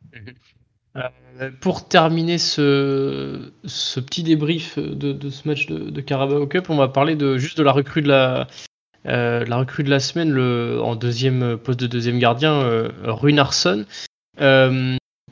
Euh, 1.40 1.50
pour 1.60 1.88
terminer 1.88 2.38
ce, 2.38 3.50
petit 4.00 4.22
débrief 4.22 4.78
de, 4.78 5.30
ce 5.30 5.48
match 5.48 5.66
de, 5.66 5.90
de, 5.90 6.00
Carabao 6.00 6.46
Cup, 6.46 6.66
on 6.68 6.76
va 6.76 6.88
parler 6.88 7.16
juste 7.38 7.58
de 7.58 7.62
la 7.62 7.72
recrue 7.72 8.02
de 8.02 8.08
la, 8.08 8.48
la 9.04 10.00
semaine 10.00 10.38
en 10.80 10.96
deuxième 10.96 11.56
poste 11.56 11.80
de 11.80 11.86
deuxième 11.86 12.18
gardien, 12.18 12.88
Runarsson. 13.04 13.84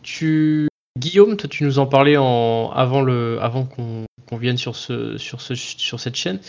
tu, 0.03 0.69
Guillaume, 0.99 1.37
toi 1.37 1.49
tu 1.49 1.65
nous 1.65 1.79
en 1.79 1.87
parlais 1.87 2.17
avant 2.17 3.65
qu'on 3.65 4.37
vienne 4.37 4.57
sur, 4.57 4.77
ce, 4.77 5.19
sur, 5.19 5.41
ce, 5.41 5.55
sur 5.55 6.01
cette 6.01 6.17
chaîne. 6.17 6.41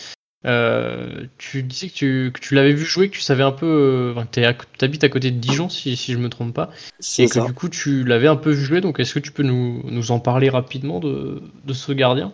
Euh, 0.44 1.26
tu 1.38 1.62
disais 1.62 1.88
que 1.88 2.28
tu, 2.30 2.54
l'avais 2.54 2.72
vu 2.72 2.84
jouer, 2.84 3.08
que 3.08 3.14
tu 3.14 3.20
savais 3.20 3.42
un 3.42 3.52
peu. 3.52 4.14
Euh, 4.16 4.24
tu 4.32 4.84
habites 4.84 5.04
à 5.04 5.08
côté 5.08 5.30
de 5.30 5.38
Dijon, 5.38 5.68
si, 5.68 5.96
si 5.96 6.12
je 6.12 6.18
me 6.18 6.28
trompe 6.28 6.54
pas. 6.54 6.70
Et 7.18 7.28
que 7.28 7.46
du 7.46 7.52
coup, 7.52 7.68
tu 7.68 8.04
l'avais 8.04 8.28
un 8.28 8.36
peu 8.36 8.50
vu 8.50 8.64
jouer. 8.64 8.80
Donc, 8.80 8.98
est-ce 8.98 9.14
que 9.14 9.20
tu 9.20 9.32
peux 9.32 9.44
nous, 9.44 9.82
nous 9.84 10.10
en 10.10 10.18
parler 10.18 10.48
rapidement 10.48 11.00
de, 11.00 11.42
de 11.64 11.72
ce 11.72 11.92
gardien? 11.92 12.32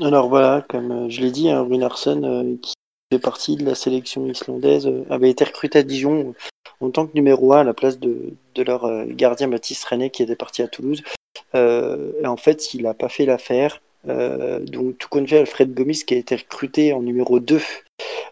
Alors 0.00 0.28
voilà, 0.28 0.64
comme 0.68 0.90
euh, 0.92 1.08
je 1.08 1.20
l'ai 1.20 1.30
dit, 1.30 1.50
hein, 1.50 1.62
Runarsson, 1.62 2.58
qui 2.62 2.74
fait 3.12 3.18
partie 3.18 3.56
de 3.56 3.64
la 3.64 3.74
sélection 3.74 4.26
islandaise, 4.26 4.90
avait 5.08 5.30
été 5.30 5.44
recruté 5.44 5.80
à 5.80 5.82
Dijon 5.82 6.34
en 6.80 6.90
tant 6.90 7.06
que 7.06 7.14
numéro 7.14 7.52
1 7.52 7.60
à 7.60 7.64
la 7.64 7.74
place 7.74 7.98
de, 7.98 8.34
de 8.54 8.62
leur 8.62 9.06
gardien 9.06 9.48
Baptiste 9.48 9.84
René 9.84 10.10
qui 10.10 10.22
était 10.22 10.36
parti 10.36 10.62
à 10.62 10.68
Toulouse. 10.68 11.02
et 11.54 12.26
en 12.26 12.36
fait, 12.36 12.74
il 12.74 12.82
n'a 12.82 12.94
pas 12.94 13.08
fait 13.08 13.26
l'affaire. 13.26 13.80
Euh, 14.06 14.60
donc 14.60 14.98
tout 14.98 15.08
compte 15.08 15.28
fait, 15.28 15.38
Alfred 15.38 15.74
Gomis, 15.74 16.04
qui 16.06 16.14
a 16.14 16.18
été 16.18 16.36
recruté 16.36 16.92
en 16.92 17.02
numéro 17.02 17.40
2 17.40 17.60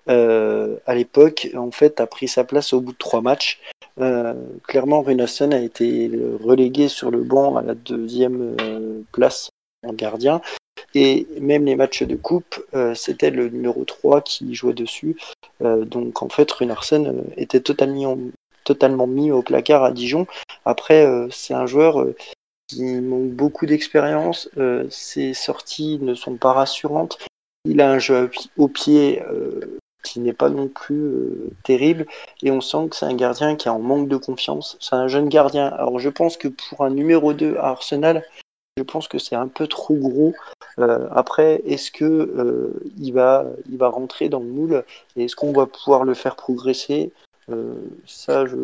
euh, 0.09 0.77
à 0.87 0.95
l'époque, 0.95 1.49
en 1.57 1.71
fait, 1.71 2.01
a 2.01 2.07
pris 2.07 2.29
sa 2.29 2.45
place 2.45 2.73
au 2.73 2.81
bout 2.81 2.93
de 2.93 2.99
trois 2.99 3.21
matchs. 3.21 3.61
Euh, 4.01 4.35
clairement, 4.69 5.03
Runason 5.03 5.51
a 5.51 5.59
été 5.59 6.11
relégué 6.43 6.89
sur 6.89 7.11
le 7.11 7.23
banc 7.23 7.57
à 7.57 7.63
la 7.63 7.75
deuxième 7.75 8.57
place 9.13 9.51
en 9.85 9.93
gardien. 9.93 10.41
Et 10.95 11.27
même 11.41 11.65
les 11.65 11.75
matchs 11.75 12.05
de 12.05 12.15
coupe, 12.15 12.65
c'était 12.95 13.31
le 13.31 13.49
numéro 13.49 13.85
3 13.85 14.21
qui 14.21 14.55
jouait 14.55 14.73
dessus. 14.73 15.17
donc 15.61 16.23
en 16.23 16.29
fait, 16.29 16.51
Runarsson 16.53 17.25
était 17.37 17.61
totalement 17.61 19.07
mis 19.07 19.33
au 19.33 19.43
placard 19.43 19.83
à 19.83 19.91
Dijon. 19.91 20.27
Après, 20.65 21.07
c'est 21.31 21.55
un 21.55 21.67
joueur 21.67 22.07
qui 22.69 23.01
manque 23.01 23.31
beaucoup 23.31 23.67
d'expérience. 23.67 24.49
Euh, 24.57 24.87
ses 24.91 25.35
sorties 25.35 25.99
ne 26.01 26.15
sont 26.15 26.37
pas 26.37 26.53
rassurantes. 26.53 27.19
Il 27.65 27.81
a 27.81 27.91
un 27.91 27.99
jeu 27.99 28.31
au 28.57 28.69
pied 28.69 29.23
euh, 29.23 29.79
qui 30.03 30.21
n'est 30.21 30.33
pas 30.33 30.49
non 30.49 30.69
plus 30.69 30.95
euh, 30.95 31.51
terrible. 31.65 32.07
Et 32.43 32.51
on 32.51 32.61
sent 32.61 32.89
que 32.91 32.97
c'est 32.97 33.07
un 33.07 33.15
gardien 33.15 33.57
qui 33.57 33.69
est 33.69 33.71
en 33.71 33.79
manque 33.79 34.09
de 34.09 34.17
confiance. 34.17 34.77
C'est 34.81 34.95
un 34.95 35.09
jeune 35.09 35.29
gardien. 35.29 35.69
Alors 35.69 35.99
je 35.99 36.11
pense 36.11 36.37
que 36.37 36.49
pour 36.49 36.85
un 36.85 36.91
numéro 36.91 37.33
2 37.33 37.57
à 37.57 37.69
Arsenal, 37.71 38.25
je 38.77 38.83
pense 38.83 39.09
que 39.09 39.19
c'est 39.19 39.37
un 39.37 39.49
peu 39.49 39.67
trop 39.67 39.95
gros. 39.95 40.35
après, 40.77 41.63
est-ce 41.65 41.91
que 41.91 42.75
il 42.99 43.13
va, 43.13 43.47
il 43.71 43.79
va 43.79 43.89
rentrer 43.89 44.29
dans 44.29 44.41
le 44.41 44.47
moule 44.47 44.85
et 45.17 45.25
est-ce 45.25 45.35
qu'on 45.35 45.53
va 45.53 45.65
pouvoir 45.65 46.05
le 46.05 46.13
faire 46.13 46.37
progresser? 46.37 47.11
Euh, 47.51 47.75
ça, 48.07 48.45
je, 48.47 48.57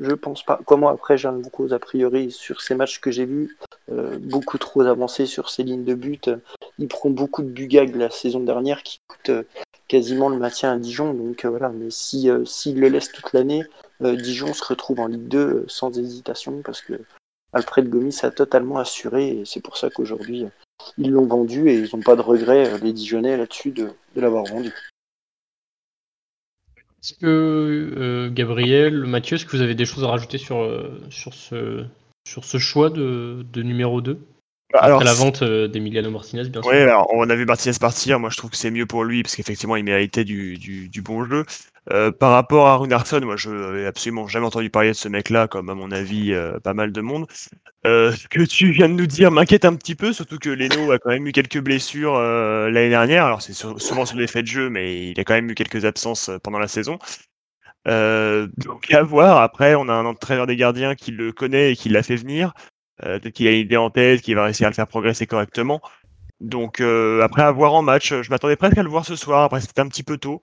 je, 0.00 0.12
pense 0.12 0.42
pas. 0.42 0.58
Comment 0.66 0.88
après, 0.88 1.16
j'ai 1.16 1.28
un 1.28 1.38
gros 1.38 1.72
a 1.72 1.78
priori 1.78 2.32
sur 2.32 2.60
ces 2.60 2.74
matchs 2.74 3.00
que 3.00 3.10
j'ai 3.10 3.26
vus, 3.26 3.56
euh, 3.92 4.18
beaucoup 4.18 4.58
trop 4.58 4.80
avancé 4.82 5.26
sur 5.26 5.50
ses 5.50 5.62
lignes 5.62 5.84
de 5.84 5.94
but. 5.94 6.30
Il 6.78 6.88
prend 6.88 7.10
beaucoup 7.10 7.42
de 7.42 7.48
bugag 7.48 7.94
la 7.94 8.10
saison 8.10 8.40
dernière 8.40 8.82
qui 8.82 8.98
coûte 9.06 9.30
euh, 9.30 9.42
quasiment 9.86 10.28
le 10.28 10.38
maintien 10.38 10.72
à 10.72 10.78
Dijon. 10.78 11.14
Donc 11.14 11.44
voilà, 11.44 11.68
mais 11.68 11.90
si 11.90 12.28
s'il 12.44 12.80
le 12.80 12.88
laisse 12.88 13.12
toute 13.12 13.32
l'année, 13.32 13.64
Dijon 14.00 14.52
se 14.52 14.64
retrouve 14.64 15.00
en 15.00 15.06
Ligue 15.06 15.28
2 15.28 15.66
sans 15.68 15.96
hésitation 15.96 16.62
parce 16.64 16.80
que 16.80 16.94
Alfred 17.52 17.88
Gomis 17.88 18.18
a 18.22 18.30
totalement 18.32 18.78
assuré 18.78 19.28
et 19.28 19.44
c'est 19.44 19.60
pour 19.60 19.76
ça 19.76 19.90
qu'aujourd'hui 19.90 20.46
ils 20.98 21.12
l'ont 21.12 21.26
vendu 21.26 21.70
et 21.70 21.74
ils 21.74 21.88
n'ont 21.94 22.02
pas 22.02 22.16
de 22.16 22.20
regret 22.20 22.78
les 22.80 22.92
Dijonnais 22.92 23.36
là-dessus 23.36 23.70
de 23.70 23.92
l'avoir 24.16 24.44
vendu. 24.44 24.74
Est-ce 27.04 27.12
que 27.12 27.26
euh, 27.98 28.30
Gabriel, 28.32 29.04
Mathieu, 29.04 29.34
est-ce 29.34 29.44
que 29.44 29.54
vous 29.54 29.60
avez 29.60 29.74
des 29.74 29.84
choses 29.84 30.04
à 30.04 30.06
rajouter 30.06 30.38
sur, 30.38 30.62
euh, 30.62 30.98
sur, 31.10 31.34
ce, 31.34 31.84
sur 32.26 32.46
ce 32.46 32.56
choix 32.56 32.88
de, 32.88 33.44
de 33.52 33.62
numéro 33.62 34.00
2 34.00 34.18
Après 34.74 35.04
la 35.04 35.14
vente 35.14 35.42
euh, 35.42 35.68
d'Emiliano 35.68 36.10
Martinez, 36.10 36.48
bien 36.48 36.60
sûr. 36.60 36.70
Oui, 36.70 36.78
on 37.10 37.30
a 37.30 37.34
vu 37.34 37.46
Martinez 37.46 37.76
partir. 37.80 38.18
Moi, 38.18 38.30
je 38.30 38.36
trouve 38.36 38.50
que 38.50 38.56
c'est 38.56 38.70
mieux 38.70 38.86
pour 38.86 39.04
lui 39.04 39.22
parce 39.22 39.36
qu'effectivement, 39.36 39.76
il 39.76 39.84
méritait 39.84 40.24
du, 40.24 40.58
du, 40.58 40.88
du 40.88 41.02
bon 41.02 41.24
jeu. 41.24 41.44
Euh, 41.92 42.10
par 42.10 42.32
rapport 42.32 42.66
à 42.66 42.76
Runarsson, 42.76 43.20
moi 43.20 43.36
je 43.36 43.50
n'avais 43.50 43.84
absolument 43.84 44.26
jamais 44.26 44.46
entendu 44.46 44.70
parler 44.70 44.88
de 44.88 44.94
ce 44.94 45.06
mec-là, 45.06 45.48
comme 45.48 45.68
à 45.68 45.74
mon 45.74 45.90
avis 45.90 46.32
euh, 46.32 46.58
pas 46.60 46.72
mal 46.72 46.92
de 46.92 47.00
monde. 47.02 47.26
Ce 47.84 48.26
que 48.28 48.42
tu 48.42 48.70
viens 48.70 48.88
de 48.88 48.94
nous 48.94 49.06
dire 49.06 49.30
m'inquiète 49.30 49.66
un 49.66 49.74
petit 49.74 49.94
peu, 49.94 50.14
surtout 50.14 50.38
que 50.38 50.48
Leno 50.48 50.90
a 50.92 50.98
quand 50.98 51.10
même 51.10 51.26
eu 51.26 51.32
quelques 51.32 51.60
blessures 51.60 52.18
l'année 52.18 52.88
dernière. 52.88 53.26
Alors 53.26 53.42
c'est 53.42 53.52
souvent 53.52 54.06
sur 54.06 54.16
l'effet 54.16 54.40
de 54.40 54.46
jeu, 54.46 54.70
mais 54.70 55.10
il 55.10 55.20
a 55.20 55.24
quand 55.24 55.34
même 55.34 55.50
eu 55.50 55.54
quelques 55.54 55.84
absences 55.84 56.30
pendant 56.42 56.58
la 56.58 56.68
saison. 56.68 56.98
donc 57.84 58.90
à 58.90 59.02
voir. 59.02 59.42
Après, 59.42 59.74
on 59.74 59.90
a 59.90 59.92
un 59.92 60.06
entraîneur 60.06 60.46
des 60.46 60.56
gardiens 60.56 60.94
qui 60.94 61.10
le 61.10 61.32
connaît 61.32 61.72
et 61.72 61.76
qui 61.76 61.90
l'a 61.90 62.02
fait 62.02 62.16
venir, 62.16 62.54
qui 63.34 63.48
a 63.48 63.50
une 63.50 63.58
idée 63.58 63.76
en 63.76 63.90
tête, 63.90 64.22
qui 64.22 64.34
va 64.34 64.44
réussir 64.44 64.66
à 64.66 64.70
le 64.70 64.74
faire 64.74 64.86
progresser 64.86 65.26
correctement. 65.26 65.80
Donc 66.40 66.80
après 66.80 67.42
à 67.42 67.52
voir 67.52 67.74
en 67.74 67.82
match, 67.82 68.12
je 68.22 68.30
m'attendais 68.30 68.56
presque 68.56 68.78
à 68.78 68.82
le 68.82 68.88
voir 68.88 69.04
ce 69.04 69.16
soir. 69.16 69.44
Après 69.44 69.60
c'était 69.60 69.80
un 69.80 69.88
petit 69.88 70.02
peu 70.02 70.18
tôt. 70.18 70.42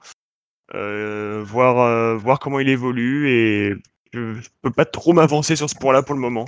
Euh, 0.74 1.42
voir, 1.44 1.80
euh, 1.80 2.16
voir 2.16 2.40
comment 2.40 2.60
il 2.60 2.70
évolue 2.70 3.30
et 3.30 3.74
je, 4.14 4.40
peux 4.62 4.72
pas 4.72 4.86
trop 4.86 5.12
m'avancer 5.12 5.56
sur 5.58 5.70
ce 5.70 5.76
point-là 5.76 6.02
pour 6.02 6.16
le 6.16 6.22
moment. 6.22 6.46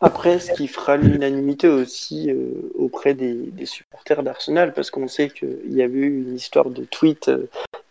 Après, 0.00 0.38
ce 0.38 0.52
qui 0.52 0.66
fera 0.66 0.96
l'unanimité 0.96 1.68
aussi 1.68 2.30
euh, 2.30 2.70
auprès 2.74 3.14
des, 3.14 3.52
supporters 3.64 4.22
d'Arsenal, 4.22 4.74
parce 4.74 4.90
qu'on 4.90 5.08
sait 5.08 5.30
qu'il 5.30 5.72
y 5.72 5.82
avait 5.82 5.98
eu 5.98 6.22
une 6.22 6.34
histoire 6.34 6.68
de 6.68 6.84
tweet 6.84 7.30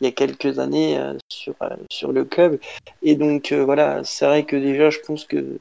il 0.01 0.05
y 0.05 0.07
a 0.07 0.11
quelques 0.11 0.59
années 0.59 0.99
sur, 1.29 1.55
sur 1.91 2.11
le 2.11 2.25
club. 2.25 2.59
Et 3.01 3.15
donc, 3.15 3.51
voilà, 3.51 4.03
c'est 4.03 4.25
vrai 4.25 4.43
que 4.43 4.55
déjà, 4.55 4.89
je 4.89 4.99
pense 4.99 5.25
que 5.25 5.57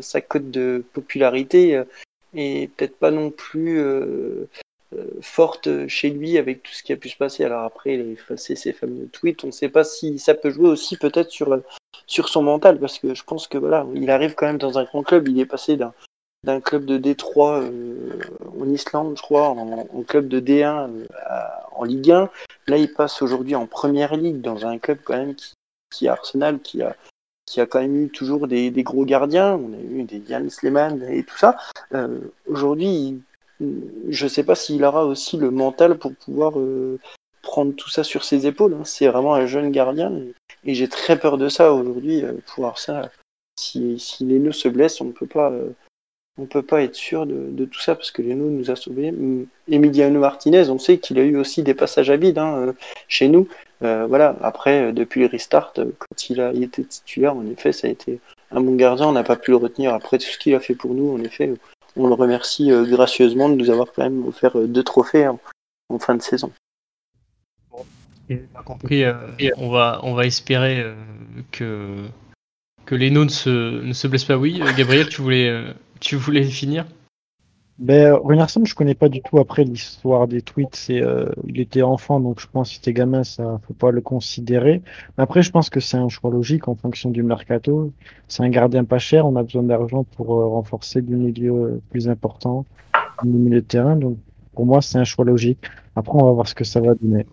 sa, 0.00 0.20
cote 0.20 0.50
de 0.50 0.84
popularité 0.92 1.82
est 2.34 2.70
peut-être 2.76 2.96
pas 2.96 3.10
non 3.10 3.30
plus 3.30 3.78
euh, 3.78 4.46
forte 5.20 5.88
chez 5.88 6.10
lui 6.10 6.38
avec 6.38 6.62
tout 6.62 6.72
ce 6.72 6.82
qui 6.82 6.92
a 6.92 6.96
pu 6.96 7.08
se 7.08 7.16
passer. 7.16 7.44
Alors 7.44 7.62
après, 7.62 7.94
il 7.94 8.00
a 8.00 8.04
effacé 8.04 8.56
ses 8.56 8.72
fameux 8.72 9.08
tweets. 9.08 9.44
On 9.44 9.48
ne 9.48 9.52
sait 9.52 9.68
pas 9.68 9.84
si 9.84 10.18
ça 10.18 10.34
peut 10.34 10.50
jouer 10.50 10.68
aussi 10.68 10.96
peut-être 10.96 11.30
sur, 11.30 11.60
sur 12.06 12.28
son 12.28 12.42
mental, 12.42 12.78
parce 12.78 12.98
que 12.98 13.14
je 13.14 13.24
pense 13.24 13.46
que 13.46 13.58
voilà, 13.58 13.86
il 13.94 14.10
arrive 14.10 14.34
quand 14.34 14.46
même 14.46 14.58
dans 14.58 14.78
un 14.78 14.84
grand 14.84 15.02
club. 15.02 15.28
Il 15.28 15.40
est 15.40 15.46
passé 15.46 15.76
d'un 15.76 15.92
d'un 16.44 16.60
club 16.60 16.84
de 16.84 16.98
Détroit 16.98 17.60
euh, 17.60 18.18
en 18.60 18.68
Islande, 18.68 19.16
je 19.16 19.22
crois, 19.22 19.50
en, 19.50 20.02
club 20.02 20.28
de 20.28 20.40
D1 20.40 20.90
euh, 20.90 21.06
en 21.72 21.84
Ligue 21.84 22.10
1. 22.10 22.30
Là, 22.66 22.78
il 22.78 22.92
passe 22.92 23.22
aujourd'hui 23.22 23.54
en 23.54 23.66
Première 23.66 24.16
Ligue 24.16 24.40
dans 24.40 24.66
un 24.66 24.78
club 24.78 24.98
quand 25.04 25.16
même 25.16 25.34
qui, 25.34 25.52
qui 25.94 26.08
Arsenal, 26.08 26.60
qui 26.60 26.82
a 26.82 26.96
qui 27.46 27.60
a 27.60 27.66
quand 27.66 27.80
même 27.80 28.04
eu 28.04 28.08
toujours 28.08 28.48
des, 28.48 28.70
gros 28.82 29.04
gardiens. 29.04 29.54
On 29.54 29.72
a 29.72 29.80
eu 29.80 30.02
des 30.04 30.18
Yann 30.18 30.48
Sleman 30.50 31.02
et 31.02 31.22
tout 31.24 31.36
ça. 31.36 31.56
Euh, 31.94 32.20
aujourd'hui, 32.46 33.20
je 33.60 34.24
ne 34.24 34.28
sais 34.28 34.44
pas 34.44 34.54
s'il 34.54 34.84
aura 34.84 35.04
aussi 35.04 35.36
le 35.36 35.50
mental 35.50 35.98
pour 35.98 36.14
pouvoir 36.14 36.58
euh, 36.58 36.98
prendre 37.42 37.74
tout 37.74 37.90
ça 37.90 38.04
sur 38.04 38.24
ses 38.24 38.46
épaules. 38.46 38.74
Hein. 38.74 38.84
C'est 38.84 39.08
vraiment 39.08 39.34
un 39.34 39.46
jeune 39.46 39.70
gardien 39.70 40.12
et, 40.64 40.74
j'ai 40.74 40.88
très 40.88 41.18
peur 41.18 41.38
de 41.38 41.48
ça 41.48 41.72
aujourd'hui. 41.72 42.24
Euh, 42.24 42.34
pouvoir 42.46 42.78
ça, 42.78 43.10
si, 43.58 43.98
si 43.98 44.24
Leno 44.24 44.52
se 44.52 44.68
blesse, 44.68 45.00
on 45.00 45.06
ne 45.06 45.12
peut 45.12 45.26
pas, 45.26 45.52
on 46.38 46.46
peut 46.46 46.62
pas 46.62 46.82
être 46.82 46.94
sûr 46.94 47.26
de, 47.26 47.64
tout 47.64 47.80
ça 47.80 47.96
parce 47.96 48.10
que 48.12 48.22
Leno 48.22 48.48
nous 48.48 48.70
a 48.70 48.76
sauvés. 48.76 49.12
Emiliano 49.68 50.20
Martinez, 50.20 50.70
on 50.70 50.78
sait 50.78 50.98
qu'il 50.98 51.18
a 51.18 51.24
eu 51.24 51.36
aussi 51.36 51.62
des 51.62 51.74
passages 51.74 52.10
à 52.10 52.16
vide 52.16 52.38
hein, 52.38 52.74
chez 53.08 53.28
nous. 53.28 53.48
Voilà. 53.82 54.36
Après, 54.42 54.92
depuis 54.92 55.20
le 55.20 55.26
restart, 55.26 55.72
quand 55.74 56.30
il 56.30 56.40
a 56.40 56.52
été 56.52 56.84
titulaire, 56.84 57.36
en 57.36 57.46
effet, 57.46 57.72
ça 57.72 57.88
a 57.88 57.90
été 57.90 58.20
un 58.50 58.60
bon 58.60 58.76
gardien. 58.76 59.06
On 59.06 59.12
n'a 59.12 59.24
pas 59.24 59.36
pu 59.36 59.50
le 59.50 59.56
retenir 59.56 59.92
après 59.94 60.18
tout 60.18 60.26
ce 60.26 60.38
qu'il 60.38 60.54
a 60.54 60.60
fait 60.60 60.74
pour 60.74 60.94
nous. 60.94 61.14
En 61.14 61.20
effet, 61.22 61.52
on 61.96 62.06
le 62.06 62.14
remercie 62.14 62.70
euh, 62.70 62.84
gracieusement 62.84 63.48
de 63.48 63.54
nous 63.54 63.70
avoir 63.70 63.92
quand 63.92 64.02
même 64.02 64.26
offert 64.26 64.58
euh, 64.58 64.66
deux 64.66 64.82
trophées 64.82 65.28
en, 65.28 65.38
fin 65.98 66.14
de 66.14 66.22
saison. 66.22 66.50
euh, 69.04 69.50
on 69.58 69.68
va, 69.70 70.26
espérer 70.26 70.86
que, 71.50 72.06
que 72.86 72.94
Leno 72.94 73.24
ne 73.24 73.30
se, 73.30 73.82
ne 73.82 73.92
se 73.92 74.06
blesse 74.06 74.24
pas. 74.24 74.38
Oui, 74.38 74.62
Gabriel, 74.76 75.08
tu 75.10 76.16
voulais 76.16 76.44
finir? 76.44 76.86
Ben, 77.78 78.14
Runarsson, 78.14 78.64
je 78.64 78.74
connais 78.74 78.94
pas 78.94 79.08
du 79.08 79.22
tout 79.22 79.38
après 79.38 79.64
l'histoire 79.64 80.28
des 80.28 80.42
tweets. 80.42 80.88
Euh, 80.90 81.30
il 81.48 81.58
était 81.58 81.82
enfant, 81.82 82.20
donc 82.20 82.40
je 82.40 82.46
pense 82.46 82.68
que 82.68 82.74
c'était 82.76 82.92
gamin, 82.92 83.24
ça 83.24 83.60
faut 83.66 83.74
pas 83.74 83.90
le 83.90 84.00
considérer. 84.00 84.82
Après, 85.16 85.42
je 85.42 85.50
pense 85.50 85.70
que 85.70 85.80
c'est 85.80 85.96
un 85.96 86.08
choix 86.08 86.30
logique 86.30 86.68
en 86.68 86.74
fonction 86.74 87.10
du 87.10 87.22
mercato. 87.22 87.92
C'est 88.28 88.42
un 88.42 88.50
gardien 88.50 88.84
pas 88.84 88.98
cher, 88.98 89.26
on 89.26 89.36
a 89.36 89.42
besoin 89.42 89.62
d'argent 89.62 90.04
pour 90.04 90.38
euh, 90.38 90.46
renforcer 90.48 91.02
du 91.02 91.16
milieu 91.16 91.52
euh, 91.52 91.82
plus 91.90 92.08
important, 92.08 92.66
du 93.22 93.30
milieu 93.30 93.62
de 93.62 93.66
terrain. 93.66 93.96
Donc, 93.96 94.18
pour 94.54 94.66
moi, 94.66 94.82
c'est 94.82 94.98
un 94.98 95.04
choix 95.04 95.24
logique. 95.24 95.58
Après, 95.96 96.12
on 96.14 96.26
va 96.26 96.32
voir 96.32 96.46
ce 96.46 96.54
que 96.54 96.64
ça 96.64 96.80
va 96.80 96.94
donner. 96.94 97.26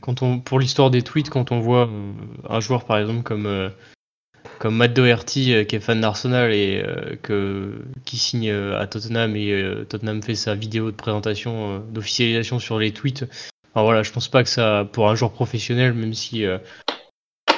quand 0.00 0.22
on, 0.22 0.38
pour 0.38 0.60
l'histoire 0.60 0.90
des 0.90 1.02
tweets, 1.02 1.28
quand 1.28 1.50
on 1.50 1.58
voit 1.58 1.90
un 2.48 2.60
joueur 2.60 2.84
par 2.84 2.98
exemple 2.98 3.22
comme 3.22 3.70
comme 4.58 4.76
Matt 4.76 4.94
Doherty 4.94 5.54
euh, 5.54 5.64
qui 5.64 5.76
est 5.76 5.80
fan 5.80 6.00
d'Arsenal 6.00 6.52
et 6.52 6.82
euh, 6.86 7.16
que, 7.20 7.82
qui 8.04 8.16
signe 8.16 8.48
euh, 8.48 8.80
à 8.80 8.86
Tottenham 8.86 9.34
et 9.34 9.84
Tottenham 9.88 10.22
fait 10.22 10.34
sa 10.34 10.54
vidéo 10.54 10.90
de 10.90 10.96
présentation 10.96 11.80
d'officialisation 11.90 12.58
sur 12.58 12.78
les 12.78 12.92
tweets. 12.92 13.24
Enfin, 13.74 13.82
voilà, 13.82 14.02
je 14.02 14.12
pense 14.12 14.28
pas 14.28 14.44
que 14.44 14.48
ça, 14.48 14.88
pour 14.92 15.08
un 15.08 15.14
joueur 15.14 15.32
professionnel, 15.32 15.94
même 15.94 16.14
si 16.14 16.44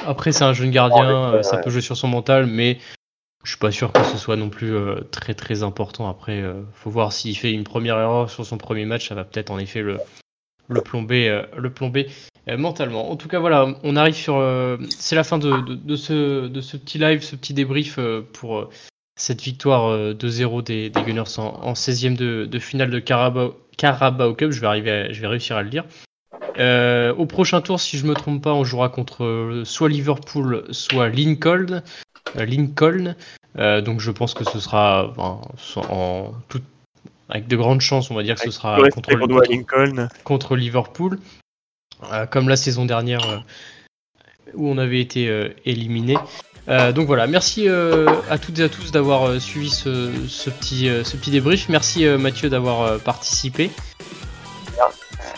après 0.07 0.31
c'est 0.31 0.45
un 0.45 0.53
jeune 0.53 0.71
gardien, 0.71 1.43
ça 1.43 1.57
peut 1.57 1.69
jouer 1.69 1.81
sur 1.81 1.97
son 1.97 2.07
mental, 2.07 2.45
mais 2.45 2.79
je 3.43 3.49
suis 3.49 3.59
pas 3.59 3.71
sûr 3.71 3.91
que 3.91 4.01
ce 4.03 4.17
soit 4.17 4.37
non 4.37 4.49
plus 4.49 4.73
très 5.11 5.33
très 5.33 5.61
important. 5.61 6.09
Après, 6.09 6.41
faut 6.73 6.89
voir 6.89 7.11
s'il 7.11 7.37
fait 7.37 7.51
une 7.51 7.65
première 7.65 7.99
erreur 7.99 8.29
sur 8.29 8.45
son 8.45 8.57
premier 8.57 8.85
match, 8.85 9.09
ça 9.09 9.15
va 9.15 9.25
peut-être 9.25 9.51
en 9.51 9.59
effet 9.59 9.81
le, 9.81 9.97
le 10.69 10.81
plomber, 10.81 11.43
le 11.57 11.69
plomber 11.69 12.07
mentalement. 12.47 13.11
En 13.11 13.15
tout 13.15 13.27
cas, 13.27 13.39
voilà, 13.39 13.67
on 13.83 13.95
arrive 13.95 14.15
sur. 14.15 14.35
c'est 14.89 15.15
la 15.15 15.23
fin 15.23 15.37
de, 15.37 15.61
de, 15.75 15.95
ce, 15.95 16.47
de 16.47 16.61
ce 16.61 16.77
petit 16.77 16.97
live, 16.97 17.21
ce 17.21 17.35
petit 17.35 17.53
débrief 17.53 17.99
pour 18.33 18.69
cette 19.15 19.41
victoire 19.41 20.13
2-0 20.13 20.63
des, 20.63 20.89
des, 20.89 21.01
Gunners 21.01 21.39
en, 21.39 21.73
16e 21.73 22.15
de, 22.15 22.45
de, 22.45 22.59
finale 22.59 22.89
de 22.91 22.99
Carabao, 22.99 23.55
Carabao 23.77 24.33
Cup. 24.35 24.51
Je 24.51 24.61
vais, 24.61 24.67
arriver 24.67 25.07
je 25.11 25.21
vais 25.21 25.27
réussir 25.27 25.57
à 25.57 25.63
le 25.63 25.69
dire. 25.69 25.85
Euh, 26.57 27.13
au 27.15 27.25
prochain 27.25 27.61
tour, 27.61 27.79
si 27.79 27.97
je 27.97 28.05
me 28.05 28.13
trompe 28.13 28.43
pas, 28.43 28.53
on 28.53 28.63
jouera 28.63 28.89
contre 28.89 29.23
euh, 29.23 29.65
soit 29.65 29.89
Liverpool, 29.89 30.65
soit 30.71 31.09
Lincoln. 31.09 31.81
Euh, 32.37 32.45
Lincoln. 32.45 33.15
donc 33.55 33.99
je 33.99 34.11
pense 34.11 34.33
que 34.33 34.43
ce 34.43 34.59
sera 34.59 35.13
en 35.17 36.31
tout, 36.49 36.61
avec 37.29 37.47
de 37.47 37.55
grandes 37.55 37.81
chances, 37.81 38.09
on 38.11 38.15
va 38.15 38.23
dire 38.23 38.35
que 38.35 38.41
ce 38.41 38.51
sera 38.51 38.77
contre, 38.89 39.17
contre, 39.17 39.51
Lincoln. 39.51 40.07
contre 40.23 40.55
Liverpool. 40.55 41.19
Comme 42.29 42.49
la 42.49 42.55
saison 42.55 42.85
dernière 42.85 43.43
où 44.53 44.69
on 44.69 44.77
avait 44.77 45.01
été 45.01 45.53
éliminé. 45.65 46.15
donc 46.67 47.07
voilà, 47.07 47.27
merci 47.27 47.67
à 47.67 48.37
toutes 48.37 48.59
et 48.59 48.63
à 48.63 48.69
tous 48.69 48.91
d'avoir 48.91 49.41
suivi 49.41 49.69
ce, 49.69 50.11
ce, 50.27 50.49
petit, 50.49 50.89
ce 51.03 51.17
petit 51.17 51.31
débrief. 51.31 51.69
Merci 51.69 52.05
Mathieu 52.05 52.49
d'avoir 52.49 52.99
participé. 52.99 53.71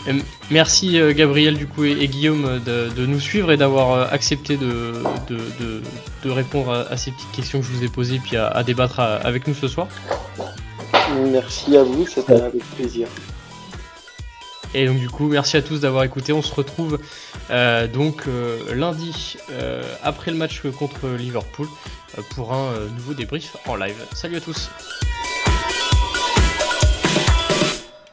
Euh, 0.08 0.14
merci 0.50 1.00
euh, 1.00 1.14
Gabriel 1.14 1.58
du 1.58 1.68
coup 1.68 1.84
et, 1.84 2.08
Guillaume 2.08 2.62
de, 2.66 3.06
nous 3.06 3.20
suivre 3.20 3.52
et 3.52 3.58
d'avoir 3.58 3.92
euh, 3.92 4.06
accepté 4.10 4.58
de, 4.58 4.94
de, 5.28 6.30
répondre 6.30 6.88
à, 6.90 6.98
ces 6.98 7.12
petites 7.12 7.32
questions 7.32 7.60
que 7.60 7.66
je 7.66 7.72
vous 7.72 7.84
ai 7.84 7.90
posées 7.90 8.20
puis 8.20 8.38
à, 8.38 8.64
débattre 8.64 9.00
avec 9.00 9.48
nous 9.48 9.54
ce 9.54 9.68
soir. 9.68 9.88
Merci 11.32 11.78
à 11.78 11.84
vous, 11.84 12.06
c'était 12.06 12.42
avec 12.42 12.64
plaisir. 12.76 13.08
Et 14.74 14.86
donc 14.86 15.00
du 15.00 15.10
coup, 15.10 15.28
merci 15.28 15.58
à 15.58 15.62
tous 15.62 15.80
d'avoir 15.80 16.04
écouté. 16.04 16.34
On 16.34 16.42
se 16.42 16.54
retrouve 16.54 17.00
donc 17.94 18.26
lundi 18.74 19.38
après 20.04 20.32
le 20.32 20.38
match 20.38 20.62
contre 20.78 21.08
Liverpool 21.10 21.68
pour 22.32 22.54
un 22.54 22.74
nouveau 22.96 23.14
débrief 23.14 23.58
en 23.66 23.76
live. 23.76 23.98
Salut 24.14 24.38
à 24.38 24.42
tous. 24.42 24.70